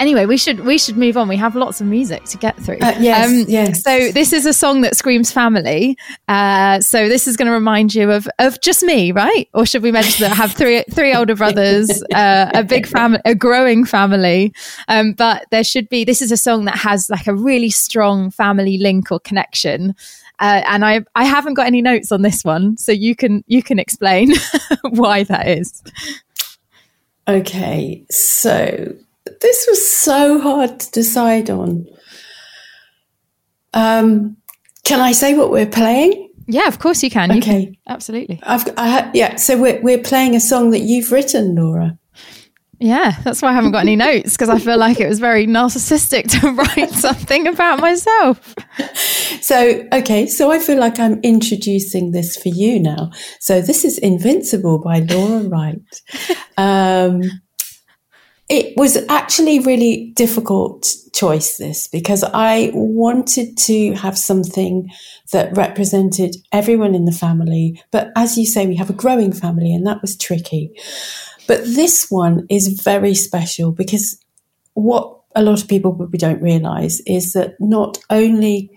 Anyway, 0.01 0.25
we 0.25 0.39
should 0.39 0.61
we 0.61 0.79
should 0.79 0.97
move 0.97 1.19
on. 1.19 1.29
We 1.29 1.37
have 1.37 1.55
lots 1.55 1.83
of 1.83 1.87
music 1.87 2.25
to 2.25 2.39
get 2.39 2.57
through. 2.57 2.79
Uh, 2.79 2.95
yes, 2.99 3.29
um, 3.29 3.45
yes. 3.47 3.83
So 3.83 4.11
this 4.11 4.33
is 4.33 4.47
a 4.47 4.55
song 4.55 4.81
that 4.81 4.97
screams 4.97 5.31
family. 5.31 5.95
Uh, 6.27 6.81
so 6.81 7.07
this 7.07 7.29
is 7.29 7.37
going 7.37 7.47
to 7.47 7.53
remind 7.53 7.95
you 7.95 8.11
of 8.11 8.27
of 8.39 8.59
just 8.63 8.83
me, 8.83 9.13
right? 9.13 9.47
Or 9.53 9.67
should 9.67 9.83
we 9.83 9.93
mention 9.93 10.23
that 10.23 10.33
I 10.33 10.37
have 10.37 10.53
three 10.53 10.83
three 10.91 11.15
older 11.15 11.35
brothers, 11.35 12.03
uh, 12.15 12.51
a 12.55 12.65
big 12.65 12.87
family, 12.87 13.21
a 13.27 13.35
growing 13.35 13.85
family. 13.85 14.55
Um, 14.89 15.13
but 15.13 15.45
there 15.51 15.65
should 15.65 15.91
be. 15.91 16.05
This 16.05 16.23
is 16.23 16.33
a 16.33 16.37
song 16.39 16.65
that 16.65 16.79
has 16.79 17.11
like 17.11 17.27
a 17.27 17.35
really 17.35 17.71
strong 17.71 18.31
family 18.31 18.79
link 18.79 19.13
or 19.13 19.21
connection. 19.21 19.95
Uh, 20.39 20.63
and 20.67 20.83
I 20.83 21.03
I 21.15 21.25
haven't 21.25 21.55
got 21.55 21.67
any 21.67 21.83
notes 21.83 22.11
on 22.11 22.23
this 22.23 22.43
one, 22.43 22.79
so 22.79 22.91
you 22.91 23.15
can 23.15 23.45
you 23.49 23.63
can 23.63 23.79
explain 23.79 24.33
why 24.89 25.25
that 25.25 25.47
is. 25.47 25.83
Okay, 27.29 28.03
so 28.11 28.95
this 29.41 29.67
was 29.69 29.91
so 29.91 30.41
hard 30.41 30.81
to 30.81 30.91
decide 30.91 31.51
on. 31.51 31.87
Um, 33.73 34.37
can 34.85 35.01
I 35.01 35.13
say 35.13 35.35
what 35.35 35.51
we're 35.51 35.67
playing? 35.67 36.29
Yeah, 36.47 36.67
of 36.67 36.79
course 36.81 37.03
you 37.03 37.11
can. 37.11 37.31
Okay, 37.31 37.67
can. 37.67 37.77
absolutely. 37.89 38.41
I've, 38.43 38.67
I 38.77 39.11
yeah. 39.15 39.37
So 39.37 39.61
we're 39.61 39.81
we're 39.83 40.03
playing 40.03 40.35
a 40.35 40.41
song 40.41 40.71
that 40.71 40.81
you've 40.81 41.13
written, 41.13 41.55
Laura. 41.55 41.97
Yeah, 42.81 43.13
that's 43.25 43.43
why 43.43 43.51
I 43.51 43.53
haven't 43.53 43.73
got 43.73 43.83
any 43.83 43.95
notes 44.09 44.33
because 44.33 44.49
I 44.49 44.59
feel 44.59 44.79
like 44.79 45.01
it 45.01 45.09
was 45.09 45.19
very 45.21 45.47
narcissistic 45.47 46.41
to 46.41 46.51
write 46.53 46.91
something 46.91 47.47
about 47.47 47.81
myself. 47.81 48.55
So, 49.41 49.89
okay, 49.93 50.27
so 50.27 50.53
I 50.53 50.59
feel 50.59 50.79
like 50.79 50.99
I'm 51.01 51.19
introducing 51.23 52.11
this 52.11 52.37
for 52.37 52.51
you 52.51 52.79
now. 52.79 53.11
So, 53.41 53.63
this 53.63 53.85
is 53.85 53.97
Invincible 53.99 54.79
by 54.79 55.01
Laura 55.01 55.49
Wright. 55.49 56.03
Um, 56.59 57.23
it 58.51 58.77
was 58.77 58.99
actually 59.09 59.61
really 59.61 60.13
difficult 60.17 60.93
choice 61.13 61.57
this 61.57 61.87
because 61.87 62.25
I 62.25 62.73
wanted 62.75 63.57
to 63.59 63.93
have 63.93 64.19
something 64.19 64.91
that 65.33 65.57
represented 65.57 66.35
everyone 66.51 66.97
in 66.97 67.05
the 67.05 67.13
family. 67.13 67.81
But 67.93 68.11
as 68.17 68.37
you 68.37 68.45
say, 68.45 68.67
we 68.67 68.75
have 68.75 68.91
a 68.91 68.95
growing 68.95 69.33
family 69.33 69.73
and 69.73 69.87
that 69.87 70.03
was 70.03 70.17
tricky. 70.17 70.73
But 71.47 71.63
this 71.63 72.11
one 72.11 72.47
is 72.51 72.81
very 72.83 73.15
special 73.15 73.71
because 73.71 74.19
what 74.75 75.21
a 75.37 75.43
lot 75.43 75.63
of 75.63 75.69
people 75.69 75.95
probably 75.95 76.19
don't 76.19 76.43
realize 76.43 77.01
is 77.07 77.35
that 77.35 77.55
not 77.61 77.99
only 78.11 78.71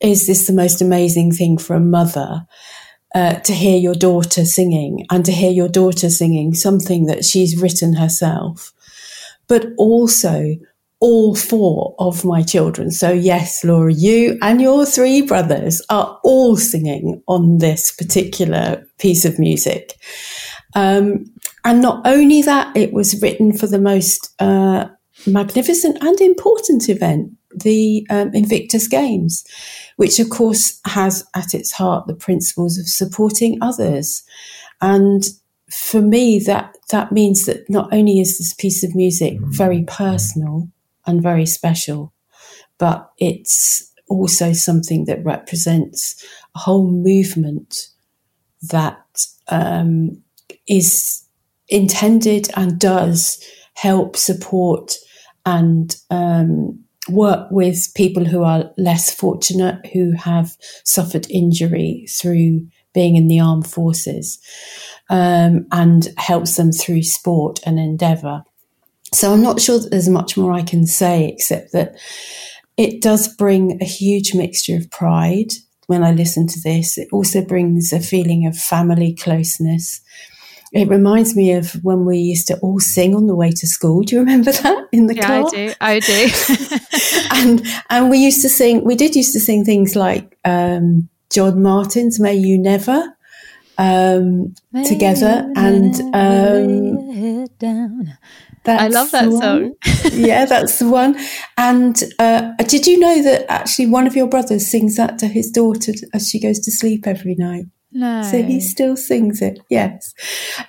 is 0.00 0.26
this 0.26 0.48
the 0.48 0.52
most 0.52 0.82
amazing 0.82 1.30
thing 1.30 1.58
for 1.58 1.74
a 1.74 1.80
mother, 1.80 2.44
uh, 3.14 3.34
to 3.40 3.52
hear 3.52 3.76
your 3.76 3.94
daughter 3.94 4.44
singing 4.44 5.04
and 5.10 5.24
to 5.24 5.32
hear 5.32 5.50
your 5.50 5.68
daughter 5.68 6.08
singing 6.08 6.54
something 6.54 7.06
that 7.06 7.24
she's 7.24 7.60
written 7.60 7.94
herself, 7.94 8.72
but 9.50 9.66
also 9.78 10.54
all 11.00 11.34
four 11.34 11.96
of 11.98 12.24
my 12.24 12.40
children. 12.40 12.92
So, 12.92 13.10
yes, 13.10 13.64
Laura, 13.64 13.92
you 13.92 14.38
and 14.42 14.62
your 14.62 14.86
three 14.86 15.22
brothers 15.22 15.82
are 15.90 16.20
all 16.22 16.56
singing 16.56 17.20
on 17.26 17.58
this 17.58 17.90
particular 17.90 18.86
piece 18.98 19.24
of 19.24 19.40
music. 19.40 19.94
Um, 20.76 21.24
and 21.64 21.82
not 21.82 22.06
only 22.06 22.42
that, 22.42 22.74
it 22.76 22.92
was 22.92 23.20
written 23.20 23.52
for 23.52 23.66
the 23.66 23.80
most 23.80 24.32
uh, 24.40 24.86
magnificent 25.26 25.98
and 26.00 26.20
important 26.20 26.88
event, 26.88 27.32
the 27.52 28.06
um, 28.08 28.32
Invictus 28.32 28.86
Games, 28.86 29.44
which 29.96 30.20
of 30.20 30.30
course 30.30 30.78
has 30.84 31.26
at 31.34 31.54
its 31.54 31.72
heart 31.72 32.06
the 32.06 32.14
principles 32.14 32.78
of 32.78 32.86
supporting 32.86 33.58
others. 33.60 34.22
And 34.80 35.24
for 35.72 36.02
me, 36.02 36.38
that, 36.46 36.76
that 36.90 37.12
means 37.12 37.46
that 37.46 37.68
not 37.68 37.92
only 37.92 38.20
is 38.20 38.38
this 38.38 38.54
piece 38.54 38.82
of 38.82 38.94
music 38.94 39.38
very 39.40 39.84
personal 39.84 40.68
and 41.06 41.22
very 41.22 41.46
special, 41.46 42.12
but 42.78 43.10
it's 43.18 43.92
also 44.08 44.52
something 44.52 45.04
that 45.04 45.24
represents 45.24 46.24
a 46.54 46.58
whole 46.58 46.90
movement 46.90 47.88
that 48.62 49.04
um, 49.48 50.22
is 50.68 51.24
intended 51.68 52.48
and 52.56 52.78
does 52.78 53.42
help 53.74 54.16
support 54.16 54.94
and 55.46 55.96
um, 56.10 56.78
work 57.08 57.50
with 57.50 57.92
people 57.94 58.24
who 58.24 58.42
are 58.42 58.70
less 58.76 59.12
fortunate, 59.12 59.86
who 59.92 60.12
have 60.12 60.56
suffered 60.84 61.30
injury 61.30 62.06
through 62.08 62.66
being 62.92 63.16
in 63.16 63.28
the 63.28 63.40
armed 63.40 63.66
forces, 63.66 64.40
um, 65.10 65.66
and 65.72 66.08
helps 66.16 66.56
them 66.56 66.72
through 66.72 67.02
sport 67.02 67.60
and 67.66 67.78
endeavour. 67.78 68.44
So 69.12 69.32
I'm 69.32 69.42
not 69.42 69.60
sure 69.60 69.78
that 69.80 69.90
there's 69.90 70.08
much 70.08 70.36
more 70.36 70.52
I 70.52 70.62
can 70.62 70.86
say 70.86 71.28
except 71.28 71.72
that 71.72 71.96
it 72.76 73.02
does 73.02 73.28
bring 73.34 73.82
a 73.82 73.84
huge 73.84 74.34
mixture 74.34 74.76
of 74.76 74.90
pride 74.90 75.52
when 75.88 76.04
I 76.04 76.12
listen 76.12 76.46
to 76.46 76.60
this. 76.60 76.96
It 76.96 77.08
also 77.12 77.44
brings 77.44 77.92
a 77.92 77.98
feeling 77.98 78.46
of 78.46 78.56
family 78.56 79.12
closeness. 79.12 80.00
It 80.72 80.88
reminds 80.88 81.34
me 81.34 81.52
of 81.54 81.72
when 81.82 82.04
we 82.04 82.18
used 82.18 82.46
to 82.46 82.58
all 82.60 82.78
sing 82.78 83.16
on 83.16 83.26
the 83.26 83.34
way 83.34 83.50
to 83.50 83.66
school. 83.66 84.02
Do 84.02 84.14
you 84.14 84.20
remember 84.20 84.52
that 84.62 84.86
in 84.92 85.08
the 85.08 85.16
yeah, 85.16 85.26
car? 85.26 85.46
I 85.46 85.50
do. 85.50 85.74
I 85.80 85.98
do. 85.98 86.78
and 87.32 87.66
and 87.90 88.10
we 88.10 88.18
used 88.18 88.42
to 88.42 88.48
sing. 88.48 88.84
We 88.84 88.94
did 88.94 89.16
used 89.16 89.32
to 89.32 89.40
sing 89.40 89.64
things 89.64 89.96
like 89.96 90.38
um, 90.44 91.08
John 91.30 91.60
Martyn's 91.60 92.20
"May 92.20 92.36
You 92.36 92.56
Never" 92.56 93.16
um, 93.80 94.54
together, 94.84 95.50
and 95.56 95.94
um, 96.14 97.46
I 98.66 98.88
love 98.88 99.10
that 99.12 99.32
song. 99.32 99.74
yeah, 100.12 100.44
that's 100.44 100.78
the 100.78 100.88
one. 100.88 101.16
And 101.56 102.02
uh, 102.18 102.52
did 102.68 102.86
you 102.86 102.98
know 102.98 103.22
that 103.22 103.50
actually 103.50 103.86
one 103.86 104.06
of 104.06 104.14
your 104.14 104.28
brothers 104.28 104.70
sings 104.70 104.96
that 104.96 105.18
to 105.20 105.26
his 105.26 105.50
daughter 105.50 105.92
as 106.12 106.28
she 106.28 106.38
goes 106.38 106.60
to 106.60 106.70
sleep 106.70 107.06
every 107.06 107.34
night? 107.36 107.64
No. 107.92 108.22
So 108.22 108.42
he 108.42 108.60
still 108.60 108.96
sings 108.96 109.42
it, 109.42 109.58
yes. 109.68 110.14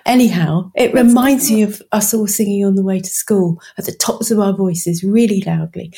Anyhow, 0.07 0.71
it 0.75 0.93
That's 0.93 1.05
reminds 1.05 1.49
cool. 1.49 1.57
me 1.57 1.63
of 1.63 1.81
us 1.91 2.13
all 2.13 2.27
singing 2.27 2.65
on 2.65 2.75
the 2.75 2.83
way 2.83 2.99
to 2.99 3.09
school 3.09 3.61
at 3.77 3.85
the 3.85 3.91
tops 3.91 4.31
of 4.31 4.39
our 4.39 4.53
voices, 4.53 5.03
really 5.03 5.43
loudly, 5.45 5.93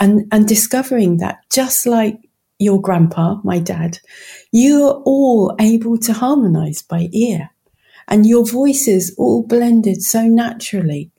and, 0.00 0.26
and 0.32 0.46
discovering 0.46 1.16
that 1.18 1.38
just 1.50 1.86
like 1.86 2.18
your 2.58 2.80
grandpa, 2.80 3.40
my 3.44 3.58
dad, 3.58 3.98
you're 4.52 5.02
all 5.04 5.54
able 5.60 5.98
to 5.98 6.12
harmonize 6.12 6.82
by 6.82 7.08
ear. 7.12 7.50
And 8.08 8.24
your 8.24 8.46
voices 8.46 9.14
all 9.18 9.44
blended 9.44 10.02
so 10.02 10.22
naturally. 10.22 11.10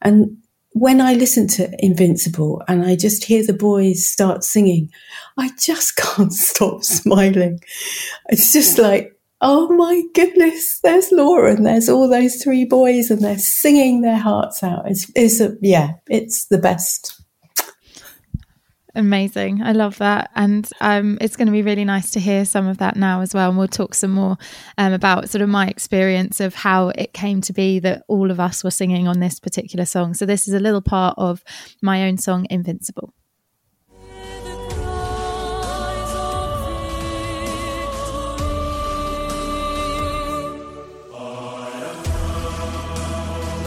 And 0.00 0.38
when 0.72 1.00
I 1.00 1.14
listen 1.14 1.48
to 1.48 1.70
Invincible 1.84 2.62
and 2.68 2.84
I 2.84 2.96
just 2.96 3.24
hear 3.24 3.44
the 3.44 3.52
boys 3.52 4.06
start 4.06 4.44
singing, 4.44 4.90
I 5.36 5.50
just 5.58 5.96
can't 5.96 6.32
stop 6.32 6.84
smiling. 6.84 7.60
It's 8.28 8.52
just 8.52 8.78
like, 8.78 9.16
oh 9.40 9.68
my 9.74 10.02
goodness, 10.14 10.80
there's 10.80 11.10
Laura 11.12 11.54
and 11.54 11.66
there's 11.66 11.88
all 11.88 12.08
those 12.08 12.42
three 12.42 12.64
boys 12.64 13.10
and 13.10 13.22
they're 13.22 13.38
singing 13.38 14.02
their 14.02 14.18
hearts 14.18 14.62
out. 14.62 14.88
It's, 14.88 15.10
it's 15.14 15.40
a, 15.40 15.56
yeah, 15.60 15.94
it's 16.08 16.46
the 16.46 16.58
best. 16.58 17.19
Amazing. 18.94 19.62
I 19.62 19.72
love 19.72 19.98
that. 19.98 20.30
And 20.34 20.68
um, 20.80 21.18
it's 21.20 21.36
going 21.36 21.46
to 21.46 21.52
be 21.52 21.62
really 21.62 21.84
nice 21.84 22.10
to 22.12 22.20
hear 22.20 22.44
some 22.44 22.66
of 22.66 22.78
that 22.78 22.96
now 22.96 23.20
as 23.20 23.32
well. 23.32 23.48
And 23.50 23.58
we'll 23.58 23.68
talk 23.68 23.94
some 23.94 24.10
more 24.10 24.36
um, 24.78 24.92
about 24.92 25.30
sort 25.30 25.42
of 25.42 25.48
my 25.48 25.68
experience 25.68 26.40
of 26.40 26.54
how 26.54 26.88
it 26.88 27.12
came 27.12 27.40
to 27.42 27.52
be 27.52 27.78
that 27.80 28.02
all 28.08 28.30
of 28.30 28.40
us 28.40 28.64
were 28.64 28.70
singing 28.70 29.06
on 29.06 29.20
this 29.20 29.38
particular 29.38 29.84
song. 29.84 30.14
So, 30.14 30.26
this 30.26 30.48
is 30.48 30.54
a 30.54 30.60
little 30.60 30.82
part 30.82 31.14
of 31.18 31.44
my 31.80 32.08
own 32.08 32.18
song, 32.18 32.46
Invincible. 32.50 33.14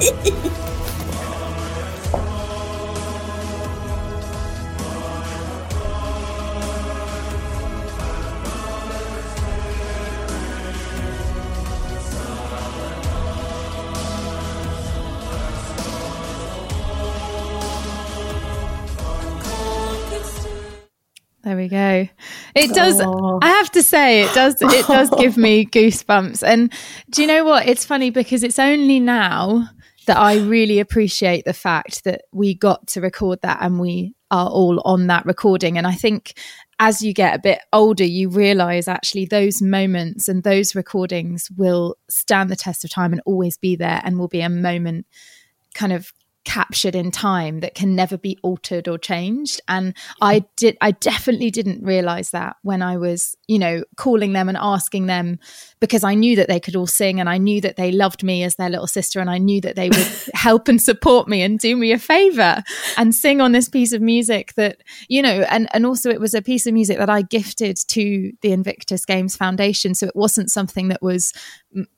There 21.43 21.57
we 21.57 21.67
go. 21.67 22.07
It 22.55 22.73
does. 22.73 23.01
Oh. 23.01 23.39
I 23.41 23.49
have 23.49 23.69
to 23.71 23.83
say, 23.83 24.23
it 24.23 24.33
does. 24.33 24.55
It 24.61 24.87
does 24.87 25.09
give 25.17 25.35
me 25.35 25.65
goosebumps. 25.65 26.41
And 26.41 26.71
do 27.09 27.21
you 27.21 27.27
know 27.27 27.43
what? 27.43 27.67
It's 27.67 27.85
funny 27.85 28.11
because 28.11 28.43
it's 28.43 28.59
only 28.59 29.01
now 29.01 29.67
that 30.07 30.17
I 30.17 30.37
really 30.37 30.79
appreciate 30.79 31.43
the 31.43 31.53
fact 31.53 32.05
that 32.05 32.21
we 32.31 32.53
got 32.53 32.87
to 32.87 33.01
record 33.01 33.39
that 33.41 33.59
and 33.61 33.79
we 33.79 34.15
are 34.31 34.49
all 34.49 34.81
on 34.85 35.07
that 35.07 35.25
recording. 35.25 35.77
And 35.77 35.85
I 35.85 35.93
think 35.93 36.33
as 36.79 37.01
you 37.01 37.13
get 37.13 37.35
a 37.35 37.41
bit 37.41 37.59
older, 37.73 38.05
you 38.05 38.29
realize 38.29 38.87
actually 38.87 39.25
those 39.25 39.61
moments 39.61 40.29
and 40.29 40.43
those 40.43 40.75
recordings 40.75 41.49
will 41.57 41.95
stand 42.09 42.49
the 42.49 42.55
test 42.55 42.85
of 42.85 42.89
time 42.89 43.11
and 43.11 43.21
always 43.25 43.57
be 43.57 43.75
there 43.75 44.01
and 44.03 44.17
will 44.17 44.27
be 44.27 44.41
a 44.41 44.49
moment 44.49 45.05
kind 45.73 45.91
of 45.91 46.13
captured 46.45 46.95
in 46.95 47.11
time 47.11 47.59
that 47.61 47.75
can 47.75 47.95
never 47.95 48.17
be 48.17 48.37
altered 48.41 48.87
or 48.87 48.97
changed. 48.97 49.61
And 49.67 49.93
i 50.21 50.43
did 50.55 50.77
i 50.81 50.91
definitely 50.91 51.51
didn't 51.51 51.83
realize 51.83 52.31
that 52.31 52.55
when 52.61 52.81
i 52.81 52.97
was 52.97 53.37
you 53.47 53.59
know 53.59 53.83
calling 53.95 54.33
them 54.33 54.49
and 54.49 54.57
asking 54.59 55.07
them 55.07 55.39
because 55.83 56.03
i 56.03 56.13
knew 56.13 56.35
that 56.35 56.47
they 56.47 56.59
could 56.59 56.75
all 56.75 56.87
sing 56.87 57.19
and 57.19 57.29
i 57.29 57.37
knew 57.37 57.59
that 57.59 57.75
they 57.75 57.91
loved 57.91 58.23
me 58.23 58.43
as 58.43 58.55
their 58.55 58.69
little 58.69 58.87
sister 58.87 59.19
and 59.19 59.29
i 59.29 59.37
knew 59.37 59.59
that 59.59 59.75
they 59.75 59.89
would 59.89 60.07
help 60.33 60.67
and 60.67 60.81
support 60.81 61.27
me 61.27 61.41
and 61.41 61.59
do 61.59 61.75
me 61.75 61.91
a 61.91 61.99
favor 61.99 62.63
and 62.97 63.13
sing 63.13 63.41
on 63.41 63.51
this 63.51 63.67
piece 63.69 63.93
of 63.93 64.01
music 64.01 64.53
that 64.55 64.77
you 65.09 65.21
know 65.21 65.45
and 65.49 65.67
and 65.73 65.85
also 65.85 66.09
it 66.09 66.19
was 66.19 66.33
a 66.33 66.41
piece 66.41 66.65
of 66.65 66.73
music 66.73 66.97
that 66.97 67.09
i 67.09 67.21
gifted 67.21 67.77
to 67.87 68.31
the 68.41 68.51
invictus 68.51 69.05
games 69.05 69.35
foundation. 69.35 69.95
So 69.95 70.07
it 70.07 70.15
wasn't 70.15 70.51
something 70.51 70.87
that 70.89 71.01
was 71.01 71.33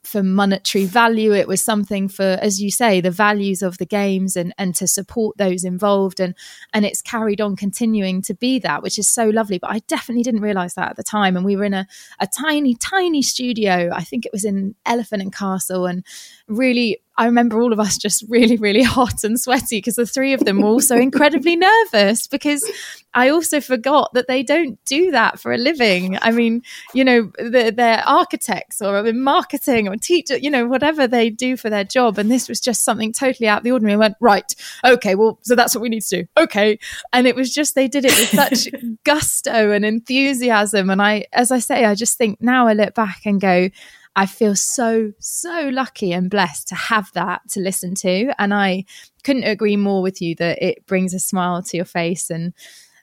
for 0.02 0.22
monetary 0.22 0.86
value. 0.86 1.32
It 1.34 1.46
was 1.46 1.62
something 1.62 2.08
for 2.08 2.38
as 2.40 2.62
you 2.62 2.70
say 2.70 3.00
the 3.00 3.10
values 3.10 3.60
of 3.62 3.76
the 3.78 3.86
games 3.86 4.36
and 4.36 4.54
and 4.56 4.74
to 4.76 4.86
support 4.86 5.36
those 5.36 5.64
involved 5.64 6.18
and 6.18 6.34
and 6.72 6.86
it's 6.86 7.02
carried 7.02 7.40
on 7.40 7.56
continuing 7.56 8.22
to 8.22 8.34
be 8.34 8.58
that 8.60 8.82
which 8.82 8.98
is 8.98 9.08
so 9.08 9.28
lovely. 9.28 9.58
But 9.58 9.70
i 9.70 9.80
definitely 9.80 10.22
didn't 10.22 10.40
realize 10.40 10.74
that 10.74 10.90
at 10.90 10.96
the 10.96 11.02
time. 11.02 11.36
And 11.36 11.44
we 11.44 11.56
were 11.56 11.64
in 11.64 11.74
a, 11.74 11.86
a 12.18 12.26
tiny 12.26 12.74
tiny 12.74 13.22
studio 13.22 13.75
i 13.92 14.02
think 14.02 14.24
it 14.26 14.32
was 14.32 14.44
in 14.44 14.74
elephant 14.84 15.22
and 15.22 15.34
castle 15.34 15.86
and 15.86 16.04
really 16.48 17.00
I 17.18 17.26
remember 17.26 17.60
all 17.60 17.72
of 17.72 17.80
us 17.80 17.96
just 17.96 18.24
really, 18.28 18.56
really 18.56 18.82
hot 18.84 19.24
and 19.24 19.40
sweaty 19.40 19.78
because 19.78 19.96
the 19.96 20.06
three 20.06 20.32
of 20.32 20.44
them 20.44 20.60
were 20.60 20.68
also 20.68 20.96
incredibly 20.96 21.56
nervous 21.56 22.26
because 22.26 22.68
I 23.14 23.30
also 23.30 23.60
forgot 23.60 24.12
that 24.12 24.28
they 24.28 24.42
don't 24.42 24.78
do 24.84 25.10
that 25.12 25.40
for 25.40 25.52
a 25.52 25.56
living. 25.56 26.18
I 26.20 26.30
mean, 26.30 26.62
you 26.92 27.04
know, 27.04 27.32
they're, 27.38 27.70
they're 27.70 28.02
architects 28.06 28.82
or 28.82 29.06
in 29.06 29.22
marketing 29.22 29.88
or 29.88 29.96
teacher, 29.96 30.36
you 30.36 30.50
know, 30.50 30.66
whatever 30.66 31.06
they 31.06 31.30
do 31.30 31.56
for 31.56 31.70
their 31.70 31.84
job. 31.84 32.18
And 32.18 32.30
this 32.30 32.48
was 32.48 32.60
just 32.60 32.84
something 32.84 33.12
totally 33.12 33.48
out 33.48 33.58
of 33.58 33.64
the 33.64 33.72
ordinary. 33.72 33.94
I 33.94 33.98
went, 33.98 34.16
right, 34.20 34.54
okay, 34.84 35.14
well, 35.14 35.38
so 35.42 35.54
that's 35.54 35.74
what 35.74 35.80
we 35.80 35.88
need 35.88 36.02
to 36.02 36.22
do. 36.22 36.28
Okay. 36.36 36.78
And 37.14 37.26
it 37.26 37.34
was 37.34 37.52
just, 37.52 37.74
they 37.74 37.88
did 37.88 38.04
it 38.04 38.12
with 38.12 38.28
such 38.28 38.68
gusto 39.04 39.70
and 39.70 39.86
enthusiasm. 39.86 40.90
And 40.90 41.00
I, 41.00 41.24
as 41.32 41.50
I 41.50 41.60
say, 41.60 41.86
I 41.86 41.94
just 41.94 42.18
think 42.18 42.42
now 42.42 42.66
I 42.66 42.74
look 42.74 42.94
back 42.94 43.22
and 43.24 43.40
go, 43.40 43.70
I 44.16 44.24
feel 44.24 44.56
so, 44.56 45.12
so 45.20 45.68
lucky 45.72 46.12
and 46.12 46.30
blessed 46.30 46.68
to 46.68 46.74
have 46.74 47.12
that 47.12 47.42
to 47.50 47.60
listen 47.60 47.94
to. 47.96 48.32
And 48.38 48.54
I 48.54 48.86
couldn't 49.22 49.44
agree 49.44 49.76
more 49.76 50.00
with 50.00 50.22
you 50.22 50.34
that 50.36 50.62
it 50.62 50.86
brings 50.86 51.12
a 51.12 51.18
smile 51.18 51.62
to 51.62 51.76
your 51.76 51.84
face 51.84 52.30
and 52.30 52.54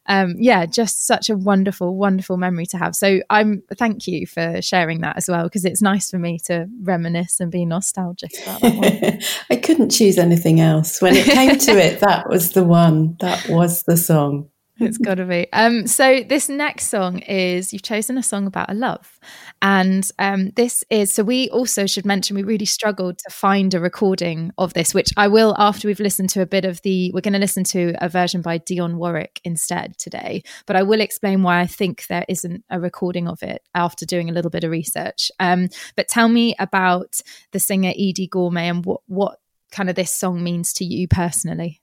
um, 0.06 0.36
yeah, 0.38 0.66
just 0.66 1.08
such 1.08 1.30
a 1.30 1.38
wonderful, 1.38 1.96
wonderful 1.96 2.36
memory 2.36 2.66
to 2.68 2.78
have. 2.78 2.96
So 2.96 3.22
I'm 3.30 3.64
thank 3.76 4.06
you 4.06 4.28
for 4.28 4.62
sharing 4.62 5.00
that 5.02 5.16
as 5.16 5.30
well 5.30 5.44
because 5.44 5.64
it's 5.64 5.82
nice 5.82 6.10
for 6.10 6.20
me 6.20 6.40
to 6.48 6.68
reminisce 6.82 7.40
and 7.40 7.50
be 7.50 7.66
nostalgic 7.66 8.34
about 8.42 8.60
that 8.62 9.26
I 9.50 9.56
couldn't 9.56 9.92
choose 9.92 10.18
anything 10.18 10.60
else. 10.60 11.02
When 11.02 11.16
it 11.16 11.26
came 11.26 11.58
to 11.58 11.72
it, 11.78 12.02
that 12.02 12.28
was 12.28 12.52
the 12.52 12.66
one. 12.66 13.16
That 13.22 13.48
was 13.48 13.84
the 13.84 13.96
song. 13.96 14.50
It's 14.80 14.98
got 14.98 15.16
to 15.16 15.26
be. 15.26 15.48
Um, 15.54 15.86
so 15.86 16.22
this 16.28 16.50
next 16.50 16.88
song 16.88 17.20
is 17.20 17.74
you've 17.74 17.84
chosen 17.84 18.18
a 18.18 18.24
song 18.24 18.48
about 18.48 18.72
a 18.72 18.74
love, 18.74 19.20
and 19.62 20.10
um, 20.18 20.50
this 20.56 20.84
is 20.90 21.14
so 21.14 21.24
we 21.24 21.48
also 21.50 21.86
should 21.86 22.08
mention 22.08 22.36
we 22.36 22.42
really 22.42 22.66
struggled 22.66 23.20
to 23.20 23.30
find 23.30 23.74
a 23.76 23.80
recording 23.80 24.52
of 24.58 24.74
this, 24.74 24.96
which 24.96 25.12
I 25.16 25.28
will 25.28 25.56
after 25.60 25.88
we've 25.88 26.00
listened 26.00 26.30
to 26.32 26.42
a 26.42 26.48
bit 26.48 26.66
of 26.66 26.82
the. 26.82 27.12
We're 27.14 27.22
going 27.22 27.34
to 27.34 27.40
listen 27.40 27.64
to 27.66 27.94
a 28.02 28.10
version 28.10 28.42
by 28.42 28.58
Dionne 28.58 28.96
Warwick 28.96 29.40
instead 29.44 29.96
today, 30.00 30.44
but 30.66 30.76
I 30.76 30.82
will 30.82 31.02
explain 31.02 31.44
why 31.44 31.60
I 31.60 31.68
think 31.68 32.08
there 32.08 32.26
isn't 32.28 32.66
a 32.72 32.80
recording 32.80 33.28
of 33.28 33.44
it 33.44 33.62
after 33.76 34.08
doing 34.08 34.28
a 34.30 34.34
little 34.34 34.52
bit 34.52 34.64
of 34.64 34.72
research. 34.72 35.32
Um, 35.40 35.70
but 35.96 36.08
tell 36.08 36.30
me 36.30 36.56
about 36.58 37.22
the 37.52 37.60
singer 37.60 37.92
Eydie 37.92 38.30
Gormé 38.30 38.70
and 38.72 38.84
what 38.84 39.02
what 39.06 39.38
kind 39.72 39.90
of 39.90 39.96
this 39.96 40.12
song 40.12 40.44
means 40.44 40.74
to 40.74 40.86
you 40.86 41.08
personally. 41.08 41.80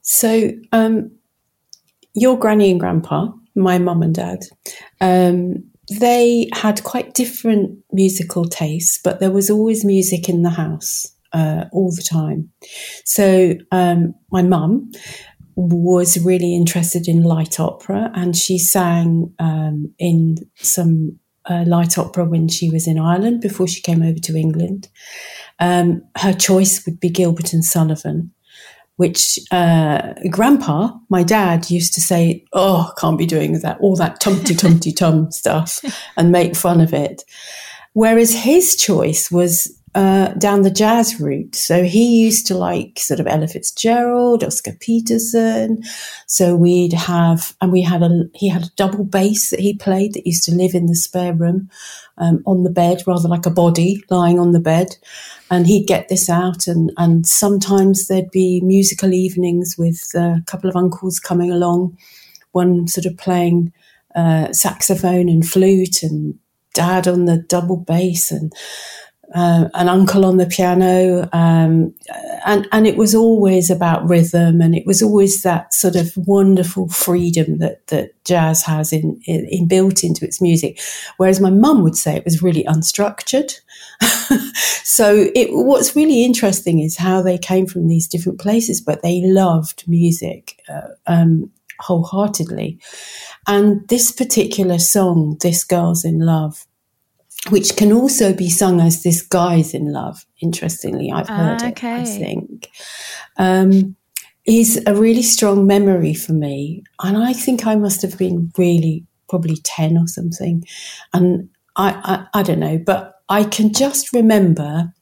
So, 0.00 0.50
um, 0.72 1.18
your 2.14 2.38
granny 2.38 2.70
and 2.70 2.80
grandpa, 2.80 3.28
my 3.54 3.78
mum 3.78 4.02
and 4.02 4.14
dad, 4.14 4.40
um, 5.00 5.64
they 5.90 6.48
had 6.54 6.82
quite 6.84 7.14
different 7.14 7.78
musical 7.92 8.44
tastes, 8.44 8.98
but 9.02 9.20
there 9.20 9.30
was 9.30 9.50
always 9.50 9.84
music 9.84 10.28
in 10.28 10.42
the 10.42 10.50
house 10.50 11.06
uh, 11.32 11.64
all 11.72 11.90
the 11.90 12.02
time. 12.02 12.50
So 13.04 13.54
um, 13.70 14.14
my 14.30 14.42
mum 14.42 14.90
was 15.56 16.24
really 16.24 16.56
interested 16.56 17.06
in 17.06 17.22
light 17.22 17.60
opera, 17.60 18.10
and 18.14 18.34
she 18.34 18.58
sang 18.58 19.32
um, 19.38 19.92
in 19.98 20.36
some 20.56 21.18
uh, 21.46 21.64
light 21.66 21.98
opera 21.98 22.24
when 22.24 22.48
she 22.48 22.70
was 22.70 22.88
in 22.88 22.98
Ireland 22.98 23.40
before 23.40 23.68
she 23.68 23.82
came 23.82 24.02
over 24.02 24.18
to 24.20 24.36
England. 24.36 24.88
Um, 25.60 26.02
her 26.16 26.32
choice 26.32 26.84
would 26.86 26.98
be 26.98 27.10
Gilbert 27.10 27.52
and 27.52 27.64
Sullivan 27.64 28.32
which 28.96 29.38
uh, 29.50 30.14
grandpa, 30.30 30.90
my 31.08 31.22
dad, 31.22 31.70
used 31.70 31.94
to 31.94 32.00
say, 32.00 32.44
Oh, 32.52 32.92
can't 32.98 33.18
be 33.18 33.26
doing 33.26 33.60
that, 33.60 33.78
all 33.80 33.96
that 33.96 34.20
tumty 34.20 34.54
tumty 34.54 34.94
tum 34.94 35.30
stuff 35.30 35.80
and 36.16 36.30
make 36.30 36.56
fun 36.56 36.80
of 36.80 36.92
it. 36.92 37.22
Whereas 37.92 38.34
his 38.34 38.76
choice 38.76 39.30
was 39.30 39.72
uh, 39.94 40.28
down 40.34 40.62
the 40.62 40.70
jazz 40.70 41.20
route. 41.20 41.54
So 41.54 41.84
he 41.84 42.20
used 42.20 42.46
to 42.48 42.56
like 42.56 42.98
sort 42.98 43.20
of 43.20 43.26
Ella 43.26 43.46
Fitzgerald, 43.46 44.42
Oscar 44.42 44.72
Peterson. 44.80 45.82
So 46.26 46.56
we'd 46.56 46.92
have, 46.92 47.54
and 47.60 47.70
we 47.70 47.82
had 47.82 48.02
a, 48.02 48.24
he 48.34 48.48
had 48.48 48.64
a 48.64 48.70
double 48.76 49.04
bass 49.04 49.50
that 49.50 49.60
he 49.60 49.76
played 49.76 50.14
that 50.14 50.26
used 50.26 50.44
to 50.44 50.54
live 50.54 50.74
in 50.74 50.86
the 50.86 50.96
spare 50.96 51.32
room 51.32 51.70
um, 52.18 52.42
on 52.46 52.64
the 52.64 52.70
bed, 52.70 53.02
rather 53.06 53.28
like 53.28 53.46
a 53.46 53.50
body 53.50 54.02
lying 54.10 54.38
on 54.38 54.52
the 54.52 54.60
bed. 54.60 54.96
And 55.50 55.66
he'd 55.66 55.86
get 55.86 56.08
this 56.08 56.28
out, 56.28 56.66
and, 56.66 56.90
and 56.96 57.26
sometimes 57.26 58.06
there'd 58.06 58.30
be 58.30 58.60
musical 58.62 59.12
evenings 59.12 59.76
with 59.78 60.10
a 60.14 60.42
couple 60.46 60.68
of 60.68 60.76
uncles 60.76 61.20
coming 61.20 61.52
along, 61.52 61.96
one 62.52 62.88
sort 62.88 63.06
of 63.06 63.16
playing 63.16 63.72
uh, 64.16 64.52
saxophone 64.52 65.28
and 65.28 65.46
flute, 65.46 66.02
and 66.02 66.38
dad 66.72 67.06
on 67.06 67.26
the 67.26 67.38
double 67.38 67.76
bass, 67.76 68.32
and 68.32 68.52
uh, 69.34 69.68
an 69.74 69.88
uncle 69.88 70.24
on 70.24 70.36
the 70.36 70.46
piano, 70.46 71.28
um, 71.32 71.92
and 72.46 72.68
and 72.70 72.86
it 72.86 72.96
was 72.96 73.16
always 73.16 73.68
about 73.68 74.08
rhythm, 74.08 74.60
and 74.60 74.76
it 74.76 74.86
was 74.86 75.02
always 75.02 75.42
that 75.42 75.74
sort 75.74 75.96
of 75.96 76.16
wonderful 76.16 76.88
freedom 76.88 77.58
that 77.58 77.84
that 77.88 78.12
jazz 78.24 78.62
has 78.62 78.92
in, 78.92 79.20
in, 79.26 79.46
in 79.50 79.66
built 79.66 80.04
into 80.04 80.24
its 80.24 80.40
music. 80.40 80.78
Whereas 81.16 81.40
my 81.40 81.50
mum 81.50 81.82
would 81.82 81.96
say 81.96 82.16
it 82.16 82.24
was 82.24 82.42
really 82.42 82.62
unstructured. 82.64 83.58
so 84.84 85.28
it, 85.34 85.48
what's 85.50 85.96
really 85.96 86.24
interesting 86.24 86.78
is 86.78 86.96
how 86.96 87.20
they 87.20 87.36
came 87.36 87.66
from 87.66 87.88
these 87.88 88.06
different 88.06 88.38
places, 88.38 88.80
but 88.80 89.02
they 89.02 89.20
loved 89.24 89.82
music 89.88 90.62
uh, 90.68 90.88
um, 91.08 91.50
wholeheartedly. 91.80 92.78
And 93.48 93.86
this 93.88 94.12
particular 94.12 94.78
song, 94.78 95.38
"This 95.40 95.64
Girl's 95.64 96.04
in 96.04 96.20
Love." 96.20 96.66
Which 97.50 97.76
can 97.76 97.92
also 97.92 98.32
be 98.34 98.48
sung 98.48 98.80
as 98.80 99.02
this 99.02 99.22
guy's 99.22 99.74
in 99.74 99.92
love. 99.92 100.24
Interestingly, 100.40 101.12
I've 101.12 101.28
heard 101.28 101.62
uh, 101.62 101.68
okay. 101.68 101.96
it, 101.96 102.00
I 102.00 102.04
think. 102.04 102.70
Um, 103.36 103.96
is 104.46 104.82
a 104.86 104.94
really 104.94 105.22
strong 105.22 105.66
memory 105.66 106.14
for 106.14 106.32
me. 106.32 106.82
And 107.02 107.16
I 107.16 107.32
think 107.32 107.66
I 107.66 107.76
must 107.76 108.02
have 108.02 108.18
been 108.18 108.52
really 108.58 109.06
probably 109.28 109.56
10 109.56 109.96
or 109.96 110.06
something. 110.06 110.64
And 111.12 111.48
I, 111.76 112.26
I, 112.34 112.40
I 112.40 112.42
don't 112.42 112.58
know, 112.60 112.78
but 112.78 113.14
I 113.28 113.44
can 113.44 113.72
just 113.72 114.12
remember 114.12 114.92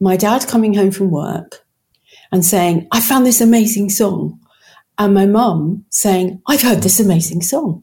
my 0.00 0.16
dad 0.16 0.46
coming 0.46 0.74
home 0.74 0.92
from 0.92 1.10
work 1.10 1.66
and 2.30 2.44
saying, 2.44 2.86
I 2.92 3.00
found 3.00 3.26
this 3.26 3.40
amazing 3.40 3.90
song. 3.90 4.38
And 4.98 5.14
my 5.14 5.26
mum 5.26 5.84
saying, 5.90 6.40
I've 6.46 6.62
heard 6.62 6.82
this 6.82 7.00
amazing 7.00 7.42
song. 7.42 7.82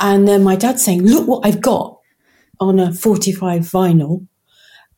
And 0.00 0.26
then 0.26 0.42
my 0.44 0.56
dad 0.56 0.78
saying, 0.78 1.02
Look 1.02 1.26
what 1.26 1.44
I've 1.44 1.60
got 1.60 1.97
on 2.60 2.78
a 2.78 2.92
45 2.92 3.62
vinyl. 3.62 4.26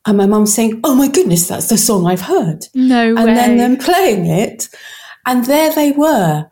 And 0.05 0.17
my 0.17 0.25
mum 0.25 0.45
saying, 0.47 0.81
Oh 0.83 0.95
my 0.95 1.07
goodness, 1.07 1.47
that's 1.47 1.69
the 1.69 1.77
song 1.77 2.07
I've 2.07 2.21
heard. 2.21 2.65
No 2.73 3.09
and 3.15 3.25
way. 3.27 3.33
then 3.33 3.57
them 3.57 3.77
playing 3.77 4.25
it. 4.25 4.67
And 5.25 5.45
there 5.45 5.71
they 5.73 5.91
were. 5.91 6.49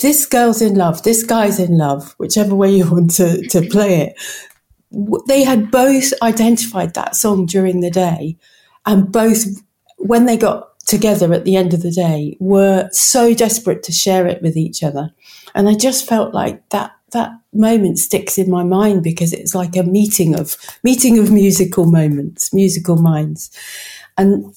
This 0.00 0.24
girl's 0.24 0.62
in 0.62 0.76
love, 0.76 1.02
this 1.02 1.22
guy's 1.22 1.60
in 1.60 1.76
love, 1.76 2.14
whichever 2.16 2.54
way 2.54 2.74
you 2.74 2.90
want 2.90 3.10
to, 3.16 3.46
to 3.48 3.60
play 3.70 4.00
it. 4.00 5.24
They 5.28 5.44
had 5.44 5.70
both 5.70 6.12
identified 6.22 6.94
that 6.94 7.14
song 7.14 7.44
during 7.44 7.80
the 7.80 7.90
day 7.90 8.38
and 8.86 9.10
both, 9.12 9.44
when 9.98 10.26
they 10.26 10.36
got 10.36 10.78
together 10.86 11.32
at 11.32 11.44
the 11.44 11.56
end 11.56 11.74
of 11.74 11.82
the 11.82 11.90
day, 11.90 12.36
were 12.40 12.88
so 12.92 13.34
desperate 13.34 13.82
to 13.84 13.92
share 13.92 14.26
it 14.26 14.42
with 14.42 14.56
each 14.56 14.82
other. 14.82 15.10
And 15.54 15.68
I 15.68 15.74
just 15.74 16.08
felt 16.08 16.34
like 16.34 16.68
that 16.70 16.92
that 17.12 17.32
moment 17.52 17.98
sticks 17.98 18.38
in 18.38 18.50
my 18.50 18.62
mind 18.62 19.02
because 19.02 19.32
it's 19.32 19.54
like 19.54 19.76
a 19.76 19.82
meeting 19.82 20.38
of 20.38 20.56
meeting 20.84 21.18
of 21.18 21.30
musical 21.30 21.86
moments, 21.86 22.52
musical 22.52 22.96
minds. 22.96 23.50
And 24.16 24.54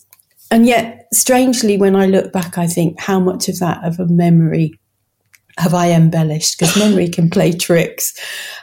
and 0.51 0.65
yet 0.65 1.07
strangely 1.13 1.77
when 1.77 1.95
I 1.95 2.05
look 2.05 2.31
back 2.31 2.57
I 2.57 2.67
think 2.67 2.99
how 2.99 3.19
much 3.19 3.49
of 3.49 3.59
that 3.59 3.83
of 3.83 3.99
a 3.99 4.07
memory 4.07 4.79
have 5.57 5.73
I 5.73 5.91
embellished 5.91 6.57
because 6.57 6.77
memory 6.77 7.09
can 7.09 7.29
play 7.29 7.51
tricks 7.53 8.13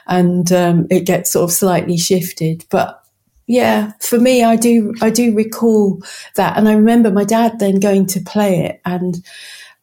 and 0.07 0.51
um, 0.51 0.87
it 0.89 1.05
gets 1.05 1.31
sort 1.31 1.49
of 1.49 1.53
slightly 1.53 1.97
shifted. 1.97 2.65
But 2.69 3.01
yeah, 3.47 3.91
for 3.99 4.19
me, 4.19 4.43
I 4.43 4.55
do 4.55 4.93
I 5.01 5.09
do 5.09 5.35
recall 5.35 6.01
that, 6.35 6.57
and 6.57 6.69
I 6.69 6.73
remember 6.73 7.11
my 7.11 7.25
dad 7.25 7.59
then 7.59 7.79
going 7.79 8.05
to 8.07 8.21
play 8.21 8.65
it, 8.65 8.81
and 8.85 9.23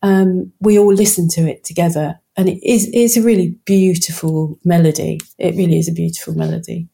um, 0.02 0.52
we 0.61 0.78
all 0.78 0.92
listened 0.92 1.30
to 1.32 1.42
it 1.42 1.64
together, 1.64 2.18
and 2.39 2.49
it 2.49 2.64
is 2.66 2.89
is 2.95 3.16
a 3.16 3.22
really 3.22 3.59
beautiful 3.66 4.59
melody. 4.64 5.20
It 5.39 5.57
really 5.57 5.78
is 5.78 5.89
a 5.89 5.93
beautiful 5.93 6.34
melody. 6.34 6.89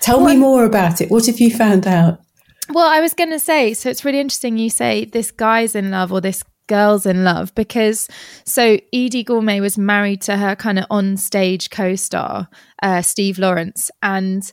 Tell 0.00 0.20
what, 0.20 0.34
me 0.34 0.36
more 0.36 0.64
about 0.64 1.00
it. 1.00 1.10
What 1.10 1.26
have 1.26 1.40
you 1.40 1.56
found 1.56 1.86
out? 1.86 2.20
Well, 2.68 2.86
I 2.86 3.00
was 3.00 3.14
going 3.14 3.30
to 3.30 3.38
say, 3.38 3.74
so 3.74 3.88
it's 3.88 4.04
really 4.04 4.18
interesting. 4.18 4.58
You 4.58 4.70
say 4.70 5.04
this 5.04 5.30
guy's 5.30 5.76
in 5.76 5.90
love 5.92 6.12
or 6.12 6.20
this 6.20 6.42
girl's 6.66 7.06
in 7.06 7.22
love 7.22 7.54
because 7.54 8.08
so 8.44 8.76
Eydie 8.92 9.24
Gormé 9.24 9.60
was 9.60 9.78
married 9.78 10.22
to 10.22 10.36
her 10.36 10.56
kind 10.56 10.78
of 10.78 10.86
on 10.90 11.16
stage 11.16 11.70
co-star 11.70 12.48
uh, 12.82 13.02
Steve 13.02 13.38
Lawrence, 13.38 13.90
and 14.02 14.52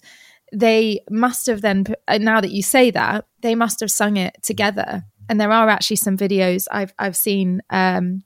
they 0.53 0.99
must 1.09 1.47
have 1.47 1.61
then. 1.61 1.85
Uh, 2.07 2.19
now 2.19 2.39
that 2.39 2.51
you 2.51 2.61
say 2.61 2.91
that, 2.91 3.25
they 3.41 3.55
must 3.55 3.79
have 3.79 3.91
sung 3.91 4.15
it 4.15 4.37
together. 4.43 5.03
And 5.27 5.39
there 5.41 5.51
are 5.51 5.69
actually 5.69 5.97
some 5.97 6.17
videos 6.17 6.67
I've 6.71 6.93
I've 6.99 7.17
seen 7.17 7.61
um, 7.71 8.23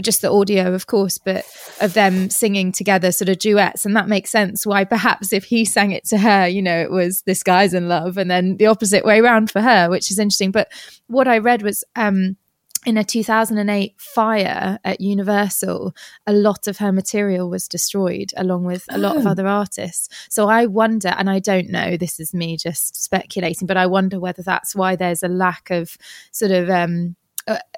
just 0.00 0.22
the 0.22 0.30
audio, 0.30 0.74
of 0.74 0.86
course, 0.86 1.18
but 1.18 1.44
of 1.80 1.94
them 1.94 2.30
singing 2.30 2.72
together, 2.72 3.12
sort 3.12 3.28
of 3.28 3.38
duets. 3.38 3.84
And 3.84 3.96
that 3.96 4.08
makes 4.08 4.30
sense 4.30 4.66
why 4.66 4.84
perhaps 4.84 5.32
if 5.32 5.44
he 5.44 5.64
sang 5.64 5.92
it 5.92 6.04
to 6.06 6.18
her, 6.18 6.46
you 6.46 6.62
know, 6.62 6.80
it 6.80 6.90
was 6.90 7.22
this 7.22 7.42
guy's 7.42 7.74
in 7.74 7.88
love, 7.88 8.16
and 8.16 8.30
then 8.30 8.56
the 8.56 8.66
opposite 8.66 9.04
way 9.04 9.20
around 9.20 9.50
for 9.50 9.60
her, 9.60 9.88
which 9.88 10.10
is 10.10 10.18
interesting. 10.18 10.50
But 10.50 10.70
what 11.06 11.28
I 11.28 11.38
read 11.38 11.62
was, 11.62 11.84
um, 11.96 12.36
in 12.86 12.96
a 12.96 13.04
2008 13.04 13.94
fire 13.98 14.78
at 14.84 15.00
Universal, 15.00 15.94
a 16.26 16.32
lot 16.32 16.66
of 16.66 16.78
her 16.78 16.92
material 16.92 17.50
was 17.50 17.68
destroyed 17.68 18.32
along 18.36 18.64
with 18.64 18.86
a 18.88 18.96
lot 18.96 19.16
oh. 19.16 19.20
of 19.20 19.26
other 19.26 19.46
artists. 19.46 20.08
So 20.30 20.48
I 20.48 20.66
wonder, 20.66 21.08
and 21.08 21.28
I 21.28 21.40
don't 21.40 21.68
know, 21.68 21.96
this 21.96 22.18
is 22.18 22.32
me 22.32 22.56
just 22.56 23.02
speculating, 23.02 23.66
but 23.66 23.76
I 23.76 23.86
wonder 23.86 24.18
whether 24.18 24.42
that's 24.42 24.74
why 24.74 24.96
there's 24.96 25.22
a 25.22 25.28
lack 25.28 25.70
of 25.70 25.96
sort 26.32 26.52
of 26.52 26.70
um, 26.70 27.16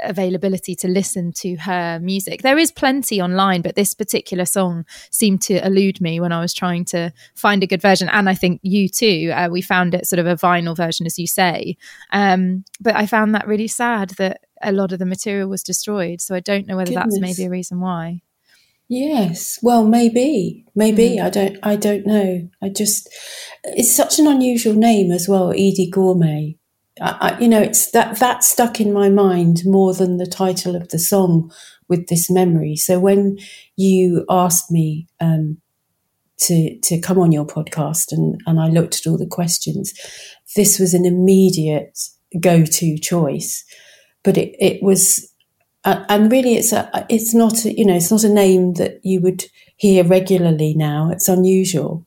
availability 0.02 0.74
to 0.76 0.88
listen 0.88 1.32
to 1.32 1.56
her 1.56 1.98
music. 2.00 2.42
There 2.42 2.58
is 2.58 2.70
plenty 2.70 3.20
online, 3.20 3.62
but 3.62 3.76
this 3.76 3.94
particular 3.94 4.44
song 4.44 4.84
seemed 5.10 5.42
to 5.42 5.64
elude 5.64 6.00
me 6.00 6.20
when 6.20 6.32
I 6.32 6.40
was 6.40 6.52
trying 6.52 6.84
to 6.86 7.12
find 7.34 7.62
a 7.62 7.66
good 7.66 7.82
version. 7.82 8.08
And 8.08 8.28
I 8.28 8.34
think 8.34 8.60
you 8.62 8.88
too. 8.88 9.32
Uh, 9.34 9.48
we 9.50 9.62
found 9.62 9.94
it 9.94 10.06
sort 10.06 10.18
of 10.18 10.26
a 10.26 10.36
vinyl 10.36 10.76
version, 10.76 11.06
as 11.06 11.18
you 11.18 11.26
say. 11.26 11.76
Um, 12.12 12.64
but 12.80 12.96
I 12.96 13.06
found 13.06 13.34
that 13.34 13.46
really 13.46 13.68
sad 13.68 14.10
that 14.10 14.40
a 14.62 14.72
lot 14.72 14.92
of 14.92 14.98
the 14.98 15.06
material 15.06 15.48
was 15.48 15.62
destroyed. 15.62 16.20
So 16.20 16.34
I 16.34 16.40
don't 16.40 16.66
know 16.66 16.76
whether 16.76 16.92
Goodness. 16.92 17.18
that's 17.18 17.20
maybe 17.20 17.46
a 17.46 17.50
reason 17.50 17.80
why. 17.80 18.22
Yes. 18.88 19.58
Well, 19.62 19.86
maybe, 19.86 20.66
maybe 20.74 21.16
mm. 21.16 21.24
I 21.24 21.30
don't. 21.30 21.58
I 21.62 21.76
don't 21.76 22.06
know. 22.06 22.48
I 22.60 22.68
just. 22.68 23.08
It's 23.64 23.94
such 23.94 24.18
an 24.18 24.26
unusual 24.26 24.74
name 24.74 25.10
as 25.12 25.28
well, 25.28 25.48
Eydie 25.48 25.90
Gormé. 25.90 26.58
I, 27.00 27.38
you 27.40 27.48
know, 27.48 27.60
it's 27.60 27.90
that 27.92 28.18
that 28.18 28.44
stuck 28.44 28.80
in 28.80 28.92
my 28.92 29.08
mind 29.08 29.62
more 29.64 29.94
than 29.94 30.18
the 30.18 30.26
title 30.26 30.76
of 30.76 30.88
the 30.90 30.98
song 30.98 31.50
with 31.88 32.08
this 32.08 32.30
memory. 32.30 32.76
So 32.76 33.00
when 33.00 33.38
you 33.76 34.24
asked 34.28 34.70
me 34.70 35.06
um, 35.20 35.58
to 36.40 36.78
to 36.80 37.00
come 37.00 37.18
on 37.18 37.32
your 37.32 37.46
podcast 37.46 38.12
and 38.12 38.40
and 38.46 38.60
I 38.60 38.68
looked 38.68 39.00
at 39.00 39.10
all 39.10 39.18
the 39.18 39.26
questions, 39.26 39.92
this 40.54 40.78
was 40.78 40.92
an 40.92 41.06
immediate 41.06 41.98
go 42.40 42.64
to 42.64 42.98
choice. 42.98 43.64
But 44.22 44.36
it 44.36 44.54
it 44.58 44.82
was 44.82 45.32
uh, 45.84 46.04
and 46.08 46.30
really 46.30 46.54
it's 46.54 46.72
a 46.72 47.06
it's 47.08 47.34
not 47.34 47.64
a, 47.64 47.76
you 47.76 47.84
know 47.84 47.94
it's 47.96 48.10
not 48.10 48.24
a 48.24 48.28
name 48.28 48.74
that 48.74 49.00
you 49.02 49.20
would 49.20 49.44
hear 49.76 50.04
regularly 50.04 50.74
now 50.74 51.10
it's 51.10 51.28
unusual 51.28 52.06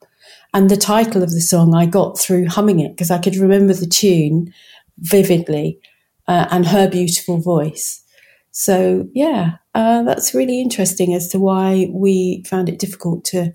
and 0.54 0.70
the 0.70 0.78
title 0.78 1.22
of 1.22 1.32
the 1.32 1.42
song 1.42 1.76
i 1.76 1.86
got 1.86 2.18
through 2.18 2.48
humming 2.48 2.80
it 2.80 2.92
because 2.92 3.12
i 3.12 3.18
could 3.18 3.36
remember 3.36 3.74
the 3.74 3.86
tune 3.86 4.54
vividly 5.00 5.80
uh, 6.28 6.48
and 6.52 6.68
her 6.68 6.90
beautiful 6.90 7.40
voice 7.40 8.04
so 8.52 9.08
yeah 9.14 9.58
uh, 9.74 10.04
that's 10.04 10.34
really 10.34 10.62
interesting 10.62 11.14
as 11.14 11.30
to 11.30 11.40
why 11.40 11.88
we 11.92 12.44
found 12.48 12.70
it 12.70 12.80
difficult 12.80 13.24
to 13.26 13.54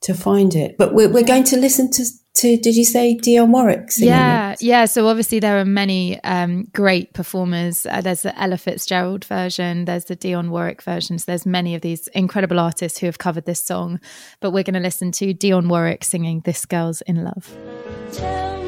to 0.00 0.14
find 0.14 0.54
it 0.54 0.76
but 0.78 0.94
we're, 0.94 1.08
we're 1.08 1.24
going 1.24 1.44
to 1.44 1.56
listen 1.56 1.90
to 1.90 2.04
to 2.34 2.56
did 2.56 2.76
you 2.76 2.84
say 2.84 3.16
Dionne 3.16 3.50
Warwick? 3.50 3.90
Yeah, 3.98 4.52
it? 4.52 4.62
yeah. 4.62 4.86
So 4.86 5.08
obviously 5.08 5.38
there 5.38 5.58
are 5.58 5.64
many 5.64 6.22
um, 6.24 6.64
great 6.72 7.12
performers. 7.12 7.86
Uh, 7.86 8.00
there's 8.00 8.22
the 8.22 8.38
Ella 8.40 8.56
Fitzgerald 8.56 9.24
version. 9.24 9.84
There's 9.84 10.06
the 10.06 10.16
Dionne 10.16 10.48
Warwick 10.48 10.82
versions. 10.82 11.24
There's 11.24 11.44
many 11.44 11.74
of 11.74 11.82
these 11.82 12.08
incredible 12.08 12.58
artists 12.58 12.98
who 12.98 13.06
have 13.06 13.18
covered 13.18 13.44
this 13.44 13.62
song. 13.62 14.00
But 14.40 14.52
we're 14.52 14.64
going 14.64 14.74
to 14.74 14.80
listen 14.80 15.12
to 15.12 15.34
Dionne 15.34 15.68
Warwick 15.68 16.04
singing 16.04 16.40
"This 16.44 16.64
Girl's 16.64 17.02
in 17.02 17.24
Love." 17.24 18.61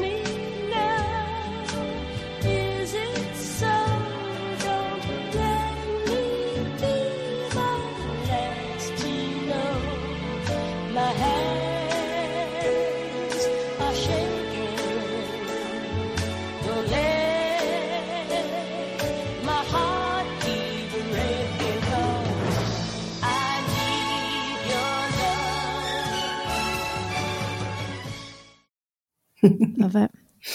Love 29.77 29.95
it. 29.95 30.11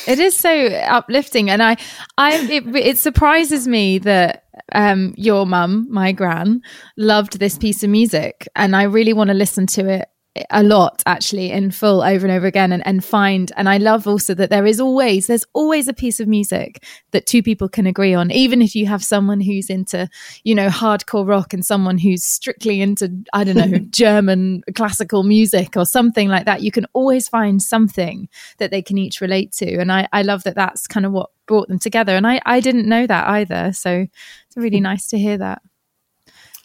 It 0.06 0.20
is 0.20 0.36
so 0.36 0.66
uplifting, 0.66 1.50
and 1.50 1.62
I, 1.62 1.76
I, 2.16 2.36
it, 2.48 2.76
it 2.76 2.98
surprises 2.98 3.66
me 3.66 3.98
that 3.98 4.44
um, 4.72 5.14
your 5.16 5.46
mum, 5.46 5.88
my 5.90 6.12
gran, 6.12 6.62
loved 6.96 7.40
this 7.40 7.58
piece 7.58 7.82
of 7.82 7.90
music, 7.90 8.46
and 8.54 8.76
I 8.76 8.84
really 8.84 9.12
want 9.12 9.28
to 9.28 9.34
listen 9.34 9.66
to 9.68 9.88
it 9.88 10.08
a 10.50 10.62
lot 10.62 11.02
actually 11.06 11.50
in 11.50 11.70
full 11.70 12.02
over 12.02 12.26
and 12.26 12.34
over 12.34 12.46
again 12.46 12.72
and, 12.72 12.86
and 12.86 13.04
find 13.04 13.52
and 13.56 13.68
i 13.68 13.76
love 13.76 14.06
also 14.06 14.34
that 14.34 14.50
there 14.50 14.66
is 14.66 14.80
always 14.80 15.26
there's 15.26 15.44
always 15.52 15.88
a 15.88 15.92
piece 15.92 16.20
of 16.20 16.28
music 16.28 16.84
that 17.10 17.26
two 17.26 17.42
people 17.42 17.68
can 17.68 17.86
agree 17.86 18.14
on 18.14 18.30
even 18.30 18.62
if 18.62 18.74
you 18.74 18.86
have 18.86 19.04
someone 19.04 19.40
who's 19.40 19.70
into 19.70 20.08
you 20.44 20.54
know 20.54 20.68
hardcore 20.68 21.26
rock 21.26 21.52
and 21.52 21.64
someone 21.64 21.98
who's 21.98 22.24
strictly 22.24 22.80
into 22.80 23.10
i 23.32 23.44
don't 23.44 23.56
know 23.56 23.78
german 23.90 24.62
classical 24.74 25.22
music 25.22 25.76
or 25.76 25.84
something 25.84 26.28
like 26.28 26.46
that. 26.46 26.62
You 26.62 26.70
can 26.70 26.86
always 26.92 27.28
find 27.28 27.62
something 27.62 28.28
that 28.58 28.70
they 28.70 28.82
can 28.82 28.98
each 28.98 29.20
relate 29.20 29.52
to. 29.52 29.76
And 29.78 29.92
i 29.92 30.08
i 30.12 30.22
love 30.22 30.42
that 30.44 30.54
that's 30.54 30.86
kind 30.86 31.06
of 31.06 31.12
what 31.12 31.30
brought 31.46 31.68
them 31.68 31.78
together. 31.78 32.16
And 32.16 32.26
i 32.26 32.40
i 32.46 32.60
didn't 32.60 32.88
know 32.88 33.06
that 33.06 33.28
either. 33.28 33.72
So 33.72 34.06
it's 34.46 34.56
really 34.56 34.80
nice 34.80 35.08
to 35.08 35.18
hear 35.18 35.38
that. 35.38 35.62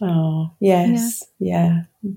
Oh 0.02 0.52
yes. 0.60 1.24
Yeah, 1.40 1.84
yeah 2.02 2.12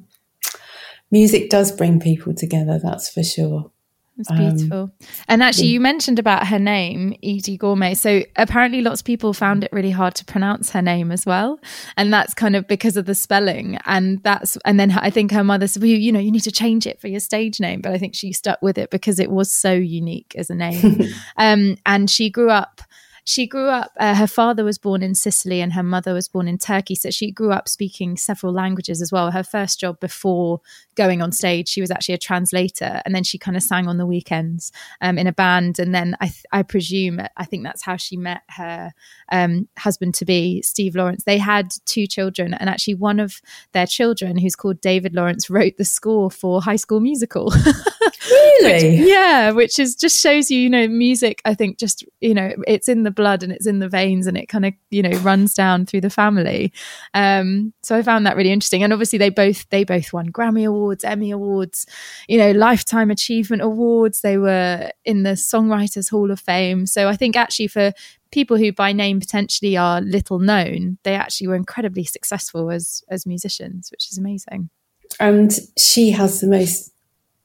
music 1.11 1.51
does 1.51 1.73
bring 1.73 2.01
people 2.01 2.35
together, 2.35 2.79
that's 2.83 3.09
for 3.09 3.23
sure. 3.23 3.71
It's 4.19 4.33
beautiful. 4.33 4.79
Um, 4.79 4.93
and 5.29 5.43
actually, 5.45 5.69
you 5.69 5.81
mentioned 5.81 6.19
about 6.19 6.49
her 6.49 6.59
name, 6.59 7.15
Eydie 7.23 7.57
Gormé. 7.57 7.97
So 7.97 8.25
apparently, 8.35 8.81
lots 8.81 9.01
of 9.01 9.05
people 9.05 9.33
found 9.33 9.63
it 9.63 9.73
really 9.73 9.93
hard 9.93 10.17
to 10.17 10.25
pronounce 10.25 10.71
her 10.71 10.83
name 10.83 11.13
as 11.13 11.25
well, 11.25 11.61
and 11.97 12.13
that's 12.13 12.35
kind 12.35 12.57
of 12.57 12.67
because 12.67 12.97
of 12.97 13.07
the 13.07 13.15
spelling. 13.15 13.79
And 13.87 14.21
that's 14.25 14.59
and 14.65 14.79
then 14.81 14.91
I 14.91 15.11
think 15.11 15.31
her 15.31 15.45
mother 15.45 15.69
said, 15.69 15.83
"Well, 15.83 15.91
you, 15.91 15.97
you 15.97 16.11
know, 16.11 16.19
you 16.19 16.33
need 16.33 16.43
to 16.43 16.51
change 16.51 16.85
it 16.85 17.01
for 17.01 17.07
your 17.07 17.21
stage 17.21 17.61
name." 17.61 17.81
But 17.81 17.93
I 17.93 17.99
think 17.99 18.17
she 18.17 18.33
stuck 18.33 18.61
with 18.61 18.77
it 18.77 18.91
because 18.91 19.21
it 19.21 19.31
was 19.31 19.53
so 19.53 19.73
unique 19.73 20.35
as 20.37 20.51
a 20.51 20.55
name. 20.57 21.01
um, 21.37 21.77
and 21.87 22.11
she 22.11 22.29
grew 22.29 22.51
up 22.51 22.81
she 23.29 23.47
grew 23.47 23.69
up, 23.69 23.93
uh, 24.01 24.15
her 24.15 24.27
father 24.27 24.65
was 24.65 24.79
born 24.79 25.03
in 25.03 25.15
Sicily 25.15 25.61
and 25.61 25.75
her 25.75 25.83
mother 25.83 26.15
was 26.15 26.29
born 26.29 26.49
in 26.49 26.57
Turkey. 26.57 26.95
So 26.95 27.11
she 27.11 27.31
grew 27.31 27.53
up 27.53 27.69
speaking 27.69 28.17
several 28.17 28.55
languages 28.55 29.03
as 29.03 29.13
well. 29.13 29.31
Her 29.31 29.43
first 29.43 29.79
job 29.79 30.01
before 30.01 30.63
going 30.95 31.21
on 31.21 31.31
stage, 31.31 31.69
she 31.69 31.83
was 31.83 31.91
actually 31.91 32.15
a 32.15 32.19
translator. 32.19 33.03
And 33.05 33.15
then 33.15 33.25
she 33.25 33.37
kind 33.37 33.55
of 33.55 33.63
sang 33.63 33.87
on 33.87 33.99
the 33.99 34.07
weekends 34.07 34.73
um, 35.03 35.19
in 35.19 35.27
a 35.27 35.33
band. 35.33 35.79
And 35.79 35.95
then 35.95 36.17
I, 36.23 36.29
th- 36.29 36.47
I 36.53 36.63
presume, 36.63 37.21
I 37.37 37.45
think 37.45 37.65
that's 37.65 37.83
how 37.83 37.99
she 37.99 38.17
met 38.17 38.41
her 38.49 38.93
um, 39.31 39.69
husband 39.77 40.15
to 40.15 40.25
be, 40.25 40.63
Steve 40.63 40.97
Lawrence. 40.97 41.25
They 41.25 41.37
had 41.37 41.71
two 41.85 42.07
children. 42.07 42.55
And 42.55 42.71
actually, 42.71 42.95
one 42.95 43.21
of 43.21 43.43
their 43.73 43.87
children, 43.87 44.39
who's 44.39 44.57
called 44.57 44.81
David 44.81 45.15
Lawrence, 45.15 45.51
wrote 45.51 45.77
the 45.77 45.85
score 45.85 46.31
for 46.31 46.63
High 46.63 46.77
School 46.77 47.01
Musical. 47.01 47.53
really? 48.31 48.99
which, 49.01 49.07
yeah, 49.07 49.51
which 49.51 49.79
is 49.79 49.95
just 49.95 50.19
shows 50.19 50.51
you, 50.51 50.61
you 50.61 50.71
know, 50.71 50.89
music, 50.89 51.43
I 51.45 51.53
think 51.53 51.79
just, 51.79 52.05
you 52.23 52.33
know, 52.33 52.53
it's 52.67 52.89
in 52.89 53.03
the 53.03 53.18
blood 53.19 53.43
and 53.43 53.53
it's 53.53 53.67
in 53.67 53.81
the 53.81 53.89
veins 53.89 54.29
and 54.29 54.39
it 54.39 54.47
kind 54.47 54.65
of 54.65 54.73
you 54.91 55.03
know 55.03 55.19
runs 55.19 55.53
down 55.53 55.85
through 55.85 56.01
the 56.01 56.09
family. 56.09 56.73
Um, 57.13 57.75
so 57.83 57.97
i 57.97 58.03
found 58.03 58.25
that 58.25 58.37
really 58.37 58.53
interesting. 58.53 58.85
And 58.85 58.93
obviously 58.93 59.19
they 59.19 59.29
both 59.29 59.69
they 59.71 59.83
both 59.85 60.13
won 60.13 60.31
grammy 60.31 60.65
awards 60.67 61.03
emmy 61.05 61.33
awards 61.33 61.85
you 62.29 62.39
know 62.39 62.53
lifetime 62.53 63.11
achievement 63.11 63.61
awards. 63.61 64.21
They 64.21 64.39
were 64.39 64.91
in 65.05 65.25
the 65.25 65.37
songwriters 65.51 66.11
hall 66.11 66.31
of 66.31 66.41
fame. 66.41 66.87
So 66.87 67.09
i 67.09 67.17
think 67.17 67.37
actually 67.37 67.67
for 67.67 67.93
people 68.31 68.57
who 68.57 68.73
by 68.73 68.93
name 68.93 69.19
potentially 69.21 69.77
are 69.77 70.01
little 70.03 70.39
known 70.39 70.99
they 71.03 71.15
actually 71.15 71.49
were 71.49 71.57
incredibly 71.57 72.05
successful 72.05 72.71
as 72.71 73.03
as 73.11 73.27
musicians 73.27 73.91
which 73.91 74.11
is 74.11 74.19
amazing. 74.19 74.71
And 75.19 75.51
she 75.77 76.11
has 76.11 76.41
the 76.41 76.47
most 76.47 76.93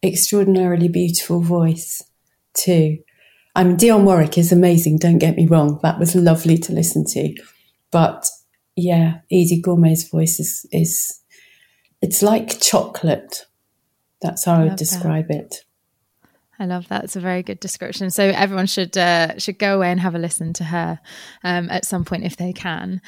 extraordinarily 0.04 0.90
beautiful 0.90 1.40
voice 1.40 2.04
too 2.54 3.00
I 3.56 3.64
mean, 3.64 3.78
Dionne 3.78 4.04
Warwick 4.04 4.38
is 4.38 4.52
amazing. 4.52 4.98
Don't 4.98 5.20
get 5.20 5.36
me 5.36 5.48
wrong; 5.48 5.80
that 5.84 6.00
was 6.00 6.16
lovely 6.16 6.58
to 6.58 6.74
listen 6.74 7.06
to. 7.06 7.36
But 7.92 8.28
yeah, 8.76 9.20
Eydie 9.32 9.62
Gormé's 9.62 10.10
voice 10.10 10.40
is 10.40 10.66
is 10.72 11.22
it's 12.02 12.22
like 12.22 12.60
chocolate. 12.60 13.46
That's 14.22 14.46
how 14.46 14.56
I, 14.56 14.62
I 14.62 14.64
would 14.66 14.76
describe 14.76 15.28
that. 15.28 15.38
it. 15.38 15.56
I 16.60 16.66
love 16.66 16.88
that. 16.88 17.04
It's 17.04 17.16
a 17.16 17.20
very 17.20 17.44
good 17.44 17.60
description. 17.60 18.10
So 18.10 18.24
everyone 18.24 18.68
should 18.68 18.98
uh, 18.98 19.38
should 19.38 19.60
go 19.60 19.76
away 19.76 19.92
and 19.92 20.00
have 20.00 20.16
a 20.16 20.20
listen 20.20 20.54
to 20.54 20.64
her 20.64 21.00
um, 21.44 21.70
at 21.70 21.86
some 21.86 22.06
point 22.06 22.24
if 22.24 22.38
they 22.38 22.54
can. 22.54 23.02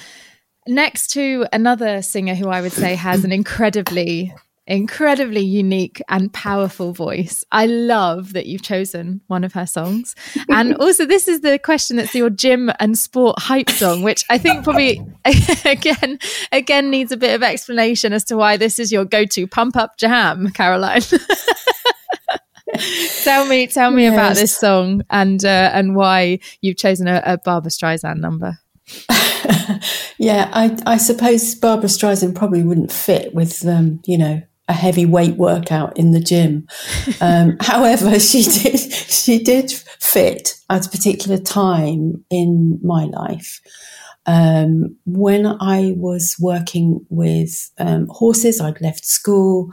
Next 0.68 1.10
to 1.12 1.46
another 1.54 2.02
singer 2.02 2.36
who 2.36 2.50
I 2.50 2.62
would 2.62 2.72
say 2.72 2.96
has 2.96 3.24
an 3.24 3.32
incredibly 3.32 4.34
incredibly 4.68 5.42
unique 5.42 6.02
and 6.10 6.32
powerful 6.34 6.92
voice. 6.92 7.44
I 7.52 7.68
love 7.68 8.34
that 8.34 8.48
you've 8.48 8.64
chosen 8.64 9.22
one 9.28 9.44
of 9.44 9.54
her 9.54 9.66
songs. 9.66 10.16
And 10.50 10.76
also, 10.80 11.06
this 11.06 11.28
is 11.28 11.42
the 11.42 11.60
question 11.60 11.98
that's 11.98 12.16
your 12.16 12.30
gym 12.30 12.72
and 12.80 12.98
sport 12.98 13.38
hype 13.40 13.70
song, 13.70 14.02
which 14.02 14.24
I 14.30 14.38
think 14.38 14.64
probably 14.64 15.06
again 15.66 16.20
again 16.52 16.90
needs 16.90 17.12
a 17.12 17.18
bit 17.18 17.36
of 17.36 17.44
explanation 17.44 18.14
as 18.14 18.24
to 18.26 18.38
why 18.38 18.58
this 18.58 18.80
is 18.80 18.92
your 18.92 19.06
go-to 19.06 19.46
pump 19.48 19.76
up 19.76 19.98
jam, 19.98 20.50
Caroline. 20.52 21.02
tell 23.24 23.46
me, 23.46 23.68
tell 23.68 23.92
me 23.92 24.04
yes. 24.04 24.14
about 24.14 24.36
this 24.36 24.58
song 24.58 25.04
and 25.10 25.46
uh, 25.46 25.70
and 25.74 25.96
why 25.96 26.40
you've 26.62 26.78
chosen 26.78 27.08
a, 27.08 27.22
a 27.26 27.38
Barbra 27.38 27.70
Streisand 27.70 28.18
number. 28.18 28.58
yeah, 30.18 30.50
I, 30.54 30.78
I 30.86 30.98
suppose 30.98 31.56
Barbra 31.56 31.90
Streisand 31.90 32.36
probably 32.36 32.64
wouldn't 32.64 32.92
fit 32.92 33.34
with, 33.34 33.66
um, 33.66 34.00
you 34.06 34.18
know, 34.18 34.44
a 34.68 34.74
heavy 34.74 35.06
weight 35.06 35.36
workout 35.38 35.98
in 35.98 36.12
the 36.12 36.20
gym. 36.20 36.68
Um, 37.22 37.58
however, 37.62 38.20
she 38.20 38.44
did 38.44 38.80
she 38.80 39.42
did 39.42 39.72
fit 40.00 40.56
at 40.70 40.86
a 40.86 40.90
particular 40.90 41.38
time 41.38 42.26
in 42.30 42.80
my 42.84 43.06
life. 43.06 43.62
Um, 44.26 44.98
when 45.06 45.46
I 45.46 45.94
was 45.96 46.36
working 46.40 47.06
with 47.10 47.72
um, 47.78 48.08
horses, 48.10 48.60
I'd 48.60 48.82
left 48.82 49.06
school, 49.06 49.72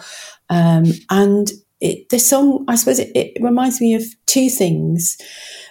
um, 0.51 0.85
and 1.11 1.51
it, 1.81 2.09
the 2.11 2.19
song, 2.19 2.65
I 2.69 2.77
suppose, 2.77 3.01
it, 3.01 3.11
it 3.15 3.43
reminds 3.43 3.81
me 3.81 3.95
of 3.95 4.05
two 4.27 4.49
things. 4.49 5.17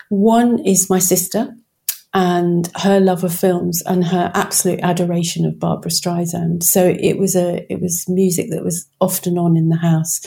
One 0.09 0.59
is 0.65 0.89
my 0.89 0.99
sister, 0.99 1.55
and 2.13 2.69
her 2.75 2.99
love 2.99 3.23
of 3.23 3.33
films 3.33 3.81
and 3.85 4.03
her 4.03 4.31
absolute 4.33 4.81
adoration 4.81 5.45
of 5.45 5.59
Barbra 5.59 5.89
Streisand. 5.89 6.61
So 6.63 6.93
it 6.99 7.17
was 7.17 7.35
a 7.35 7.65
it 7.71 7.81
was 7.81 8.05
music 8.09 8.49
that 8.49 8.63
was 8.63 8.87
often 8.99 9.37
on 9.37 9.55
in 9.55 9.69
the 9.69 9.77
house. 9.77 10.19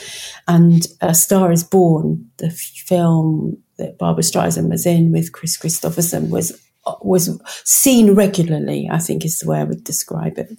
And 0.49 0.87
A 1.03 1.15
Star 1.15 1.53
Is 1.53 1.63
Born, 1.63 2.31
the 2.39 2.51
film 2.51 3.59
that 3.77 3.99
Barbra 3.99 4.23
Streisand 4.23 4.71
was 4.71 4.87
in 4.87 5.13
with 5.13 5.33
Chris 5.33 5.59
Kristofferson, 5.59 6.31
was 6.31 6.59
was 7.03 7.39
seen 7.65 8.15
regularly. 8.15 8.89
I 8.91 8.99
think 8.99 9.25
is 9.25 9.39
the 9.39 9.49
way 9.51 9.59
I 9.59 9.65
would 9.65 9.85
describe 9.85 10.39
it. 10.39 10.57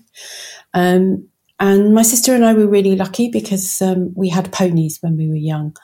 Um, 0.76 1.28
and 1.59 1.95
my 1.95 2.01
sister 2.03 2.36
and 2.36 2.45
I 2.45 2.53
were 2.53 2.67
really 2.67 2.95
lucky 2.95 3.30
because 3.30 3.82
um, 3.82 4.13
we 4.15 4.30
had 4.30 4.51
ponies 4.51 4.99
when 5.01 5.17
we 5.17 5.28
were 5.30 5.36
young, 5.36 5.76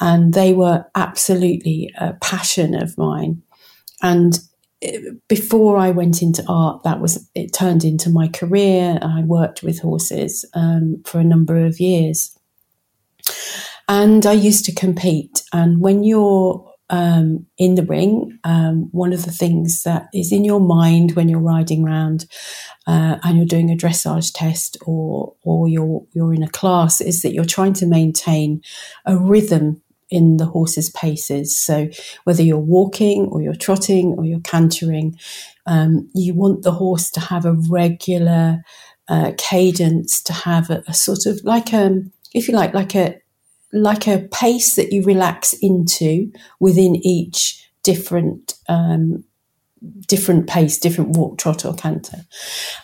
and 0.00 0.32
they 0.32 0.54
were 0.54 0.86
absolutely 0.94 1.92
a 1.98 2.14
passion 2.14 2.74
of 2.74 2.96
mine. 2.96 3.42
And 4.00 4.38
before 5.28 5.76
I 5.76 5.90
went 5.90 6.22
into 6.22 6.44
art, 6.48 6.82
that 6.84 7.00
was 7.00 7.28
it 7.34 7.52
turned 7.52 7.84
into 7.84 8.10
my 8.10 8.28
career. 8.28 8.98
I 9.02 9.22
worked 9.22 9.62
with 9.62 9.80
horses 9.80 10.44
um, 10.54 11.02
for 11.04 11.18
a 11.18 11.24
number 11.24 11.64
of 11.64 11.80
years, 11.80 12.38
and 13.88 14.24
I 14.24 14.32
used 14.32 14.64
to 14.66 14.74
compete. 14.74 15.42
And 15.52 15.80
when 15.80 16.04
you're 16.04 16.64
um, 16.90 17.46
in 17.58 17.74
the 17.74 17.82
ring, 17.82 18.38
um, 18.44 18.88
one 18.92 19.12
of 19.12 19.24
the 19.24 19.32
things 19.32 19.82
that 19.82 20.08
is 20.14 20.32
in 20.32 20.44
your 20.44 20.60
mind 20.60 21.12
when 21.12 21.28
you're 21.28 21.40
riding 21.40 21.84
around 21.84 22.26
uh, 22.86 23.18
and 23.22 23.36
you're 23.36 23.46
doing 23.46 23.70
a 23.70 23.76
dressage 23.76 24.30
test 24.34 24.78
or 24.86 25.34
or 25.42 25.68
you're 25.68 26.02
you're 26.12 26.32
in 26.32 26.42
a 26.42 26.48
class 26.48 27.00
is 27.00 27.22
that 27.22 27.32
you're 27.32 27.44
trying 27.44 27.74
to 27.74 27.86
maintain 27.86 28.62
a 29.04 29.16
rhythm 29.16 29.82
in 30.10 30.36
the 30.38 30.46
horse's 30.46 30.90
paces. 30.90 31.58
So 31.58 31.88
whether 32.24 32.42
you're 32.42 32.58
walking 32.58 33.26
or 33.26 33.42
you're 33.42 33.54
trotting 33.54 34.14
or 34.16 34.24
you're 34.24 34.40
cantering, 34.40 35.18
um, 35.66 36.08
you 36.14 36.34
want 36.34 36.62
the 36.62 36.72
horse 36.72 37.10
to 37.12 37.20
have 37.20 37.44
a 37.44 37.56
regular 37.68 38.62
uh, 39.08 39.32
cadence, 39.36 40.22
to 40.22 40.32
have 40.32 40.70
a, 40.70 40.82
a, 40.86 40.94
sort 40.94 41.26
of 41.26 41.40
like 41.44 41.72
a, 41.72 41.86
um, 41.86 42.12
if 42.34 42.48
you 42.48 42.54
like, 42.54 42.74
like 42.74 42.94
a 42.94 43.20
like 43.72 44.08
a 44.08 44.26
pace 44.32 44.76
that 44.76 44.92
you 44.92 45.02
relax 45.02 45.54
into 45.60 46.32
within 46.58 46.96
each 46.96 47.70
different 47.82 48.54
um, 48.68 49.24
different 50.06 50.48
pace, 50.48 50.78
different 50.78 51.16
walk, 51.16 51.38
trot, 51.38 51.64
or 51.64 51.74
canter. 51.74 52.18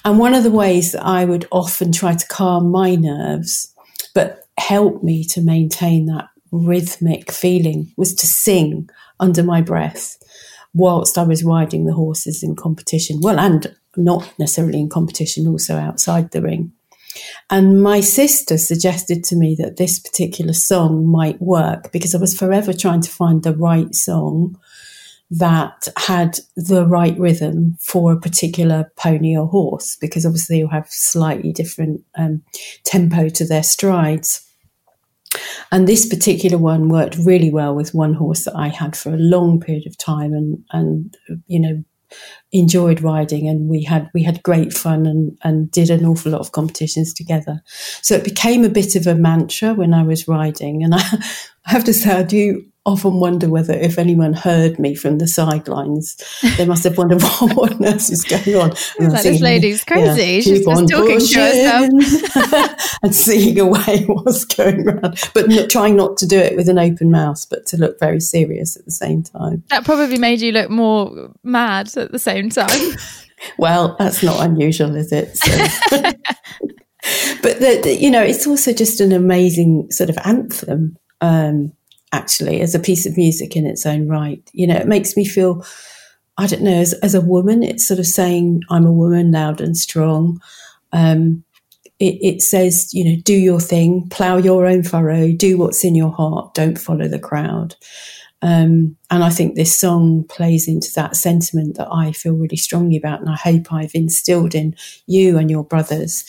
And 0.04 0.18
one 0.18 0.34
of 0.34 0.44
the 0.44 0.50
ways 0.50 0.92
that 0.92 1.04
I 1.04 1.24
would 1.24 1.46
often 1.50 1.90
try 1.90 2.14
to 2.14 2.26
calm 2.28 2.70
my 2.70 2.94
nerves, 2.94 3.74
but 4.14 4.46
help 4.58 5.02
me 5.02 5.24
to 5.24 5.40
maintain 5.40 6.06
that 6.06 6.26
rhythmic 6.54 7.32
feeling 7.32 7.92
was 7.96 8.14
to 8.14 8.26
sing 8.26 8.88
under 9.20 9.42
my 9.42 9.60
breath 9.60 10.18
whilst 10.72 11.18
I 11.18 11.22
was 11.22 11.44
riding 11.44 11.84
the 11.84 11.94
horses 11.94 12.42
in 12.42 12.56
competition. 12.56 13.20
Well, 13.20 13.38
and 13.38 13.74
not 13.96 14.32
necessarily 14.38 14.80
in 14.80 14.88
competition, 14.88 15.46
also 15.46 15.76
outside 15.76 16.32
the 16.32 16.42
ring. 16.42 16.72
And 17.50 17.82
my 17.82 18.00
sister 18.00 18.58
suggested 18.58 19.22
to 19.24 19.36
me 19.36 19.56
that 19.60 19.76
this 19.76 19.98
particular 19.98 20.52
song 20.52 21.06
might 21.06 21.40
work 21.40 21.92
because 21.92 22.14
I 22.14 22.18
was 22.18 22.36
forever 22.36 22.72
trying 22.72 23.02
to 23.02 23.10
find 23.10 23.42
the 23.42 23.54
right 23.54 23.94
song 23.94 24.58
that 25.30 25.88
had 25.96 26.38
the 26.56 26.86
right 26.86 27.18
rhythm 27.18 27.76
for 27.80 28.12
a 28.12 28.20
particular 28.20 28.92
pony 28.96 29.36
or 29.36 29.46
horse 29.46 29.96
because 29.96 30.26
obviously 30.26 30.58
you 30.58 30.68
have 30.68 30.86
slightly 30.88 31.52
different 31.52 32.02
um, 32.16 32.42
tempo 32.84 33.28
to 33.28 33.46
their 33.46 33.62
strides. 33.62 34.48
And 35.72 35.88
this 35.88 36.06
particular 36.06 36.58
one 36.58 36.88
worked 36.88 37.16
really 37.18 37.50
well 37.50 37.74
with 37.74 37.94
one 37.94 38.14
horse 38.14 38.44
that 38.44 38.56
I 38.56 38.68
had 38.68 38.96
for 38.96 39.12
a 39.12 39.18
long 39.18 39.60
period 39.60 39.86
of 39.86 39.98
time 39.98 40.32
and, 40.32 40.64
and 40.72 41.16
you 41.46 41.60
know, 41.60 41.84
enjoyed 42.52 43.00
riding 43.00 43.48
and 43.48 43.68
we 43.68 43.82
had 43.82 44.08
we 44.14 44.22
had 44.22 44.42
great 44.42 44.72
fun 44.72 45.06
and, 45.06 45.36
and 45.42 45.70
did 45.70 45.90
an 45.90 46.06
awful 46.06 46.32
lot 46.32 46.40
of 46.40 46.52
competitions 46.52 47.12
together. 47.12 47.60
So 48.02 48.14
it 48.14 48.24
became 48.24 48.64
a 48.64 48.68
bit 48.68 48.94
of 48.94 49.06
a 49.06 49.14
mantra 49.14 49.74
when 49.74 49.92
I 49.92 50.04
was 50.04 50.28
riding. 50.28 50.84
And 50.84 50.94
I, 50.94 51.00
I 51.66 51.70
have 51.70 51.84
to 51.84 51.94
say 51.94 52.10
I 52.12 52.22
do 52.22 52.64
often 52.86 53.18
wonder 53.18 53.48
whether 53.48 53.72
if 53.72 53.98
anyone 53.98 54.34
heard 54.34 54.78
me 54.78 54.94
from 54.94 55.18
the 55.18 55.26
sidelines, 55.26 56.16
they 56.58 56.66
must 56.66 56.84
have 56.84 56.98
wondered 56.98 57.22
what, 57.40 57.56
what 57.56 57.72
on 57.74 57.84
earth 57.84 58.10
is 58.10 58.24
going 58.24 58.56
on. 58.56 58.72
And 58.98 59.12
like, 59.12 59.22
this 59.22 59.40
lady's 59.40 59.84
crazy. 59.84 60.22
Yeah, 60.22 60.40
She's 60.40 60.64
just 60.64 60.88
talking 60.88 61.18
to 61.18 61.40
herself. 61.40 62.98
and 63.02 63.14
seeing 63.14 63.58
away 63.58 64.04
what's 64.06 64.44
going 64.44 64.88
on, 64.88 65.14
but 65.32 65.48
not, 65.48 65.70
trying 65.70 65.96
not 65.96 66.16
to 66.18 66.26
do 66.26 66.38
it 66.38 66.56
with 66.56 66.68
an 66.68 66.78
open 66.78 67.10
mouth, 67.10 67.44
but 67.50 67.66
to 67.66 67.76
look 67.76 67.98
very 67.98 68.20
serious 68.20 68.76
at 68.76 68.84
the 68.84 68.90
same 68.90 69.22
time. 69.22 69.64
That 69.70 69.84
probably 69.84 70.18
made 70.18 70.40
you 70.40 70.52
look 70.52 70.70
more 70.70 71.32
mad 71.42 71.96
at 71.96 72.12
the 72.12 72.18
same 72.18 72.50
time. 72.50 72.96
well, 73.58 73.96
that's 73.98 74.22
not 74.22 74.44
unusual, 74.44 74.94
is 74.94 75.10
it? 75.12 75.36
So. 75.36 75.48
but 77.42 77.58
the, 77.60 77.80
the, 77.82 77.96
you 77.98 78.10
know, 78.10 78.22
it's 78.22 78.46
also 78.46 78.72
just 78.72 79.00
an 79.00 79.12
amazing 79.12 79.90
sort 79.90 80.10
of 80.10 80.18
anthem. 80.24 80.96
Um, 81.20 81.72
actually 82.14 82.60
as 82.60 82.74
a 82.74 82.80
piece 82.80 83.04
of 83.06 83.16
music 83.16 83.56
in 83.56 83.66
its 83.66 83.84
own 83.84 84.08
right. 84.08 84.42
You 84.52 84.66
know, 84.66 84.76
it 84.76 84.86
makes 84.86 85.16
me 85.16 85.24
feel, 85.24 85.66
I 86.38 86.46
don't 86.46 86.62
know, 86.62 86.80
as, 86.80 86.92
as 86.94 87.14
a 87.14 87.20
woman, 87.20 87.62
it's 87.62 87.86
sort 87.86 88.00
of 88.00 88.06
saying, 88.06 88.62
I'm 88.70 88.86
a 88.86 88.92
woman, 88.92 89.32
loud 89.32 89.60
and 89.60 89.76
strong. 89.76 90.40
Um, 90.92 91.44
it, 91.98 92.18
it, 92.22 92.42
says, 92.42 92.92
you 92.92 93.04
know, 93.04 93.20
do 93.22 93.34
your 93.34 93.60
thing, 93.60 94.08
plow 94.10 94.36
your 94.36 94.66
own 94.66 94.82
furrow, 94.82 95.32
do 95.32 95.58
what's 95.58 95.84
in 95.84 95.94
your 95.94 96.10
heart, 96.12 96.54
don't 96.54 96.78
follow 96.78 97.08
the 97.08 97.18
crowd. 97.18 97.74
Um, 98.42 98.96
and 99.10 99.24
I 99.24 99.30
think 99.30 99.54
this 99.54 99.76
song 99.78 100.24
plays 100.28 100.68
into 100.68 100.92
that 100.96 101.16
sentiment 101.16 101.76
that 101.76 101.88
I 101.90 102.12
feel 102.12 102.34
really 102.34 102.58
strongly 102.58 102.96
about, 102.96 103.20
and 103.20 103.30
I 103.30 103.36
hope 103.36 103.72
I've 103.72 103.94
instilled 103.94 104.54
in 104.54 104.76
you 105.06 105.38
and 105.38 105.50
your 105.50 105.64
brothers. 105.64 106.24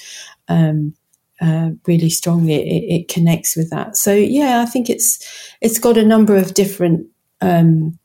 Um, 0.47 0.93
uh, 1.41 1.71
really 1.87 2.09
strongly. 2.09 2.55
It, 2.55 3.01
it, 3.01 3.07
connects 3.07 3.55
with 3.55 3.69
that. 3.69 3.97
So 3.97 4.13
yeah, 4.13 4.61
I 4.61 4.65
think 4.65 4.89
it's 4.89 5.19
it's 5.61 5.79
got 5.79 5.97
a 5.97 6.05
number 6.05 6.35
of 6.35 6.53
different. 6.53 7.07
Um, 7.41 7.99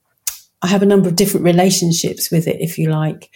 I 0.63 0.67
have 0.67 0.83
a 0.83 0.87
number 0.87 1.09
of 1.09 1.17
different 1.17 1.45
relationships 1.45 2.31
with 2.31 2.47
it, 2.47 2.61
if 2.61 2.77
you 2.77 2.91
like. 2.91 3.31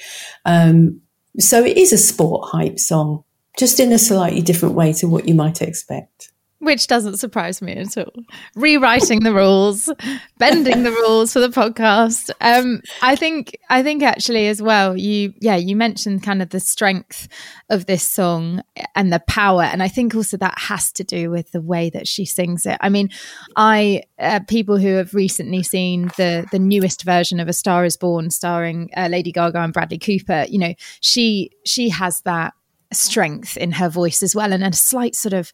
Um, 0.45 1.01
so 1.39 1.65
it 1.65 1.79
is 1.79 1.93
a 1.93 1.99
sport 1.99 2.51
hype 2.51 2.79
song, 2.79 3.25
just 3.59 3.81
in 3.81 3.93
a 3.93 3.99
slightly 3.99 4.43
different 4.43 4.75
way 4.75 4.93
to 4.95 5.09
what 5.09 5.27
you 5.27 5.35
might 5.35 5.63
expect 5.63 6.34
which 6.65 6.87
doesn't 6.87 7.19
surprise 7.19 7.63
me 7.63 7.73
at 7.73 7.97
all. 7.97 8.13
Rewriting 8.55 9.21
the 9.21 9.33
rules, 9.33 9.91
bending 10.39 10.83
the 10.83 10.91
rules 10.91 11.33
for 11.33 11.41
the 11.41 11.49
podcast. 11.49 12.31
Um, 12.41 12.83
I 13.03 13.17
think, 13.17 13.57
I 13.71 13.83
think 13.83 14.03
actually 14.03 14.49
as 14.49 14.61
well, 14.61 14.97
you, 14.97 15.35
yeah, 15.41 15.57
you 15.57 15.77
mentioned 15.77 16.23
kind 16.23 16.43
of 16.43 16.51
the 16.51 16.61
strength 16.61 17.29
of 17.71 17.87
this 17.87 18.03
song 18.03 18.63
and 18.95 19.13
the 19.13 19.23
power, 19.27 19.63
and 19.63 19.83
I 19.83 19.89
think 19.89 20.15
also 20.15 20.37
that 20.39 20.59
has 20.59 20.93
to 20.93 21.05
do 21.05 21.31
with 21.31 21.53
the 21.53 21.61
way 21.61 21.91
that 21.91 22.07
she 22.07 22.25
sings 22.25 22.67
it. 22.67 22.77
I 22.81 22.89
mean, 22.89 23.11
I 23.57 24.03
uh, 24.19 24.41
people 24.49 24.79
who 24.79 24.95
have 24.95 25.15
recently 25.15 25.63
seen 25.63 26.09
the 26.17 26.47
the 26.51 26.59
newest 26.59 27.05
version 27.05 27.41
of 27.41 27.49
A 27.49 27.53
Star 27.53 27.85
Is 27.85 27.97
Born, 27.97 28.31
starring 28.31 28.91
uh, 28.97 29.09
Lady 29.11 29.33
Gaga 29.33 29.59
and 29.61 29.73
Bradley 29.73 29.99
Cooper, 29.99 30.47
you 30.49 30.59
know, 30.59 30.75
she 31.01 31.51
she 31.65 31.89
has 31.89 32.21
that 32.23 32.55
strength 32.95 33.57
in 33.57 33.73
her 33.73 33.89
voice 33.89 34.23
as 34.23 34.35
well, 34.35 34.53
and 34.53 34.65
a 34.65 34.73
slight 34.73 35.15
sort 35.15 35.33
of 35.33 35.53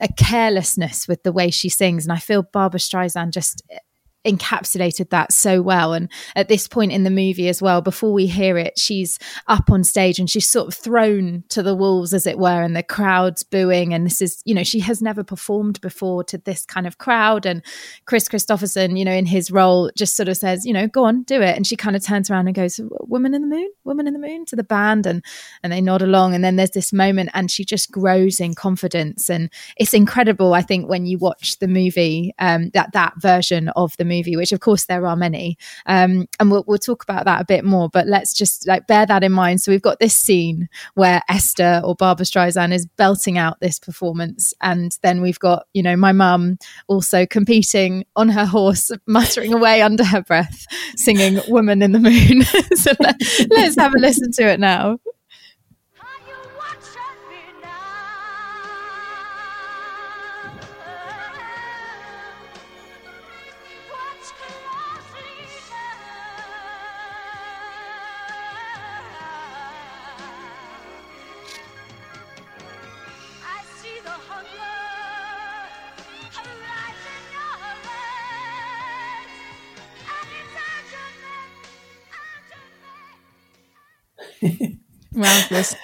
a 0.00 0.08
carelessness 0.12 1.06
with 1.06 1.22
the 1.22 1.32
way 1.32 1.50
she 1.50 1.68
sings. 1.68 2.04
And 2.04 2.12
I 2.12 2.18
feel 2.18 2.42
Barbra 2.42 2.80
Streisand 2.80 3.32
just 3.32 3.62
encapsulated 4.24 5.10
that 5.10 5.32
so 5.32 5.62
well. 5.62 5.92
And 5.92 6.10
at 6.36 6.48
this 6.48 6.68
point 6.68 6.92
in 6.92 7.04
the 7.04 7.10
movie 7.10 7.48
as 7.48 7.62
well, 7.62 7.80
before 7.80 8.12
we 8.12 8.26
hear 8.26 8.58
it, 8.58 8.78
she's 8.78 9.18
up 9.46 9.70
on 9.70 9.82
stage 9.84 10.18
and 10.18 10.28
she's 10.28 10.48
sort 10.48 10.68
of 10.68 10.74
thrown 10.74 11.44
to 11.48 11.62
the 11.62 11.74
wolves, 11.74 12.12
as 12.12 12.26
it 12.26 12.38
were, 12.38 12.62
and 12.62 12.76
the 12.76 12.82
crowd's 12.82 13.42
booing. 13.42 13.94
And 13.94 14.04
this 14.04 14.20
is, 14.20 14.42
you 14.44 14.54
know, 14.54 14.62
she 14.62 14.80
has 14.80 15.00
never 15.00 15.24
performed 15.24 15.80
before 15.80 16.22
to 16.24 16.38
this 16.38 16.66
kind 16.66 16.86
of 16.86 16.98
crowd. 16.98 17.46
And 17.46 17.62
Chris 18.04 18.28
Kristofferson, 18.28 18.98
you 18.98 19.04
know, 19.04 19.12
in 19.12 19.26
his 19.26 19.50
role, 19.50 19.90
just 19.96 20.16
sort 20.16 20.28
of 20.28 20.36
says, 20.36 20.66
you 20.66 20.72
know, 20.72 20.86
go 20.86 21.04
on, 21.04 21.22
do 21.22 21.40
it. 21.40 21.56
And 21.56 21.66
she 21.66 21.76
kind 21.76 21.96
of 21.96 22.04
turns 22.04 22.30
around 22.30 22.46
and 22.46 22.54
goes, 22.54 22.80
Woman 23.00 23.34
in 23.34 23.42
the 23.42 23.48
Moon, 23.48 23.70
Woman 23.84 24.06
in 24.06 24.12
the 24.12 24.18
Moon 24.18 24.44
to 24.46 24.56
the 24.56 24.64
band. 24.64 25.06
And 25.06 25.24
and 25.62 25.72
they 25.72 25.80
nod 25.80 26.02
along. 26.02 26.34
And 26.34 26.44
then 26.44 26.56
there's 26.56 26.70
this 26.70 26.92
moment 26.92 27.30
and 27.32 27.50
she 27.50 27.64
just 27.64 27.90
grows 27.90 28.40
in 28.40 28.54
confidence. 28.54 29.30
And 29.30 29.50
it's 29.76 29.94
incredible, 29.94 30.54
I 30.54 30.62
think, 30.62 30.88
when 30.88 31.06
you 31.06 31.18
watch 31.18 31.58
the 31.58 31.68
movie, 31.68 32.34
um, 32.38 32.70
that 32.74 32.92
that 32.92 33.14
version 33.18 33.68
of 33.70 33.96
the 33.96 34.04
movie, 34.10 34.36
which 34.36 34.52
of 34.52 34.60
course 34.60 34.86
there 34.86 35.06
are 35.06 35.16
many. 35.16 35.56
Um, 35.86 36.26
and 36.38 36.50
we'll, 36.50 36.64
we'll 36.66 36.78
talk 36.78 37.02
about 37.02 37.24
that 37.24 37.40
a 37.40 37.44
bit 37.44 37.64
more, 37.64 37.88
but 37.88 38.06
let's 38.06 38.34
just 38.34 38.66
like 38.66 38.86
bear 38.86 39.06
that 39.06 39.24
in 39.24 39.32
mind. 39.32 39.60
So 39.60 39.72
we've 39.72 39.80
got 39.80 39.98
this 39.98 40.14
scene 40.14 40.68
where 40.94 41.22
Esther 41.28 41.80
or 41.84 41.94
Barbra 41.94 42.26
Streisand 42.26 42.72
is 42.72 42.86
belting 42.86 43.38
out 43.38 43.60
this 43.60 43.78
performance. 43.78 44.52
And 44.60 44.96
then 45.02 45.22
we've 45.22 45.38
got, 45.38 45.66
you 45.72 45.82
know, 45.82 45.96
my 45.96 46.12
mum 46.12 46.58
also 46.88 47.26
competing 47.26 48.04
on 48.16 48.28
her 48.28 48.44
horse, 48.44 48.90
muttering 49.06 49.52
away 49.52 49.82
under 49.82 50.04
her 50.04 50.22
breath, 50.22 50.66
singing 50.96 51.40
Woman 51.48 51.82
in 51.82 51.92
the 51.92 51.98
Moon. 51.98 52.42
so 52.74 52.92
let, 53.00 53.16
let's 53.50 53.76
have 53.76 53.94
a 53.94 53.98
listen 53.98 54.32
to 54.32 54.42
it 54.42 54.60
now. 54.60 54.98
Wowzers. 85.14 85.74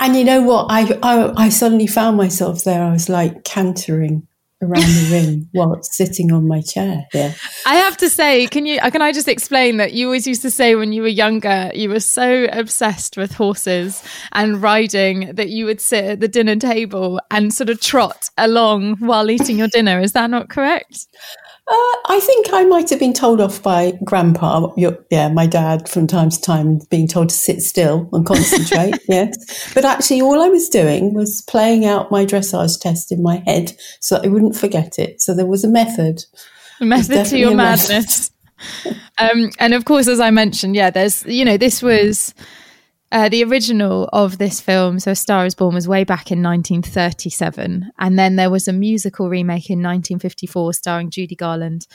And 0.00 0.16
you 0.16 0.24
know 0.24 0.42
what? 0.42 0.66
I, 0.70 0.98
I 1.02 1.44
I 1.44 1.48
suddenly 1.50 1.86
found 1.86 2.16
myself 2.16 2.64
there. 2.64 2.82
I 2.82 2.92
was 2.92 3.08
like 3.08 3.44
cantering 3.44 4.26
around 4.62 4.80
the 4.80 5.08
ring 5.12 5.48
while 5.52 5.78
sitting 5.82 6.32
on 6.32 6.48
my 6.48 6.62
chair 6.62 7.06
here. 7.12 7.34
I 7.66 7.74
have 7.74 7.96
to 7.98 8.08
say, 8.08 8.46
can 8.46 8.64
you 8.64 8.80
can 8.80 9.02
I 9.02 9.12
just 9.12 9.28
explain 9.28 9.76
that 9.76 9.92
you 9.92 10.06
always 10.06 10.26
used 10.26 10.42
to 10.42 10.50
say 10.50 10.74
when 10.74 10.92
you 10.92 11.02
were 11.02 11.08
younger 11.08 11.70
you 11.74 11.90
were 11.90 12.00
so 12.00 12.46
obsessed 12.50 13.16
with 13.16 13.32
horses 13.32 14.02
and 14.32 14.62
riding 14.62 15.34
that 15.34 15.50
you 15.50 15.66
would 15.66 15.80
sit 15.80 16.04
at 16.04 16.20
the 16.20 16.28
dinner 16.28 16.56
table 16.56 17.20
and 17.30 17.52
sort 17.52 17.68
of 17.68 17.80
trot 17.80 18.30
along 18.38 18.96
while 18.96 19.30
eating 19.30 19.58
your 19.58 19.68
dinner. 19.68 20.00
Is 20.00 20.12
that 20.12 20.30
not 20.30 20.48
correct? 20.48 21.06
Uh, 21.68 21.96
I 22.06 22.20
think 22.20 22.46
I 22.52 22.64
might 22.64 22.90
have 22.90 23.00
been 23.00 23.12
told 23.12 23.40
off 23.40 23.60
by 23.60 23.98
grandpa, 24.04 24.72
your, 24.76 25.04
yeah, 25.10 25.28
my 25.28 25.48
dad 25.48 25.88
from 25.88 26.06
time 26.06 26.30
to 26.30 26.40
time 26.40 26.78
being 26.90 27.08
told 27.08 27.30
to 27.30 27.34
sit 27.34 27.60
still 27.60 28.08
and 28.12 28.24
concentrate. 28.24 28.94
yes. 29.08 29.74
But 29.74 29.84
actually, 29.84 30.20
all 30.20 30.40
I 30.40 30.48
was 30.48 30.68
doing 30.68 31.12
was 31.12 31.42
playing 31.48 31.84
out 31.84 32.12
my 32.12 32.24
dressage 32.24 32.80
test 32.80 33.10
in 33.10 33.20
my 33.20 33.42
head 33.46 33.72
so 33.98 34.20
I 34.22 34.28
wouldn't 34.28 34.54
forget 34.54 34.96
it. 35.00 35.20
So 35.20 35.34
there 35.34 35.46
was 35.46 35.64
a 35.64 35.68
method. 35.68 36.22
A 36.80 36.84
method 36.84 37.26
to 37.26 37.38
your 37.38 37.56
madness. 37.56 38.30
um, 39.18 39.50
and 39.58 39.74
of 39.74 39.86
course, 39.86 40.06
as 40.06 40.20
I 40.20 40.30
mentioned, 40.30 40.76
yeah, 40.76 40.90
there's, 40.90 41.26
you 41.26 41.44
know, 41.44 41.56
this 41.56 41.82
was 41.82 42.32
uh, 43.16 43.30
the 43.30 43.42
original 43.42 44.10
of 44.12 44.36
this 44.36 44.60
film, 44.60 45.00
so 45.00 45.12
A 45.12 45.14
Star 45.14 45.46
is 45.46 45.54
Born, 45.54 45.74
was 45.74 45.88
way 45.88 46.04
back 46.04 46.30
in 46.30 46.42
1937. 46.42 47.90
And 47.98 48.18
then 48.18 48.36
there 48.36 48.50
was 48.50 48.68
a 48.68 48.74
musical 48.74 49.30
remake 49.30 49.70
in 49.70 49.78
1954 49.78 50.74
starring 50.74 51.08
Judy 51.08 51.34
Garland 51.34 51.86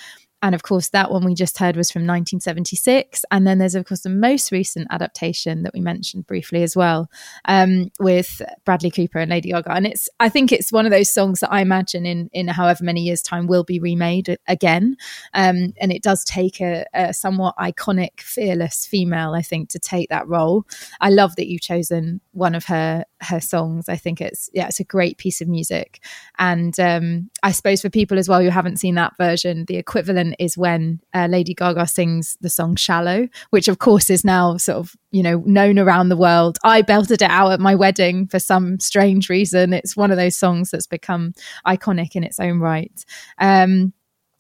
and 0.41 0.55
of 0.55 0.63
course, 0.63 0.89
that 0.89 1.11
one 1.11 1.23
we 1.23 1.35
just 1.35 1.57
heard 1.57 1.75
was 1.75 1.91
from 1.91 2.01
1976. 2.01 3.23
And 3.29 3.45
then 3.45 3.59
there's, 3.59 3.75
of 3.75 3.85
course, 3.85 4.01
the 4.01 4.09
most 4.09 4.51
recent 4.51 4.87
adaptation 4.89 5.63
that 5.63 5.73
we 5.73 5.81
mentioned 5.81 6.25
briefly 6.25 6.63
as 6.63 6.75
well, 6.75 7.09
um, 7.45 7.91
with 7.99 8.41
Bradley 8.65 8.89
Cooper 8.89 9.19
and 9.19 9.29
Lady 9.29 9.51
Gaga. 9.51 9.71
And 9.71 9.85
it's, 9.85 10.09
I 10.19 10.29
think 10.29 10.51
it's 10.51 10.71
one 10.71 10.85
of 10.85 10.91
those 10.91 11.11
songs 11.11 11.41
that 11.41 11.51
I 11.51 11.61
imagine 11.61 12.05
in, 12.05 12.29
in 12.33 12.47
however 12.47 12.83
many 12.83 13.01
years' 13.01 13.21
time 13.21 13.45
will 13.45 13.63
be 13.63 13.79
remade 13.79 14.37
again. 14.47 14.97
Um, 15.33 15.73
and 15.79 15.91
it 15.91 16.01
does 16.01 16.23
take 16.23 16.59
a, 16.59 16.85
a, 16.93 17.13
somewhat 17.13 17.55
iconic, 17.57 18.21
fearless 18.21 18.85
female, 18.85 19.33
I 19.33 19.43
think, 19.43 19.69
to 19.69 19.79
take 19.79 20.09
that 20.09 20.27
role. 20.27 20.65
I 20.99 21.09
love 21.09 21.35
that 21.35 21.47
you've 21.47 21.61
chosen 21.61 22.19
one 22.31 22.55
of 22.55 22.65
her 22.65 23.05
her 23.21 23.39
songs. 23.39 23.87
I 23.89 23.95
think 23.95 24.21
it's 24.21 24.49
yeah, 24.53 24.67
it's 24.67 24.79
a 24.79 24.83
great 24.83 25.17
piece 25.17 25.41
of 25.41 25.47
music. 25.47 26.03
And 26.39 26.77
um, 26.79 27.29
I 27.43 27.51
suppose 27.51 27.81
for 27.81 27.89
people 27.89 28.17
as 28.17 28.27
well 28.27 28.41
who 28.41 28.49
haven't 28.49 28.77
seen 28.77 28.95
that 28.95 29.17
version, 29.17 29.65
the 29.65 29.77
equivalent 29.77 30.35
is 30.39 30.57
when 30.57 30.99
uh, 31.13 31.27
Lady 31.29 31.53
Gaga 31.53 31.87
sings 31.87 32.37
the 32.41 32.49
song 32.49 32.75
"Shallow," 32.75 33.27
which 33.51 33.67
of 33.67 33.79
course 33.79 34.09
is 34.09 34.23
now 34.23 34.57
sort 34.57 34.77
of 34.77 34.95
you 35.11 35.23
know 35.23 35.43
known 35.45 35.79
around 35.79 36.09
the 36.09 36.17
world. 36.17 36.57
I 36.63 36.81
belted 36.81 37.21
it 37.21 37.29
out 37.29 37.51
at 37.51 37.59
my 37.59 37.75
wedding 37.75 38.27
for 38.27 38.39
some 38.39 38.79
strange 38.79 39.29
reason. 39.29 39.73
It's 39.73 39.95
one 39.95 40.11
of 40.11 40.17
those 40.17 40.37
songs 40.37 40.71
that's 40.71 40.87
become 40.87 41.33
iconic 41.65 42.15
in 42.15 42.23
its 42.23 42.39
own 42.39 42.59
right. 42.59 43.05
Um, 43.37 43.93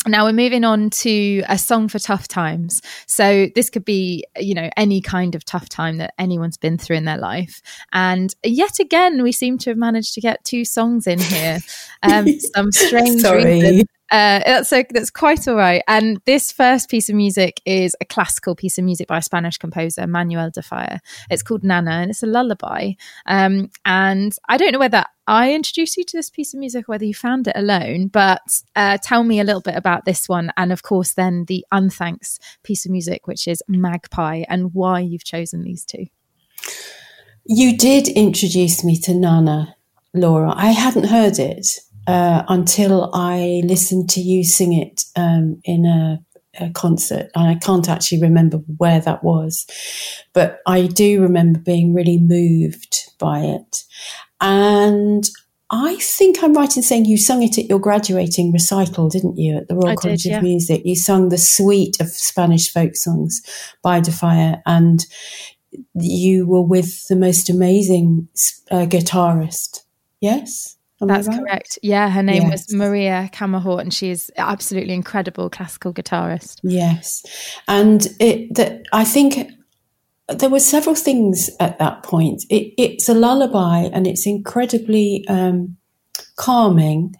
now 0.07 0.25
we're 0.25 0.33
moving 0.33 0.63
on 0.63 0.89
to 0.89 1.43
a 1.47 1.57
song 1.57 1.87
for 1.87 1.99
tough 1.99 2.27
times. 2.27 2.81
So 3.05 3.47
this 3.53 3.69
could 3.69 3.85
be, 3.85 4.25
you 4.37 4.55
know, 4.55 4.69
any 4.75 5.01
kind 5.01 5.35
of 5.35 5.45
tough 5.45 5.69
time 5.69 5.97
that 5.97 6.13
anyone's 6.17 6.57
been 6.57 6.77
through 6.77 6.97
in 6.97 7.05
their 7.05 7.17
life. 7.17 7.61
And 7.93 8.33
yet 8.43 8.79
again, 8.79 9.21
we 9.21 9.31
seem 9.31 9.57
to 9.59 9.69
have 9.69 9.77
managed 9.77 10.13
to 10.15 10.21
get 10.21 10.43
two 10.43 10.65
songs 10.65 11.07
in 11.07 11.19
here. 11.19 11.59
Um, 12.03 12.27
some 12.39 12.71
strange 12.71 13.21
Sorry. 13.21 13.43
reason. 13.43 13.85
Uh, 14.11 14.41
that's 14.45 14.69
that's 14.69 15.09
quite 15.09 15.47
all 15.47 15.55
right. 15.55 15.81
And 15.87 16.21
this 16.25 16.51
first 16.51 16.89
piece 16.89 17.07
of 17.07 17.15
music 17.15 17.61
is 17.65 17.95
a 18.01 18.05
classical 18.05 18.55
piece 18.55 18.77
of 18.77 18.83
music 18.83 19.07
by 19.07 19.19
a 19.19 19.21
Spanish 19.21 19.57
composer, 19.57 20.05
Manuel 20.05 20.49
de 20.49 20.61
Falla. 20.61 20.99
It's 21.29 21.41
called 21.41 21.63
Nana, 21.63 21.91
and 21.91 22.11
it's 22.11 22.21
a 22.21 22.27
lullaby. 22.27 22.91
Um, 23.25 23.69
and 23.85 24.35
I 24.49 24.57
don't 24.57 24.73
know 24.73 24.79
whether 24.79 25.05
I 25.27 25.53
introduced 25.53 25.95
you 25.95 26.03
to 26.03 26.17
this 26.17 26.29
piece 26.29 26.53
of 26.53 26.59
music, 26.59 26.89
whether 26.89 27.05
you 27.05 27.13
found 27.13 27.47
it 27.47 27.55
alone. 27.55 28.07
But 28.07 28.61
uh, 28.75 28.97
tell 29.01 29.23
me 29.23 29.39
a 29.39 29.45
little 29.45 29.61
bit 29.61 29.75
about 29.75 30.03
this 30.03 30.27
one, 30.27 30.51
and 30.57 30.73
of 30.73 30.83
course, 30.83 31.13
then 31.13 31.45
the 31.45 31.65
unthanks 31.73 32.37
piece 32.63 32.85
of 32.85 32.91
music, 32.91 33.27
which 33.27 33.47
is 33.47 33.63
Magpie, 33.69 34.43
and 34.49 34.73
why 34.73 34.99
you've 34.99 35.23
chosen 35.23 35.63
these 35.63 35.85
two. 35.85 36.07
You 37.45 37.77
did 37.77 38.09
introduce 38.09 38.83
me 38.83 38.99
to 38.99 39.13
Nana, 39.13 39.77
Laura. 40.13 40.53
I 40.53 40.71
hadn't 40.71 41.05
heard 41.05 41.39
it 41.39 41.79
uh, 42.07 42.43
until 42.47 43.09
I 43.13 43.61
listened 43.65 44.09
to 44.11 44.21
you 44.21 44.43
sing 44.43 44.73
it 44.73 45.03
um, 45.15 45.61
in 45.63 45.85
a, 45.85 46.19
a, 46.59 46.71
concert. 46.71 47.29
And 47.35 47.47
I 47.47 47.55
can't 47.55 47.87
actually 47.87 48.21
remember 48.21 48.57
where 48.77 48.99
that 49.01 49.23
was, 49.23 49.65
but 50.33 50.61
I 50.65 50.87
do 50.87 51.21
remember 51.21 51.59
being 51.59 51.93
really 51.93 52.17
moved 52.19 53.11
by 53.19 53.41
it. 53.41 53.83
And 54.39 55.29
I 55.69 55.95
think 55.97 56.43
I'm 56.43 56.53
right 56.53 56.75
in 56.75 56.83
saying 56.83 57.05
you 57.05 57.17
sung 57.17 57.43
it 57.43 57.57
at 57.57 57.65
your 57.65 57.79
graduating 57.79 58.51
recital, 58.51 59.07
didn't 59.07 59.37
you, 59.37 59.57
at 59.57 59.69
the 59.69 59.75
Royal 59.75 59.89
I 59.89 59.95
College 59.95 60.23
did, 60.23 60.31
yeah. 60.31 60.37
of 60.37 60.43
Music? 60.43 60.81
You 60.83 60.95
sung 60.95 61.29
the 61.29 61.37
suite 61.37 62.01
of 62.01 62.09
Spanish 62.09 62.71
folk 62.73 62.95
songs 62.97 63.41
by 63.81 64.01
De 64.01 64.11
Falla, 64.11 64.61
and 64.65 65.05
you 65.93 66.45
were 66.45 66.61
with 66.61 67.07
the 67.07 67.15
most 67.15 67.49
amazing 67.49 68.27
uh, 68.69 68.85
guitarist. 68.85 69.83
Yes? 70.19 70.75
That's 71.07 71.27
right? 71.27 71.39
correct. 71.39 71.79
Yeah, 71.81 72.09
her 72.09 72.23
name 72.23 72.43
Yes. 72.43 72.67
was 72.67 72.73
Maria 72.75 73.29
Camahort, 73.33 73.81
and 73.81 73.93
she 73.93 74.09
is 74.11 74.31
absolutely 74.37 74.93
incredible 74.93 75.49
classical 75.49 75.93
guitarist. 75.93 76.59
Yes, 76.63 77.23
and 77.67 78.07
it 78.19 78.53
that 78.55 78.83
I 78.93 79.03
think 79.03 79.51
there 80.29 80.49
were 80.49 80.59
several 80.59 80.95
things 80.95 81.49
at 81.59 81.79
that 81.79 82.03
point. 82.03 82.43
It, 82.49 82.73
it's 82.77 83.09
a 83.09 83.13
lullaby, 83.13 83.89
and 83.91 84.05
it's 84.05 84.27
incredibly 84.27 85.25
um, 85.27 85.77
calming. 86.35 87.15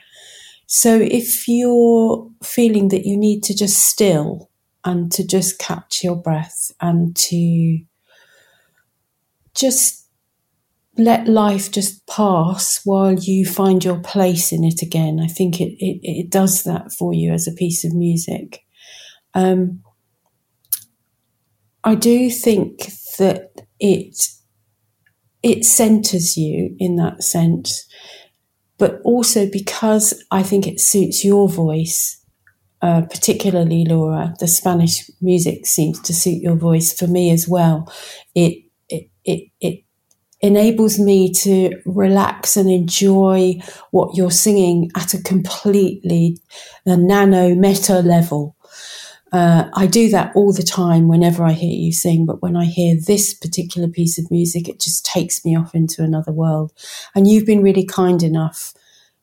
So 0.67 0.95
if 0.95 1.47
you're 1.47 2.29
feeling 2.43 2.89
that 2.89 3.05
you 3.05 3.17
need 3.17 3.43
to 3.43 3.55
just 3.55 3.79
still 3.79 4.49
and 4.85 5.11
to 5.11 5.25
just 5.25 5.59
catch 5.59 6.03
your 6.03 6.15
breath 6.15 6.71
and 6.79 7.15
to 7.15 7.79
just 9.53 10.00
let 10.97 11.27
life 11.27 11.71
just 11.71 12.05
pass 12.07 12.81
while 12.83 13.13
you 13.13 13.45
find 13.45 13.83
your 13.83 13.99
place 13.99 14.51
in 14.51 14.63
it 14.63 14.81
again. 14.81 15.19
I 15.21 15.27
think 15.27 15.61
it, 15.61 15.73
it, 15.79 15.99
it 16.03 16.29
does 16.29 16.63
that 16.63 16.91
for 16.91 17.13
you 17.13 17.31
as 17.31 17.47
a 17.47 17.53
piece 17.53 17.85
of 17.85 17.93
music. 17.93 18.63
Um, 19.33 19.81
I 21.83 21.95
do 21.95 22.29
think 22.29 22.91
that 23.17 23.51
it 23.79 24.15
it 25.43 25.65
centers 25.65 26.37
you 26.37 26.75
in 26.77 26.97
that 26.97 27.23
sense, 27.23 27.87
but 28.77 29.01
also 29.03 29.49
because 29.49 30.23
I 30.29 30.43
think 30.43 30.67
it 30.67 30.79
suits 30.79 31.25
your 31.25 31.49
voice, 31.49 32.23
uh, 32.83 33.01
particularly 33.01 33.85
Laura. 33.87 34.35
The 34.39 34.47
Spanish 34.47 35.09
music 35.19 35.65
seems 35.65 35.99
to 36.01 36.13
suit 36.13 36.43
your 36.43 36.55
voice 36.55 36.93
for 36.93 37.07
me 37.07 37.31
as 37.31 37.47
well. 37.47 37.91
It 38.35 38.65
it 38.89 39.09
it, 39.23 39.49
it 39.59 39.83
enables 40.41 40.99
me 40.99 41.31
to 41.31 41.71
relax 41.85 42.57
and 42.57 42.69
enjoy 42.69 43.59
what 43.91 44.15
you're 44.15 44.31
singing 44.31 44.91
at 44.95 45.13
a 45.13 45.21
completely 45.21 46.39
a 46.85 46.97
nano 46.97 47.53
meta 47.55 47.99
level. 47.99 48.55
Uh, 49.31 49.69
I 49.73 49.87
do 49.87 50.09
that 50.09 50.33
all 50.35 50.51
the 50.51 50.63
time 50.63 51.07
whenever 51.07 51.43
I 51.43 51.53
hear 51.53 51.73
you 51.73 51.93
sing, 51.93 52.25
but 52.25 52.41
when 52.41 52.57
I 52.57 52.65
hear 52.65 52.95
this 52.95 53.33
particular 53.33 53.87
piece 53.87 54.19
of 54.19 54.29
music, 54.29 54.67
it 54.67 54.81
just 54.81 55.05
takes 55.05 55.45
me 55.45 55.55
off 55.55 55.73
into 55.73 56.03
another 56.03 56.33
world. 56.33 56.73
And 57.15 57.29
you've 57.29 57.45
been 57.45 57.63
really 57.63 57.85
kind 57.85 58.21
enough 58.23 58.73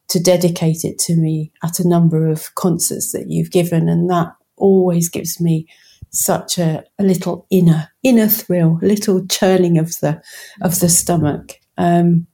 to 0.08 0.18
dedicate 0.18 0.84
it 0.84 0.98
to 1.00 1.16
me 1.16 1.52
at 1.62 1.78
a 1.78 1.86
number 1.86 2.26
of 2.26 2.54
concerts 2.54 3.12
that 3.12 3.28
you've 3.28 3.50
given, 3.50 3.88
and 3.88 4.08
that 4.08 4.32
always 4.56 5.10
gives 5.10 5.40
me 5.40 5.66
such 6.10 6.58
a, 6.58 6.84
a 6.98 7.02
little 7.02 7.46
inner 7.50 7.88
inner 8.02 8.28
thrill, 8.28 8.78
a 8.82 8.86
little 8.86 9.26
churning 9.26 9.78
of 9.78 9.98
the 10.00 10.22
of 10.60 10.80
the 10.80 10.88
stomach. 10.88 11.58
Um, 11.76 12.26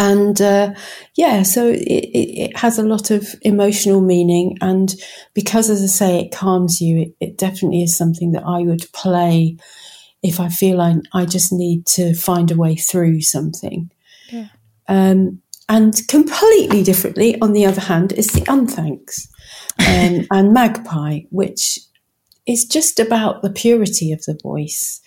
and 0.00 0.40
uh, 0.40 0.74
yeah, 1.16 1.42
so 1.42 1.66
it, 1.68 1.80
it, 1.80 2.50
it 2.50 2.56
has 2.56 2.78
a 2.78 2.84
lot 2.84 3.10
of 3.10 3.34
emotional 3.42 4.00
meaning, 4.00 4.56
and 4.60 4.94
because, 5.34 5.68
as 5.68 5.82
I 5.82 5.86
say, 5.86 6.20
it 6.20 6.32
calms 6.32 6.80
you. 6.80 7.00
It, 7.00 7.14
it 7.20 7.38
definitely 7.38 7.82
is 7.82 7.96
something 7.96 8.32
that 8.32 8.44
I 8.46 8.60
would 8.60 8.86
play 8.92 9.56
if 10.22 10.38
I 10.38 10.48
feel 10.48 10.80
I 10.80 10.96
I 11.12 11.24
just 11.24 11.52
need 11.52 11.86
to 11.86 12.14
find 12.14 12.50
a 12.50 12.56
way 12.56 12.76
through 12.76 13.22
something. 13.22 13.90
Yeah. 14.30 14.48
Um, 14.86 15.42
and 15.68 15.94
completely 16.08 16.82
differently, 16.82 17.38
on 17.42 17.52
the 17.52 17.66
other 17.66 17.80
hand, 17.80 18.12
is 18.12 18.28
the 18.28 18.40
unthanks 18.42 19.28
um, 19.80 20.26
and 20.30 20.54
magpie, 20.54 21.20
which 21.30 21.78
is 22.48 22.64
just 22.64 22.98
about 22.98 23.42
the 23.42 23.50
purity 23.50 24.10
of 24.10 24.24
the 24.24 24.36
voice. 24.42 25.00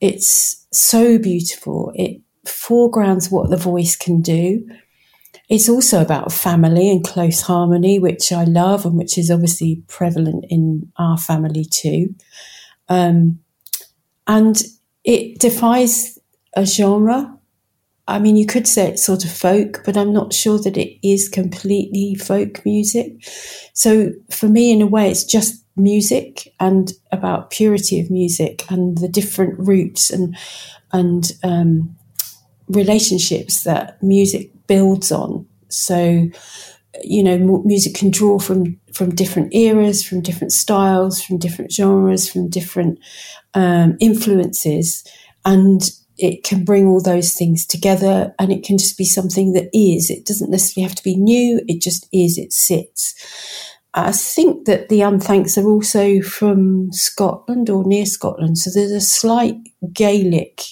It's 0.00 0.66
so 0.72 1.18
beautiful. 1.18 1.92
It 1.94 2.20
foregrounds 2.44 3.30
what 3.30 3.48
the 3.48 3.56
voice 3.56 3.96
can 3.96 4.20
do. 4.20 4.68
It's 5.48 5.68
also 5.68 6.02
about 6.02 6.32
family 6.32 6.90
and 6.90 7.04
close 7.04 7.42
harmony, 7.42 7.98
which 7.98 8.32
I 8.32 8.44
love 8.44 8.84
and 8.84 8.96
which 8.96 9.16
is 9.16 9.30
obviously 9.30 9.82
prevalent 9.86 10.44
in 10.48 10.90
our 10.96 11.16
family 11.16 11.64
too. 11.64 12.14
Um, 12.88 13.38
and 14.26 14.60
it 15.04 15.38
defies 15.38 16.18
a 16.56 16.66
genre. 16.66 17.36
I 18.08 18.18
mean, 18.18 18.36
you 18.36 18.46
could 18.46 18.66
say 18.66 18.88
it's 18.88 19.06
sort 19.06 19.24
of 19.24 19.30
folk, 19.30 19.82
but 19.84 19.96
I'm 19.96 20.12
not 20.12 20.32
sure 20.32 20.58
that 20.58 20.76
it 20.76 21.06
is 21.06 21.28
completely 21.28 22.16
folk 22.16 22.64
music. 22.64 23.24
So 23.74 24.10
for 24.30 24.48
me, 24.48 24.72
in 24.72 24.82
a 24.82 24.86
way, 24.86 25.10
it's 25.10 25.24
just 25.24 25.59
music 25.76 26.52
and 26.60 26.92
about 27.12 27.50
purity 27.50 28.00
of 28.00 28.10
music 28.10 28.64
and 28.70 28.98
the 28.98 29.08
different 29.08 29.58
roots 29.58 30.10
and 30.10 30.36
and 30.92 31.32
um, 31.44 31.96
relationships 32.68 33.64
that 33.64 34.02
music 34.02 34.50
builds 34.66 35.12
on. 35.12 35.46
So, 35.68 36.28
you 37.02 37.22
know, 37.22 37.62
music 37.64 37.94
can 37.94 38.10
draw 38.10 38.38
from 38.38 38.78
from 38.92 39.14
different 39.14 39.54
eras, 39.54 40.04
from 40.04 40.22
different 40.22 40.52
styles, 40.52 41.22
from 41.22 41.38
different 41.38 41.72
genres, 41.72 42.30
from 42.30 42.50
different 42.50 42.98
um, 43.54 43.96
influences, 44.00 45.04
and 45.44 45.82
it 46.18 46.44
can 46.44 46.64
bring 46.64 46.86
all 46.86 47.02
those 47.02 47.32
things 47.32 47.66
together. 47.66 48.34
And 48.38 48.52
it 48.52 48.64
can 48.64 48.78
just 48.78 48.98
be 48.98 49.06
something 49.06 49.52
that 49.54 49.70
is. 49.72 50.10
It 50.10 50.26
doesn't 50.26 50.50
necessarily 50.50 50.88
have 50.88 50.96
to 50.96 51.04
be 51.04 51.16
new. 51.16 51.62
It 51.68 51.80
just 51.80 52.08
is. 52.12 52.38
It 52.38 52.52
sits. 52.52 53.14
I 53.94 54.12
think 54.12 54.66
that 54.66 54.88
the 54.88 55.00
Unthanks 55.00 55.58
are 55.58 55.68
also 55.68 56.20
from 56.20 56.92
Scotland 56.92 57.68
or 57.68 57.84
near 57.84 58.06
Scotland, 58.06 58.58
so 58.58 58.70
there's 58.72 58.92
a 58.92 59.00
slight 59.00 59.56
Gaelic 59.92 60.62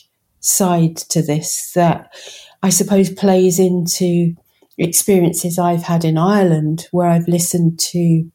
side 0.41 0.97
to 0.97 1.21
this 1.21 1.73
that 1.75 2.15
I 2.63 2.71
suppose 2.71 3.11
plays 3.11 3.59
into 3.59 4.35
experiences 4.79 5.59
I've 5.59 5.83
had 5.83 6.05
in 6.05 6.17
Ireland 6.17 6.87
where 6.93 7.09
I've 7.09 7.27
listened 7.29 7.81
to 7.81 8.31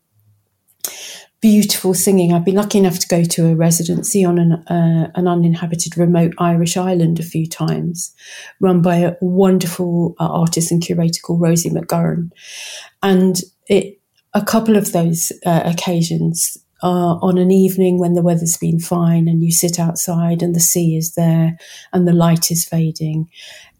beautiful 1.41 1.93
singing. 1.93 2.31
I've 2.31 2.45
been 2.45 2.55
lucky 2.55 2.77
enough 2.77 2.99
to 2.99 3.07
go 3.07 3.23
to 3.23 3.47
a 3.47 3.55
residency 3.55 4.23
on 4.23 4.39
an, 4.39 4.53
uh, 4.67 5.11
an 5.15 5.27
uninhabited 5.27 5.97
remote 5.97 6.33
Irish 6.37 6.77
island 6.77 7.19
a 7.19 7.23
few 7.23 7.47
times, 7.47 8.13
run 8.61 8.81
by 8.81 8.95
a 8.95 9.15
wonderful 9.19 10.15
uh, 10.19 10.27
artist 10.27 10.71
and 10.71 10.81
curator 10.81 11.19
called 11.21 11.41
Rosie 11.41 11.69
McGurran. 11.69 12.31
And 13.01 13.41
it, 13.67 13.99
a 14.33 14.43
couple 14.43 14.77
of 14.77 14.91
those 14.91 15.31
uh, 15.45 15.61
occasions, 15.65 16.57
are 16.83 17.17
on 17.21 17.37
an 17.37 17.49
evening 17.49 17.97
when 17.97 18.13
the 18.13 18.21
weather's 18.21 18.57
been 18.57 18.77
fine 18.77 19.29
and 19.29 19.41
you 19.41 19.51
sit 19.51 19.79
outside 19.79 20.43
and 20.43 20.53
the 20.53 20.59
sea 20.59 20.97
is 20.97 21.15
there 21.15 21.57
and 21.93 22.05
the 22.05 22.13
light 22.13 22.51
is 22.51 22.65
fading 22.65 23.29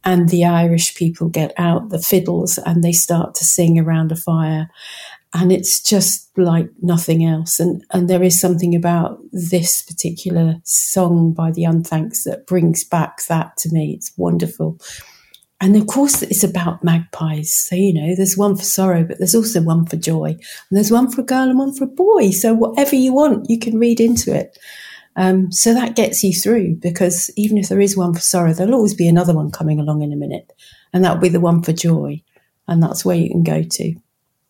and 0.05 0.29
the 0.29 0.45
Irish 0.45 0.95
people 0.95 1.27
get 1.27 1.53
out 1.57 1.89
the 1.89 1.99
fiddles 1.99 2.57
and 2.57 2.81
they 2.81 2.93
start 2.93 3.35
to 3.35 3.43
sing 3.43 3.77
around 3.77 4.11
a 4.13 4.15
fire 4.15 4.69
and 5.33 5.51
it's 5.51 5.81
just 5.81 6.29
like 6.37 6.69
nothing 6.81 7.25
else. 7.25 7.59
And 7.59 7.83
and 7.91 8.09
there 8.09 8.23
is 8.23 8.39
something 8.39 8.75
about 8.75 9.19
this 9.31 9.81
particular 9.81 10.57
song 10.63 11.33
by 11.33 11.51
the 11.51 11.63
unthanks 11.63 12.23
that 12.23 12.45
brings 12.45 12.83
back 12.83 13.25
that 13.25 13.57
to 13.57 13.69
me. 13.71 13.95
It's 13.97 14.13
wonderful 14.15 14.79
and 15.63 15.77
of 15.77 15.87
course, 15.87 16.21
it's 16.21 16.43
about 16.43 16.83
magpies. 16.83 17.55
So, 17.55 17.73
you 17.75 17.93
know, 17.93 18.15
there's 18.17 18.35
one 18.35 18.57
for 18.57 18.65
sorrow, 18.65 19.05
but 19.05 19.17
there's 19.17 19.33
also 19.33 19.61
one 19.61 19.85
for 19.85 19.95
joy. 19.95 20.31
And 20.31 20.41
there's 20.71 20.91
one 20.91 21.09
for 21.09 21.21
a 21.21 21.23
girl 21.23 21.49
and 21.49 21.57
one 21.57 21.73
for 21.73 21.85
a 21.85 21.87
boy. 21.87 22.31
So, 22.31 22.53
whatever 22.53 22.97
you 22.97 23.13
want, 23.13 23.49
you 23.49 23.57
can 23.57 23.79
read 23.79 24.01
into 24.01 24.35
it. 24.35 24.59
Um, 25.15 25.53
so 25.53 25.73
that 25.73 25.95
gets 25.95 26.21
you 26.21 26.33
through 26.33 26.75
because 26.81 27.31
even 27.37 27.57
if 27.57 27.69
there 27.69 27.79
is 27.79 27.95
one 27.95 28.13
for 28.13 28.19
sorrow, 28.19 28.51
there'll 28.51 28.73
always 28.73 28.93
be 28.93 29.07
another 29.07 29.33
one 29.33 29.51
coming 29.51 29.79
along 29.79 30.01
in 30.01 30.11
a 30.11 30.17
minute. 30.17 30.51
And 30.91 31.05
that'll 31.05 31.21
be 31.21 31.29
the 31.29 31.39
one 31.39 31.63
for 31.63 31.71
joy. 31.71 32.21
And 32.67 32.83
that's 32.83 33.05
where 33.05 33.15
you 33.15 33.29
can 33.29 33.43
go 33.43 33.63
to. 33.63 33.95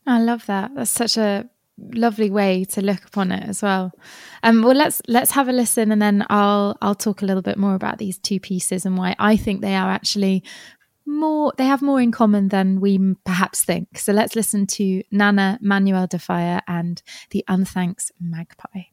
I 0.07 0.20
love 0.20 0.47
that. 0.47 0.72
That's 0.74 0.89
such 0.89 1.18
a 1.18 1.47
lovely 1.78 2.32
way 2.32 2.66
to 2.66 2.82
look 2.82 3.05
upon 3.05 3.32
it 3.32 3.47
as 3.47 3.61
well. 3.61 3.91
Um, 4.41 4.64
well, 4.64 4.76
let's 4.76 5.01
let's 5.07 5.32
have 5.32 5.47
a 5.47 5.51
listen, 5.51 5.91
and 5.91 6.01
then 6.01 6.26
I'll 6.30 6.78
I'll 6.82 6.95
talk 6.95 7.22
a 7.22 7.26
little 7.26 7.41
bit 7.41 7.57
more 7.57 7.76
about 7.76 7.97
these 7.97 8.18
two 8.18 8.39
pieces 8.39 8.86
and 8.86 8.97
why 8.97 9.16
I 9.20 9.38
think 9.38 9.61
they 9.61 9.76
are 9.76 9.89
actually 9.89 10.43
more 11.06 11.54
they 11.58 11.66
have 11.66 11.82
more 11.82 12.01
in 12.01 12.12
common 12.12 12.49
than 12.49 12.80
we 12.80 13.16
perhaps 13.26 13.64
think. 13.64 13.97
So 13.97 14.14
let's 14.14 14.36
listen 14.36 14.68
to 14.68 15.04
Nana 15.12 15.60
Manuel 15.62 16.08
de 16.08 16.20
and 16.68 17.01
the 17.32 17.43
Unthanks 17.49 18.12
Magpie. 18.20 18.93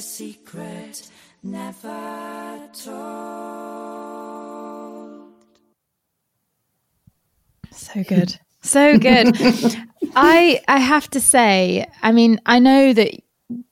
A 0.00 0.02
secret 0.02 1.06
never 1.42 2.58
told. 2.72 2.94
So 7.70 8.02
good. 8.04 8.38
So 8.62 8.98
good. 8.98 9.34
I 10.14 10.60
I 10.68 10.80
have 10.80 11.08
to 11.10 11.20
say, 11.20 11.86
I 12.02 12.12
mean, 12.12 12.42
I 12.44 12.58
know 12.58 12.92
that 12.92 13.10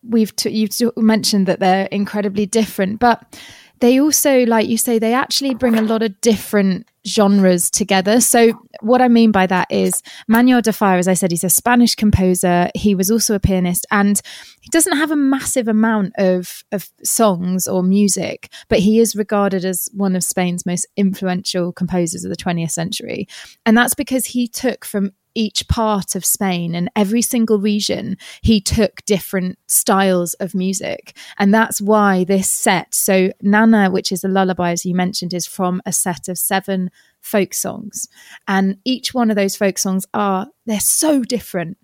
we've 0.03 0.35
t- 0.35 0.49
you've 0.49 0.71
t- 0.71 0.89
mentioned 0.97 1.47
that 1.47 1.61
they're 1.61 1.89
incredibly 1.93 2.47
different, 2.47 2.99
but 2.99 3.39
they 3.81 4.01
also, 4.01 4.45
like 4.47 4.69
you 4.69 4.77
say, 4.77 4.99
they 4.99 5.15
actually 5.15 5.55
bring 5.55 5.77
a 5.77 5.83
lot 5.83 6.03
of 6.03 6.21
different 6.21 6.87
genres 7.07 7.71
together. 7.71 8.21
So, 8.21 8.53
what 8.81 9.01
I 9.01 9.09
mean 9.09 9.33
by 9.33 9.47
that 9.47 9.69
is 9.71 10.03
Manuel 10.27 10.61
de 10.61 10.73
Falla, 10.73 10.99
as 10.99 11.09
I 11.09 11.15
said, 11.15 11.31
he's 11.31 11.45
a 11.45 11.51
Spanish 11.51 11.95
composer. 11.95 12.71
He 12.75 12.95
was 12.95 13.11
also 13.11 13.35
a 13.35 13.41
pianist, 13.41 13.87
and 13.91 14.21
he 14.61 14.69
doesn't 14.71 14.97
have 14.97 15.11
a 15.11 15.17
massive 15.17 15.69
amount 15.69 16.13
of, 16.19 16.65
of 16.73 16.91
songs 17.03 17.67
or 17.67 17.83
music, 17.83 18.51
but 18.69 18.81
he 18.81 19.01
is 19.01 19.17
regarded 19.17 19.65
as 19.65 19.89
one 19.93 20.17
of 20.17 20.25
Spain's 20.25 20.67
most 20.67 20.87
influential 20.97 21.73
composers 21.73 22.25
of 22.25 22.31
the 22.31 22.37
20th 22.37 22.73
century. 22.73 23.27
And 23.65 23.77
that's 23.77 23.95
because 23.95 24.27
he 24.27 24.49
took 24.49 24.85
from 24.85 25.13
each 25.35 25.69
part 25.69 26.15
of 26.15 26.25
Spain 26.25 26.75
and 26.75 26.91
every 26.97 27.23
single 27.23 27.59
region, 27.59 28.17
he 28.43 28.61
took 28.61 29.05
different 29.05 29.59
styles 29.67 30.35
of 30.35 30.55
music. 30.55 31.17
And 31.39 31.53
that's 31.53 31.81
why 31.81 32.25
this 32.25 32.51
set, 32.51 32.95
so 32.95 33.31
Nana, 33.43 33.91
which 33.91 34.13
is 34.13 34.25
a 34.25 34.29
lullaby, 34.29 34.73
as 34.73 34.85
you 34.85 34.95
mentioned, 34.95 35.35
is 35.35 35.47
from 35.47 35.81
a 35.87 35.93
set 35.93 36.29
of 36.29 36.39
seven 36.39 36.91
folk 37.21 37.55
songs. 37.55 38.09
And 38.47 38.79
each 38.85 39.15
one 39.15 39.31
of 39.31 39.37
those 39.37 39.57
folk 39.57 39.79
songs 39.79 40.07
are, 40.15 40.49
they're 40.67 40.81
so 40.81 41.23
different. 41.23 41.79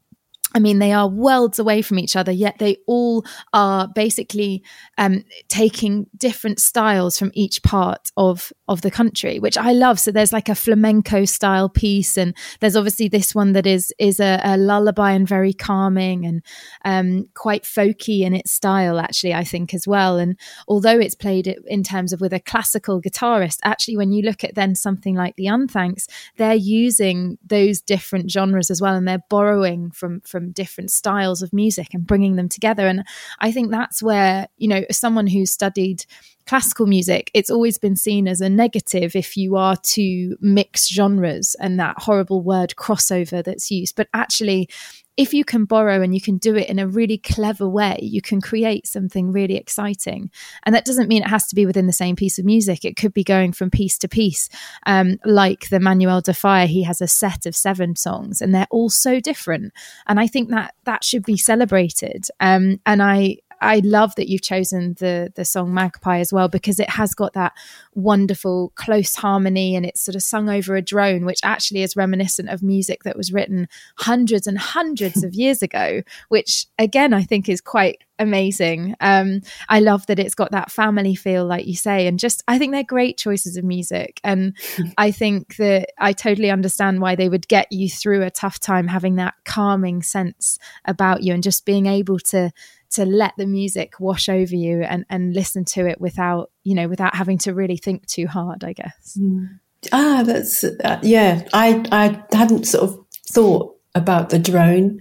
I 0.55 0.61
mean, 0.61 0.79
they 0.79 0.93
are 0.93 1.09
worlds 1.09 1.59
away 1.59 1.83
from 1.83 1.99
each 1.99 2.15
other, 2.15 2.31
yet 2.31 2.59
they 2.59 2.77
all 2.87 3.25
are 3.53 3.89
basically 3.89 4.63
um, 4.99 5.25
taking 5.49 6.07
different 6.17 6.61
styles 6.61 7.19
from 7.19 7.33
each 7.35 7.63
part 7.65 8.13
of 8.17 8.53
of 8.69 8.83
the 8.83 8.91
country, 8.91 9.41
which 9.41 9.59
I 9.59 9.73
love. 9.73 9.99
So 9.99 10.13
there's 10.13 10.33
like 10.33 10.49
a 10.49 10.55
flamenco 10.55 11.25
style 11.25 11.69
piece, 11.69 12.17
and 12.17 12.37
there's 12.61 12.77
obviously 12.77 13.09
this 13.09 13.35
one 13.35 13.53
that 13.53 13.67
is 13.67 13.93
is 13.99 14.21
a, 14.21 14.41
a 14.45 14.57
lullaby 14.57 15.11
and 15.13 15.27
very 15.27 15.53
calming 15.53 16.25
and 16.25 16.43
um, 16.85 17.29
quite 17.35 17.65
folky 17.65 18.21
in 18.21 18.33
its 18.33 18.53
style, 18.53 19.01
actually. 19.01 19.35
I 19.35 19.43
think 19.43 19.75
as 19.75 19.89
well. 19.89 20.19
And 20.19 20.39
although 20.69 21.01
it's 21.01 21.17
played 21.17 21.49
in 21.67 21.83
terms 21.83 22.13
of 22.13 22.21
with 22.21 22.33
a 22.33 22.39
classical 22.39 23.03
guitarist, 23.03 23.59
actually, 23.65 23.97
when 23.97 24.13
you 24.13 24.23
look 24.23 24.45
at 24.45 24.55
then 24.55 24.77
something 24.77 25.17
like 25.17 25.35
the 25.35 25.47
Unthanks, 25.47 26.07
they're 26.37 26.55
using 26.55 27.39
those 27.45 27.81
different 27.81 28.31
genres 28.31 28.71
as 28.71 28.81
well, 28.81 28.95
and 28.95 29.09
they're 29.09 29.25
borrowing 29.29 29.91
from 29.91 30.21
from 30.21 30.44
from 30.45 30.53
different 30.53 30.91
styles 30.91 31.43
of 31.43 31.53
music 31.53 31.95
and 31.95 32.07
bringing 32.07 32.37
them 32.37 32.49
together. 32.49 32.87
And 32.87 33.05
I 33.41 33.51
think 33.51 33.71
that's 33.71 34.03
where, 34.03 34.49
you 34.59 34.69
know, 34.69 34.85
someone 34.91 35.27
who's 35.27 35.51
studied 35.51 36.05
classical 36.47 36.87
music, 36.87 37.31
it's 37.33 37.51
always 37.51 37.79
been 37.79 37.97
seen 37.97 38.29
as 38.29 38.43
a 38.43 38.51
negative 38.51 39.17
if 39.17 39.37
you 39.37 39.57
are 39.57 39.77
to 39.77 40.37
mix 40.41 40.89
genres 40.89 41.57
and 41.59 41.81
that 41.81 41.99
horrible 41.99 42.43
word 42.43 42.75
crossover 42.77 43.43
that's 43.43 43.71
used. 43.71 43.97
But 43.97 44.09
actually, 44.13 44.69
if 45.17 45.33
you 45.33 45.45
can 45.45 45.65
borrow 45.65 46.03
and 46.03 46.15
you 46.15 46.21
can 46.21 46.39
do 46.39 46.57
it 46.57 46.69
in 46.69 46.79
a 46.79 46.89
really 46.89 47.19
clever 47.19 47.69
way, 47.69 47.99
you 48.03 48.21
can 48.21 48.41
create 48.41 48.87
something 48.87 49.31
really 49.31 49.57
exciting. 49.57 50.31
And 50.65 50.75
that 50.75 50.85
doesn't 50.85 51.09
mean 51.09 51.23
it 51.23 51.29
has 51.29 51.47
to 51.49 51.55
be 51.55 51.67
within 51.67 51.87
the 51.87 51.93
same 51.93 52.17
piece 52.17 52.39
of 52.39 52.45
music. 52.45 52.85
It 52.85 52.97
could 52.97 53.15
be 53.15 53.23
going 53.23 53.53
from 53.53 53.71
piece 53.71 53.97
to 53.99 54.09
piece. 54.09 54.49
Um, 54.87 55.19
like 55.25 55.69
the 55.69 55.79
Manuel 55.81 56.21
de 56.21 56.35
Falla. 56.35 56.67
he 56.67 56.83
has 56.83 57.01
a 57.01 57.07
set 57.07 57.47
of 57.47 57.55
seven 57.55 57.95
songs 57.95 58.43
and 58.43 58.55
they're 58.55 58.67
all 58.71 58.91
so 58.91 59.21
different. 59.21 59.73
And 60.07 60.19
I 60.19 60.27
think 60.27 60.51
that 60.51 60.75
that 60.85 61.05
should 61.05 61.25
be 61.25 61.37
celebrated. 61.37 62.25
Um, 62.41 62.81
and 62.85 63.03
I, 63.03 63.39
I 63.65 63.81
love 63.85 64.15
that 64.17 64.29
you've 64.29 64.43
chosen 64.43 64.95
the 64.99 65.33
the 65.35 65.45
song 65.45 65.73
Magpie 65.75 66.21
as 66.21 66.33
well 66.33 66.49
because 66.49 66.79
it 66.79 66.91
has 66.91 67.15
got 67.15 67.33
that 67.33 67.53
wonderful 67.95 68.73
close 68.75 69.17
harmony 69.17 69.75
and 69.75 69.87
it's 69.87 70.01
sort 70.01 70.15
of 70.15 70.23
sung 70.23 70.49
over 70.49 70.77
a 70.77 70.83
drone, 70.83 71.25
which 71.25 71.41
actually 71.43 71.83
is 71.83 71.97
reminiscent 71.97 72.49
of 72.51 72.63
music 72.63 73.05
that 73.05 73.17
was 73.17 73.33
written 73.33 73.69
hundreds 73.99 74.47
and 74.47 74.59
hundreds 74.59 75.25
of 75.25 75.35
years 75.35 75.63
ago, 75.63 76.03
which 76.29 76.67
again 76.79 77.13
I 77.13 77.23
think 77.23 77.49
is 77.49 77.61
quite 77.61 78.05
amazing. 78.19 78.95
Um, 79.01 79.41
I 79.69 79.81
love 79.81 80.07
that 80.07 80.19
it's 80.19 80.35
got 80.35 80.53
that 80.53 80.71
family 80.71 81.15
feel, 81.15 81.45
like 81.45 81.67
you 81.67 81.75
say, 81.75 82.07
and 82.07 82.19
just 82.19 82.43
I 82.47 82.59
think 82.59 82.73
they're 82.73 82.85
great 82.85 83.19
choices 83.19 83.57
of 83.57 83.65
music. 83.65 84.21
And 84.23 84.57
I 84.99 85.11
think 85.11 85.57
that 85.57 85.91
I 85.99 86.13
totally 86.13 86.51
understand 86.51 87.01
why 87.01 87.17
they 87.17 87.29
would 87.29 87.49
get 87.49 87.71
you 87.73 87.89
through 87.89 88.23
a 88.23 88.31
tough 88.31 88.61
time 88.61 88.89
having 88.89 89.17
that 89.17 89.35
calming 89.45 90.03
sense 90.03 90.59
about 90.85 91.23
you 91.23 91.35
and 91.35 91.43
just 91.43 91.65
being 91.65 91.87
able 91.87 92.19
to 92.19 92.51
to 92.95 93.05
let 93.05 93.33
the 93.37 93.47
music 93.47 93.99
wash 93.99 94.29
over 94.29 94.55
you 94.55 94.83
and 94.83 95.05
and 95.11 95.35
listen 95.35 95.65
to 95.65 95.87
it 95.87 96.01
without 96.01 96.51
you 96.63 96.75
know 96.75 96.89
without 96.89 97.15
having 97.15 97.39
to 97.39 97.53
really 97.53 97.77
think 97.77 98.07
too 98.07 98.27
hard 98.27 98.65
i 98.65 98.73
guess 98.73 99.19
mm. 99.21 99.49
ah 99.93 100.23
that's 100.25 100.65
uh, 100.65 101.01
yeah 101.03 101.43
i 101.53 101.85
i 101.93 102.37
hadn't 102.37 102.65
sort 102.65 102.85
of 102.85 102.99
thought 103.29 103.75
about 103.95 104.31
the 104.31 104.39
drone 104.39 105.01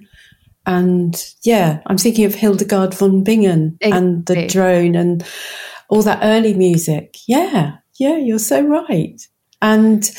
and 0.66 1.34
yeah 1.44 1.82
i'm 1.88 1.98
thinking 1.98 2.26
of 2.26 2.36
hildegard 2.36 2.94
von 2.94 3.24
bingen 3.24 3.78
exactly. 3.82 3.92
and 3.98 4.26
the 4.26 4.48
drone 4.48 4.96
and 4.96 5.26
all 5.90 6.02
that 6.02 6.20
early 6.24 6.54
music 6.54 7.18
yeah 7.28 7.78
yeah 8.00 8.18
you're 8.18 8.40
so 8.40 8.62
right 8.62 9.28
and 9.62 10.12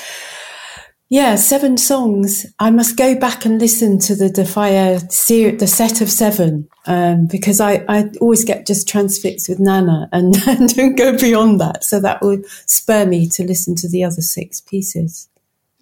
yeah, 1.11 1.37
seven 1.37 1.77
songs. 1.77 2.47
I 2.59 2.71
must 2.71 2.97
go 2.97 3.15
back 3.15 3.45
and 3.45 3.61
listen 3.61 3.99
to 4.01 4.15
the 4.15 4.31
de 4.31 4.45
Falla 4.45 5.01
series, 5.11 5.61
the 5.61 5.67
set 5.67 6.01
of 6.01 6.11
seven, 6.11 6.69
um, 6.87 7.27
because 7.27 7.61
I, 7.61 7.85
I 7.89 8.11
always 8.21 8.45
get 8.45 8.67
just 8.67 8.89
transfixed 8.89 9.49
with 9.49 9.61
Nana 9.61 10.09
and, 10.13 10.37
and 10.47 10.75
don't 10.75 10.97
go 10.97 11.17
beyond 11.17 11.61
that. 11.61 11.85
So 11.85 12.01
that 12.01 12.23
will 12.23 12.43
spur 12.67 13.07
me 13.07 13.29
to 13.31 13.45
listen 13.45 13.75
to 13.77 13.89
the 13.89 14.05
other 14.05 14.23
six 14.23 14.61
pieces. 14.61 15.29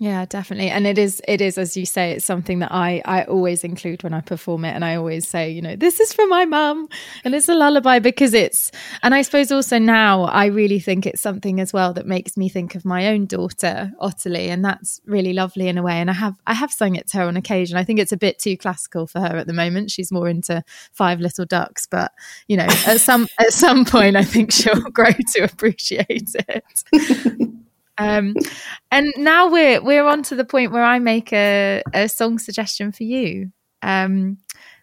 Yeah, 0.02 0.24
definitely. 0.26 0.68
And 0.68 0.84
it 0.84 0.98
is 0.98 1.22
it 1.28 1.40
is 1.40 1.56
as 1.56 1.76
you 1.76 1.86
say 1.86 2.10
it's 2.10 2.24
something 2.24 2.58
that 2.58 2.72
I 2.72 3.02
I 3.04 3.22
always 3.22 3.62
include 3.62 4.02
when 4.02 4.12
I 4.12 4.20
perform 4.20 4.64
it 4.64 4.72
and 4.72 4.84
I 4.84 4.96
always 4.96 5.28
say, 5.28 5.48
you 5.48 5.62
know, 5.62 5.76
this 5.76 6.00
is 6.00 6.12
for 6.12 6.26
my 6.26 6.44
mum 6.44 6.88
and 7.24 7.36
it's 7.36 7.48
a 7.48 7.54
lullaby 7.54 8.00
because 8.00 8.34
it's 8.34 8.72
and 9.04 9.14
I 9.14 9.22
suppose 9.22 9.52
also 9.52 9.78
now 9.78 10.24
I 10.24 10.46
really 10.46 10.80
think 10.80 11.06
it's 11.06 11.20
something 11.22 11.60
as 11.60 11.72
well 11.72 11.92
that 11.92 12.04
makes 12.08 12.36
me 12.36 12.48
think 12.48 12.74
of 12.74 12.84
my 12.84 13.06
own 13.06 13.26
daughter, 13.26 13.92
Ottilie, 14.00 14.48
and 14.50 14.64
that's 14.64 15.00
really 15.06 15.32
lovely 15.32 15.68
in 15.68 15.78
a 15.78 15.84
way 15.84 16.00
and 16.00 16.10
I 16.10 16.14
have 16.14 16.34
I 16.48 16.54
have 16.54 16.72
sung 16.72 16.96
it 16.96 17.06
to 17.10 17.18
her 17.18 17.24
on 17.26 17.36
occasion. 17.36 17.76
I 17.76 17.84
think 17.84 18.00
it's 18.00 18.10
a 18.10 18.16
bit 18.16 18.40
too 18.40 18.56
classical 18.56 19.06
for 19.06 19.20
her 19.20 19.36
at 19.36 19.46
the 19.46 19.52
moment. 19.52 19.92
She's 19.92 20.10
more 20.10 20.28
into 20.28 20.64
Five 20.90 21.20
Little 21.20 21.44
Ducks, 21.44 21.86
but 21.86 22.10
you 22.48 22.56
know, 22.56 22.66
at 22.88 23.00
some 23.00 23.28
at 23.38 23.52
some 23.52 23.84
point 23.94 24.16
I 24.16 24.24
think 24.24 24.50
she'll 24.50 24.80
grow 24.90 25.12
to 25.34 25.42
appreciate 25.44 26.34
it. 26.48 26.64
Um, 27.98 28.35
and 28.90 29.12
now 29.16 29.51
we're 29.51 29.82
we're 29.82 30.06
on 30.06 30.23
to 30.24 30.35
the 30.35 30.44
point 30.44 30.73
where 30.73 30.85
I 30.85 30.98
make 30.98 31.32
a, 31.32 31.82
a 31.93 32.09
song 32.09 32.39
suggestion 32.39 32.93
for 32.93 33.05
you, 33.05 33.52
um, 33.82 34.39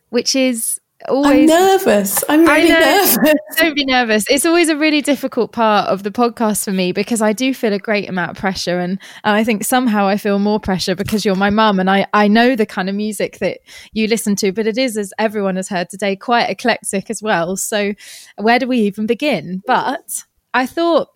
which 0.10 0.36
is 0.36 0.80
always 1.08 1.50
I'm 1.50 1.58
nervous. 1.60 2.24
I'm 2.28 2.46
really 2.46 2.70
nervous. 2.70 3.18
Don't 3.58 3.76
be 3.76 3.86
nervous. 3.86 4.26
It's 4.30 4.46
always 4.46 4.70
a 4.70 4.76
really 4.76 5.02
difficult 5.02 5.52
part 5.52 5.88
of 5.88 6.04
the 6.04 6.12
podcast 6.12 6.66
for 6.66 6.72
me 6.72 6.92
because 6.92 7.22
I 7.22 7.34
do 7.34 7.54
feel 7.54 7.74
a 7.74 7.80
great 7.80 8.10
amount 8.10 8.32
of 8.32 8.38
pressure, 8.38 8.80
and, 8.80 9.00
and 9.24 9.36
I 9.36 9.44
think 9.44 9.64
somehow 9.64 10.08
I 10.08 10.18
feel 10.18 10.40
more 10.40 10.60
pressure 10.60 10.96
because 10.96 11.26
you're 11.26 11.36
my 11.36 11.50
mum, 11.50 11.80
and 11.80 11.90
I 11.90 12.06
I 12.14 12.28
know 12.28 12.56
the 12.56 12.66
kind 12.66 12.90
of 12.90 12.96
music 12.96 13.40
that 13.40 13.60
you 13.94 14.08
listen 14.08 14.36
to, 14.38 14.52
but 14.52 14.68
it 14.68 14.78
is, 14.78 14.98
as 14.98 15.14
everyone 15.18 15.56
has 15.56 15.70
heard 15.70 15.90
today, 15.90 16.16
quite 16.16 16.50
eclectic 16.50 17.10
as 17.10 17.22
well. 17.22 17.58
So 17.58 17.94
where 18.38 18.60
do 18.60 18.68
we 18.68 18.80
even 18.80 19.08
begin? 19.08 19.62
But 19.66 20.26
I 20.54 20.66
thought 20.66 21.10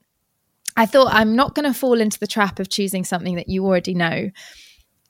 I 0.76 0.86
thought 0.86 1.14
I'm 1.14 1.36
not 1.36 1.56
going 1.56 1.72
to 1.72 1.78
fall 1.78 2.00
into 2.00 2.20
the 2.20 2.28
trap 2.28 2.60
of 2.60 2.70
choosing 2.70 3.04
something 3.04 3.36
that 3.36 3.50
you 3.50 3.66
already 3.66 3.94
know. 3.94 4.32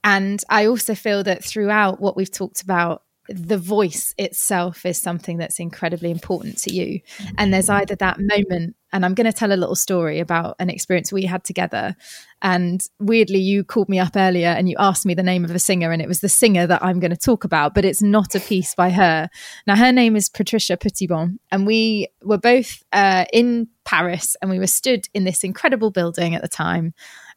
And 0.04 0.44
I 0.50 0.66
also 0.66 0.96
feel 0.96 1.24
that 1.24 1.44
throughout 1.44 2.02
what 2.02 2.18
we've 2.18 2.32
talked 2.32 2.62
about, 2.62 3.04
the 3.30 3.58
voice 3.58 4.14
itself 4.18 4.86
is 4.86 5.02
something 5.02 5.38
that's 5.38 5.60
incredibly 5.60 6.12
important 6.12 6.58
to 6.60 6.74
you. 6.74 7.00
And 7.38 7.54
there's 7.54 7.68
mm. 7.68 7.76
either 7.76 7.96
that 7.96 8.18
moment, 8.20 8.76
and 8.94 9.04
I'm 9.04 9.16
going 9.16 9.26
to 9.26 9.34
tell 9.34 9.52
a 9.52 9.58
little 9.58 9.76
story 9.76 10.20
about 10.20 10.56
an 10.60 10.70
experience 10.70 11.12
we 11.12 11.26
had 11.26 11.44
together. 11.44 11.96
And 12.42 12.82
weirdly, 13.00 13.40
you 13.40 13.64
called 13.64 13.90
me 13.90 14.00
up 14.00 14.16
earlier 14.16 14.50
and 14.50 14.70
you 14.70 14.76
asked 14.80 15.06
me 15.06 15.14
the 15.14 15.24
name 15.24 15.44
of 15.44 15.52
a 15.52 15.60
singer, 15.60 15.92
and 15.92 16.02
it 16.02 16.08
was 16.08 16.22
the 16.22 16.30
singer 16.30 16.68
that 16.68 16.84
I'm 16.84 17.00
going 17.00 17.12
to 17.12 17.18
talk 17.18 17.44
about, 17.44 17.74
but 17.74 17.84
it's 17.84 18.02
not 18.02 18.36
a 18.36 18.40
piece 18.40 18.76
by 18.76 18.92
her. 18.92 19.30
Now, 19.68 19.76
her 19.76 19.92
name 19.92 20.16
is 20.16 20.30
Patricia 20.30 20.78
Petitbon, 20.78 21.38
and 21.52 21.66
we 21.66 22.08
were 22.22 22.38
both 22.38 22.84
uh, 22.94 23.26
in 23.34 23.68
Paris 23.86 24.38
and 24.42 24.50
we 24.50 24.60
were 24.60 24.68
stood 24.68 25.08
in 25.14 25.24
this 25.26 25.44
incredible 25.44 25.92
building 25.92 26.36
at 26.36 26.42
the 26.42 26.48
time 26.48 26.94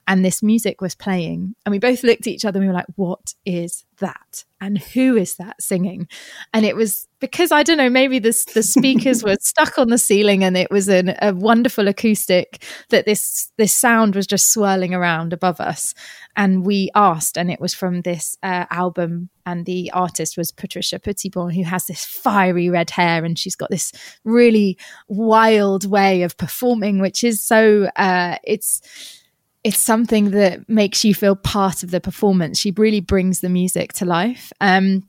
and 0.06 0.24
this 0.24 0.42
music 0.42 0.80
was 0.80 0.94
playing 0.94 1.54
and 1.64 1.72
we 1.72 1.78
both 1.78 2.02
looked 2.02 2.22
at 2.22 2.32
each 2.32 2.44
other 2.44 2.58
and 2.58 2.64
we 2.64 2.68
were 2.68 2.78
like 2.78 2.86
what 2.96 3.34
is 3.44 3.84
that? 3.98 4.44
And 4.60 4.78
who 4.78 5.16
is 5.16 5.36
that 5.36 5.60
singing? 5.60 6.08
And 6.52 6.64
it 6.64 6.76
was 6.76 7.06
because 7.18 7.50
i 7.50 7.62
don't 7.62 7.78
know 7.78 7.88
maybe 7.88 8.18
this 8.18 8.44
the 8.44 8.62
speakers 8.76 9.24
were 9.24 9.36
stuck 9.40 9.78
on 9.78 9.88
the 9.88 9.96
ceiling 9.98 10.44
and 10.44 10.54
it 10.56 10.70
was 10.70 10.86
an, 10.88 11.14
a 11.22 11.34
wonderful 11.34 11.88
acoustic 11.88 12.62
that 12.90 13.06
this 13.06 13.50
this 13.56 13.72
sound 13.72 14.14
was 14.14 14.26
just 14.26 14.52
swirling 14.52 14.94
around 14.94 15.32
above 15.32 15.60
us. 15.60 15.94
And 16.38 16.66
we 16.66 16.90
asked 16.94 17.38
and 17.38 17.50
it 17.50 17.60
was 17.60 17.72
from 17.72 18.02
this 18.02 18.36
uh, 18.42 18.66
album 18.70 19.30
and 19.46 19.64
the 19.64 19.90
artist 19.92 20.36
was 20.36 20.52
patricia 20.52 20.98
petitbon 20.98 21.54
who 21.54 21.64
has 21.64 21.86
this 21.86 22.04
fiery 22.04 22.68
red 22.68 22.90
hair 22.90 23.24
and 23.24 23.38
she's 23.38 23.56
got 23.56 23.70
this 23.70 23.92
really 24.24 24.76
wild 25.08 25.90
way 25.90 26.22
of 26.22 26.36
performing 26.36 27.00
which 27.00 27.24
is 27.24 27.42
so 27.42 27.88
uh, 27.96 28.36
it's 28.44 28.82
it's 29.66 29.80
something 29.80 30.30
that 30.30 30.68
makes 30.68 31.05
you 31.05 31.12
feel 31.12 31.34
part 31.34 31.82
of 31.82 31.90
the 31.90 32.01
performance. 32.01 32.56
She 32.56 32.70
really 32.70 33.01
brings 33.01 33.40
the 33.40 33.48
music 33.48 33.93
to 33.94 34.05
life. 34.05 34.52
Um, 34.60 35.09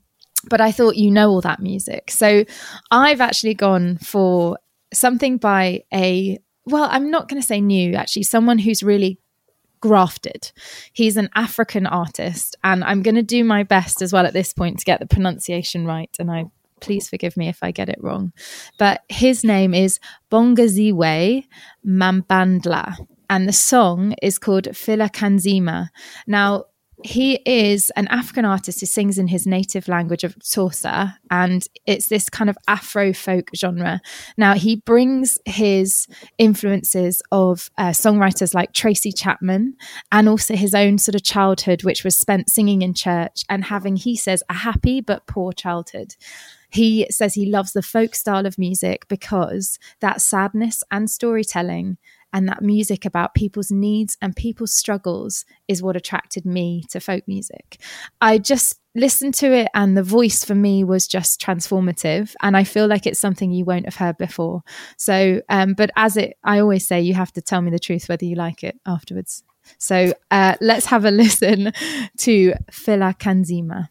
but 0.50 0.60
I 0.60 0.72
thought 0.72 0.96
you 0.96 1.12
know 1.12 1.30
all 1.30 1.40
that 1.42 1.60
music. 1.60 2.10
So 2.10 2.44
I've 2.90 3.20
actually 3.20 3.54
gone 3.54 3.98
for 3.98 4.58
something 4.92 5.36
by 5.36 5.84
a, 5.94 6.38
well, 6.66 6.88
I'm 6.90 7.08
not 7.08 7.28
going 7.28 7.40
to 7.40 7.46
say 7.46 7.60
new, 7.60 7.94
actually, 7.94 8.24
someone 8.24 8.58
who's 8.58 8.82
really 8.82 9.20
grafted. 9.80 10.50
He's 10.92 11.16
an 11.16 11.28
African 11.36 11.86
artist, 11.86 12.56
and 12.64 12.82
I'm 12.82 13.02
going 13.02 13.14
to 13.14 13.22
do 13.22 13.44
my 13.44 13.62
best 13.62 14.02
as 14.02 14.12
well 14.12 14.26
at 14.26 14.32
this 14.32 14.52
point 14.52 14.80
to 14.80 14.84
get 14.84 14.98
the 14.98 15.06
pronunciation 15.06 15.86
right. 15.86 16.10
And 16.18 16.32
I 16.32 16.46
please 16.80 17.08
forgive 17.08 17.36
me 17.36 17.46
if 17.46 17.62
I 17.62 17.70
get 17.70 17.88
it 17.88 18.02
wrong. 18.02 18.32
But 18.76 19.02
his 19.08 19.44
name 19.44 19.72
is 19.72 20.00
Bongeziwe 20.32 21.44
Mabandla 21.86 22.96
and 23.30 23.48
the 23.48 23.52
song 23.52 24.14
is 24.22 24.38
called 24.38 24.76
Phila 24.76 25.08
Kanzima. 25.08 25.88
Now, 26.26 26.64
he 27.04 27.40
is 27.46 27.90
an 27.90 28.08
African 28.08 28.44
artist 28.44 28.80
who 28.80 28.86
sings 28.86 29.18
in 29.18 29.28
his 29.28 29.46
native 29.46 29.86
language 29.86 30.24
of 30.24 30.34
Xhosa, 30.36 31.14
and 31.30 31.64
it's 31.86 32.08
this 32.08 32.28
kind 32.28 32.50
of 32.50 32.58
Afro 32.66 33.12
folk 33.12 33.50
genre. 33.54 34.00
Now, 34.36 34.54
he 34.54 34.76
brings 34.76 35.38
his 35.44 36.08
influences 36.38 37.22
of 37.30 37.70
uh, 37.78 37.90
songwriters 37.90 38.52
like 38.52 38.72
Tracy 38.72 39.12
Chapman 39.12 39.76
and 40.10 40.28
also 40.28 40.56
his 40.56 40.74
own 40.74 40.98
sort 40.98 41.14
of 41.14 41.22
childhood, 41.22 41.84
which 41.84 42.02
was 42.02 42.16
spent 42.16 42.50
singing 42.50 42.82
in 42.82 42.94
church 42.94 43.44
and 43.48 43.64
having, 43.64 43.96
he 43.96 44.16
says, 44.16 44.42
a 44.48 44.54
happy 44.54 45.00
but 45.00 45.26
poor 45.26 45.52
childhood. 45.52 46.16
He 46.70 47.06
says 47.10 47.34
he 47.34 47.46
loves 47.46 47.72
the 47.72 47.82
folk 47.82 48.14
style 48.14 48.44
of 48.44 48.58
music 48.58 49.06
because 49.08 49.78
that 50.00 50.20
sadness 50.20 50.82
and 50.90 51.08
storytelling 51.08 51.96
and 52.32 52.48
that 52.48 52.62
music 52.62 53.04
about 53.04 53.34
people's 53.34 53.70
needs 53.70 54.16
and 54.20 54.36
people's 54.36 54.74
struggles 54.74 55.44
is 55.66 55.82
what 55.82 55.96
attracted 55.96 56.44
me 56.44 56.84
to 56.90 57.00
folk 57.00 57.26
music. 57.26 57.80
I 58.20 58.38
just 58.38 58.80
listened 58.94 59.34
to 59.34 59.52
it 59.52 59.68
and 59.74 59.96
the 59.96 60.02
voice 60.02 60.44
for 60.44 60.54
me 60.54 60.84
was 60.84 61.06
just 61.06 61.40
transformative 61.40 62.34
and 62.42 62.56
I 62.56 62.64
feel 62.64 62.86
like 62.86 63.06
it's 63.06 63.20
something 63.20 63.52
you 63.52 63.64
won't 63.64 63.84
have 63.84 63.96
heard 63.96 64.18
before. 64.18 64.62
So 64.96 65.40
um, 65.48 65.74
but 65.74 65.90
as 65.96 66.16
it 66.16 66.36
I 66.44 66.58
always 66.60 66.86
say 66.86 67.00
you 67.00 67.14
have 67.14 67.32
to 67.32 67.42
tell 67.42 67.62
me 67.62 67.70
the 67.70 67.78
truth 67.78 68.08
whether 68.08 68.24
you 68.24 68.34
like 68.34 68.64
it 68.64 68.78
afterwards. 68.86 69.42
So 69.78 70.14
uh, 70.30 70.56
let's 70.60 70.86
have 70.86 71.04
a 71.04 71.10
listen 71.22 71.72
to 72.18 72.54
Phila 72.70 73.14
Kanzima. 73.18 73.88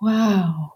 Wow. 0.00 0.72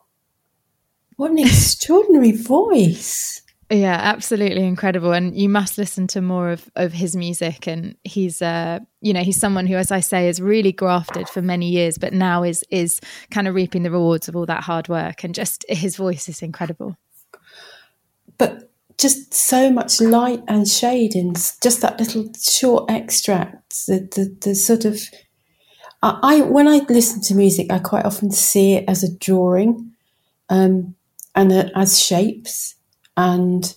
What 1.17 1.33
an 1.33 1.39
extraordinary 1.39 2.33
voice. 2.33 3.43
Yeah, 3.69 3.99
absolutely 4.01 4.65
incredible. 4.65 5.13
And 5.13 5.37
you 5.37 5.49
must 5.49 5.77
listen 5.77 6.07
to 6.09 6.21
more 6.21 6.51
of, 6.51 6.71
of 6.77 6.93
his 6.93 7.17
music. 7.17 7.67
And 7.67 7.97
he's 8.05 8.41
uh 8.41 8.79
you 9.01 9.13
know, 9.13 9.23
he's 9.23 9.41
someone 9.41 9.67
who, 9.67 9.77
as 9.77 9.91
I 9.91 10.01
say, 10.01 10.29
is 10.29 10.41
really 10.41 10.73
grafted 10.73 11.29
for 11.29 11.43
many 11.43 11.69
years, 11.69 11.99
but 11.99 12.13
now 12.13 12.45
is 12.45 12.65
is 12.71 13.01
kind 13.31 13.49
of 13.49 13.55
reaping 13.55 13.83
the 13.83 13.91
rewards 13.91 14.29
of 14.29 14.37
all 14.37 14.47
that 14.47 14.63
hard 14.63 14.89
work. 14.89 15.25
And 15.25 15.35
just 15.35 15.65
his 15.69 15.97
voice 15.97 16.29
is 16.29 16.43
incredible. 16.43 16.97
But 18.39 18.71
just 18.99 19.35
so 19.35 19.71
much 19.71 20.01
light 20.01 20.43
and 20.49 20.67
shade 20.67 21.15
in 21.15 21.35
just 21.35 21.81
that 21.81 21.99
little 21.99 22.31
short 22.41 22.89
extract. 22.89 23.87
The 23.87 24.09
the, 24.15 24.37
the 24.49 24.55
sort 24.55 24.85
of 24.85 25.01
I, 26.03 26.19
I 26.23 26.41
when 26.43 26.69
I 26.69 26.83
listen 26.89 27.21
to 27.23 27.35
music, 27.35 27.73
I 27.73 27.81
quite 27.81 28.05
often 28.05 28.31
see 28.31 28.75
it 28.75 28.85
as 28.87 29.03
a 29.03 29.13
drawing, 29.13 29.93
um, 30.49 30.95
and 31.35 31.53
uh, 31.53 31.69
as 31.75 31.99
shapes. 31.99 32.75
And 33.17 33.75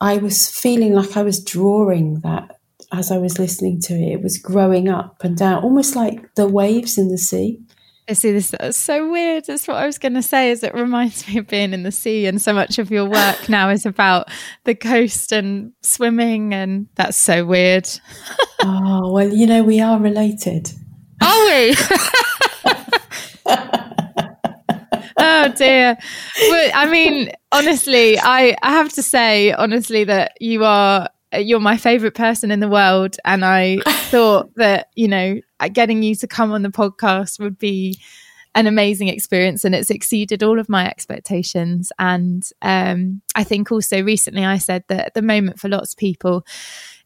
I 0.00 0.18
was 0.18 0.48
feeling 0.48 0.94
like 0.94 1.16
I 1.16 1.22
was 1.22 1.42
drawing 1.42 2.20
that 2.20 2.58
as 2.92 3.10
I 3.10 3.18
was 3.18 3.38
listening 3.38 3.80
to 3.82 3.94
it. 3.94 4.12
It 4.12 4.22
was 4.22 4.38
growing 4.38 4.88
up 4.88 5.24
and 5.24 5.36
down, 5.36 5.62
almost 5.62 5.96
like 5.96 6.34
the 6.34 6.46
waves 6.46 6.98
in 6.98 7.08
the 7.08 7.18
sea. 7.18 7.60
I 8.06 8.12
see 8.12 8.32
this 8.32 8.50
that's 8.50 8.76
so 8.76 9.10
weird. 9.10 9.46
That's 9.46 9.66
what 9.66 9.78
I 9.78 9.86
was 9.86 9.98
going 9.98 10.12
to 10.12 10.22
say. 10.22 10.50
Is 10.50 10.62
it 10.62 10.74
reminds 10.74 11.26
me 11.26 11.38
of 11.38 11.46
being 11.46 11.72
in 11.72 11.84
the 11.84 11.92
sea, 11.92 12.26
and 12.26 12.40
so 12.40 12.52
much 12.52 12.78
of 12.78 12.90
your 12.90 13.06
work 13.06 13.48
now 13.48 13.70
is 13.70 13.86
about 13.86 14.28
the 14.64 14.74
coast 14.74 15.32
and 15.32 15.72
swimming, 15.82 16.52
and 16.52 16.86
that's 16.96 17.16
so 17.16 17.46
weird. 17.46 17.88
oh 18.60 19.10
well, 19.10 19.32
you 19.32 19.46
know 19.46 19.62
we 19.62 19.80
are 19.80 19.98
related. 19.98 20.70
Are 21.22 21.46
we? 21.46 21.74
oh 25.44 25.54
dear. 25.54 25.96
But 26.50 26.70
I 26.74 26.88
mean, 26.90 27.30
honestly, 27.52 28.18
I, 28.18 28.56
I 28.62 28.72
have 28.72 28.92
to 28.94 29.02
say, 29.02 29.52
honestly, 29.52 30.04
that 30.04 30.32
you 30.40 30.64
are 30.64 31.08
you're 31.38 31.60
my 31.60 31.76
favorite 31.76 32.14
person 32.14 32.52
in 32.52 32.60
the 32.60 32.68
world 32.68 33.16
and 33.24 33.44
i 33.44 33.78
thought 34.10 34.54
that 34.54 34.88
you 34.94 35.08
know 35.08 35.40
getting 35.72 36.00
you 36.00 36.14
to 36.14 36.28
come 36.28 36.52
on 36.52 36.62
the 36.62 36.68
podcast 36.68 37.40
would 37.40 37.58
be 37.58 37.98
an 38.54 38.66
amazing 38.66 39.08
experience 39.08 39.64
and 39.64 39.74
it's 39.74 39.90
exceeded 39.90 40.42
all 40.42 40.58
of 40.58 40.68
my 40.68 40.88
expectations 40.88 41.92
and 41.98 42.50
um, 42.62 43.20
i 43.34 43.44
think 43.44 43.72
also 43.72 44.02
recently 44.02 44.44
i 44.44 44.58
said 44.58 44.84
that 44.88 45.06
at 45.06 45.14
the 45.14 45.22
moment 45.22 45.58
for 45.58 45.68
lots 45.68 45.92
of 45.92 45.98
people 45.98 46.44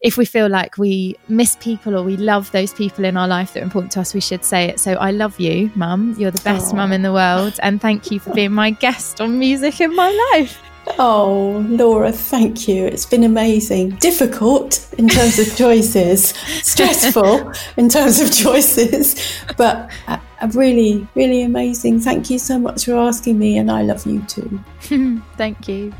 if 0.01 0.17
we 0.17 0.25
feel 0.25 0.49
like 0.49 0.79
we 0.79 1.17
miss 1.29 1.57
people 1.57 1.97
or 1.97 2.05
we 2.05 2.17
love 2.17 2.51
those 2.53 2.73
people 2.73 3.05
in 3.05 3.17
our 3.17 3.27
life 3.27 3.53
that 3.55 3.61
are 3.61 3.65
important 3.65 3.91
to 3.93 4.01
us, 4.01 4.15
we 4.15 4.21
should 4.21 4.45
say 4.45 4.67
it. 4.67 4.79
So 4.79 4.93
I 4.95 5.11
love 5.11 5.41
you, 5.41 5.73
mum. 5.75 6.15
You're 6.17 6.31
the 6.31 6.41
best 6.43 6.73
mum 6.73 6.93
in 6.93 7.03
the 7.03 7.13
world. 7.13 7.55
And 7.63 7.81
thank 7.81 8.13
you 8.13 8.21
for 8.21 8.33
being 8.33 8.53
my 8.53 8.71
guest 8.71 9.21
on 9.21 9.41
Music 9.41 9.81
in 9.81 9.95
My 9.97 10.31
Life. 10.33 10.63
Oh, 10.99 11.65
Laura, 11.69 12.13
thank 12.13 12.69
you. 12.69 12.87
It's 12.87 13.05
been 13.05 13.25
amazing. 13.25 13.91
Difficult 13.97 14.89
in 14.97 15.09
terms 15.09 15.39
of 15.39 15.55
choices, 15.57 16.29
stressful 16.63 17.53
in 17.77 17.89
terms 17.89 18.21
of 18.21 18.33
choices, 18.33 19.17
but 19.57 19.91
uh, 20.41 20.49
really, 20.55 21.07
really 21.15 21.43
amazing. 21.43 22.01
Thank 22.01 22.31
you 22.31 22.39
so 22.39 22.59
much 22.59 22.85
for 22.85 22.95
asking 22.95 23.39
me, 23.39 23.59
and 23.59 23.71
I 23.71 23.83
love 23.83 24.07
you 24.07 24.23
too. 24.23 24.61
thank 25.37 25.69
you. 25.69 25.93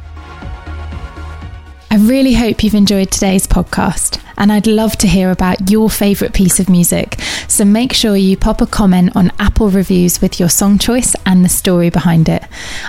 I 1.91 1.97
really 1.97 2.35
hope 2.35 2.63
you've 2.63 2.75
enjoyed 2.75 3.11
today's 3.11 3.47
podcast, 3.47 4.23
and 4.37 4.53
I'd 4.53 4.67
love 4.67 4.97
to 4.99 5.09
hear 5.09 5.31
about 5.31 5.71
your 5.71 5.89
favourite 5.89 6.35
piece 6.35 6.61
of 6.61 6.69
music. 6.69 7.19
So 7.49 7.65
make 7.65 7.95
sure 7.95 8.15
you 8.15 8.37
pop 8.37 8.61
a 8.61 8.67
comment 8.67 9.17
on 9.17 9.33
Apple 9.39 9.71
Reviews 9.71 10.21
with 10.21 10.39
your 10.39 10.51
song 10.51 10.79
choice 10.79 11.15
and 11.25 11.43
the 11.43 11.49
story 11.49 11.89
behind 11.89 12.29
it. 12.29 12.45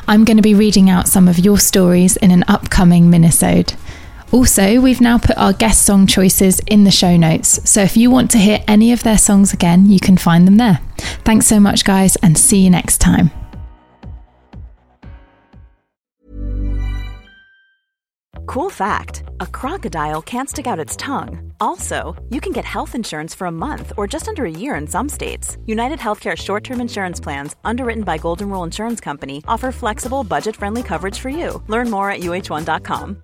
I'm 0.07 0.25
going 0.25 0.35
to 0.35 0.43
be 0.43 0.53
reading 0.53 0.89
out 0.89 1.07
some 1.07 1.29
of 1.29 1.39
your 1.39 1.57
stories 1.57 2.17
in 2.17 2.29
an 2.29 2.43
upcoming 2.49 3.05
minisode. 3.05 3.75
Also, 4.31 4.79
we've 4.79 5.01
now 5.01 5.17
put 5.17 5.37
our 5.37 5.53
guest 5.53 5.85
song 5.85 6.05
choices 6.05 6.59
in 6.67 6.83
the 6.83 6.91
show 6.91 7.17
notes, 7.17 7.67
so 7.69 7.81
if 7.81 7.97
you 7.97 8.11
want 8.11 8.29
to 8.31 8.37
hear 8.37 8.63
any 8.67 8.91
of 8.91 9.01
their 9.01 9.17
songs 9.17 9.53
again, 9.53 9.87
you 9.87 9.99
can 9.99 10.17
find 10.17 10.45
them 10.45 10.57
there. 10.57 10.79
Thanks 11.25 11.47
so 11.47 11.59
much, 11.59 11.83
guys, 11.83 12.15
and 12.17 12.37
see 12.37 12.59
you 12.59 12.69
next 12.69 12.99
time. 12.99 13.31
Cool 18.45 18.69
fact 18.71 19.23
a 19.39 19.45
crocodile 19.45 20.21
can't 20.21 20.49
stick 20.49 20.65
out 20.65 20.79
its 20.79 20.95
tongue. 20.95 21.53
Also, 21.59 22.15
you 22.29 22.41
can 22.41 22.51
get 22.51 22.65
health 22.65 22.95
insurance 22.95 23.35
for 23.35 23.45
a 23.45 23.51
month 23.51 23.93
or 23.95 24.07
just 24.07 24.27
under 24.27 24.45
a 24.45 24.51
year 24.51 24.75
in 24.75 24.87
some 24.87 25.07
states. 25.07 25.57
United 25.65 25.99
Healthcare 25.99 26.35
short 26.35 26.63
term 26.63 26.81
insurance 26.81 27.19
plans, 27.19 27.55
underwritten 27.63 28.03
by 28.03 28.17
Golden 28.17 28.49
Rule 28.49 28.63
Insurance 28.63 28.99
Company, 28.99 29.43
offer 29.47 29.71
flexible, 29.71 30.23
budget 30.23 30.55
friendly 30.55 30.83
coverage 30.83 31.19
for 31.19 31.29
you. 31.29 31.63
Learn 31.67 31.89
more 31.89 32.09
at 32.11 32.21
uh1.com. 32.21 33.23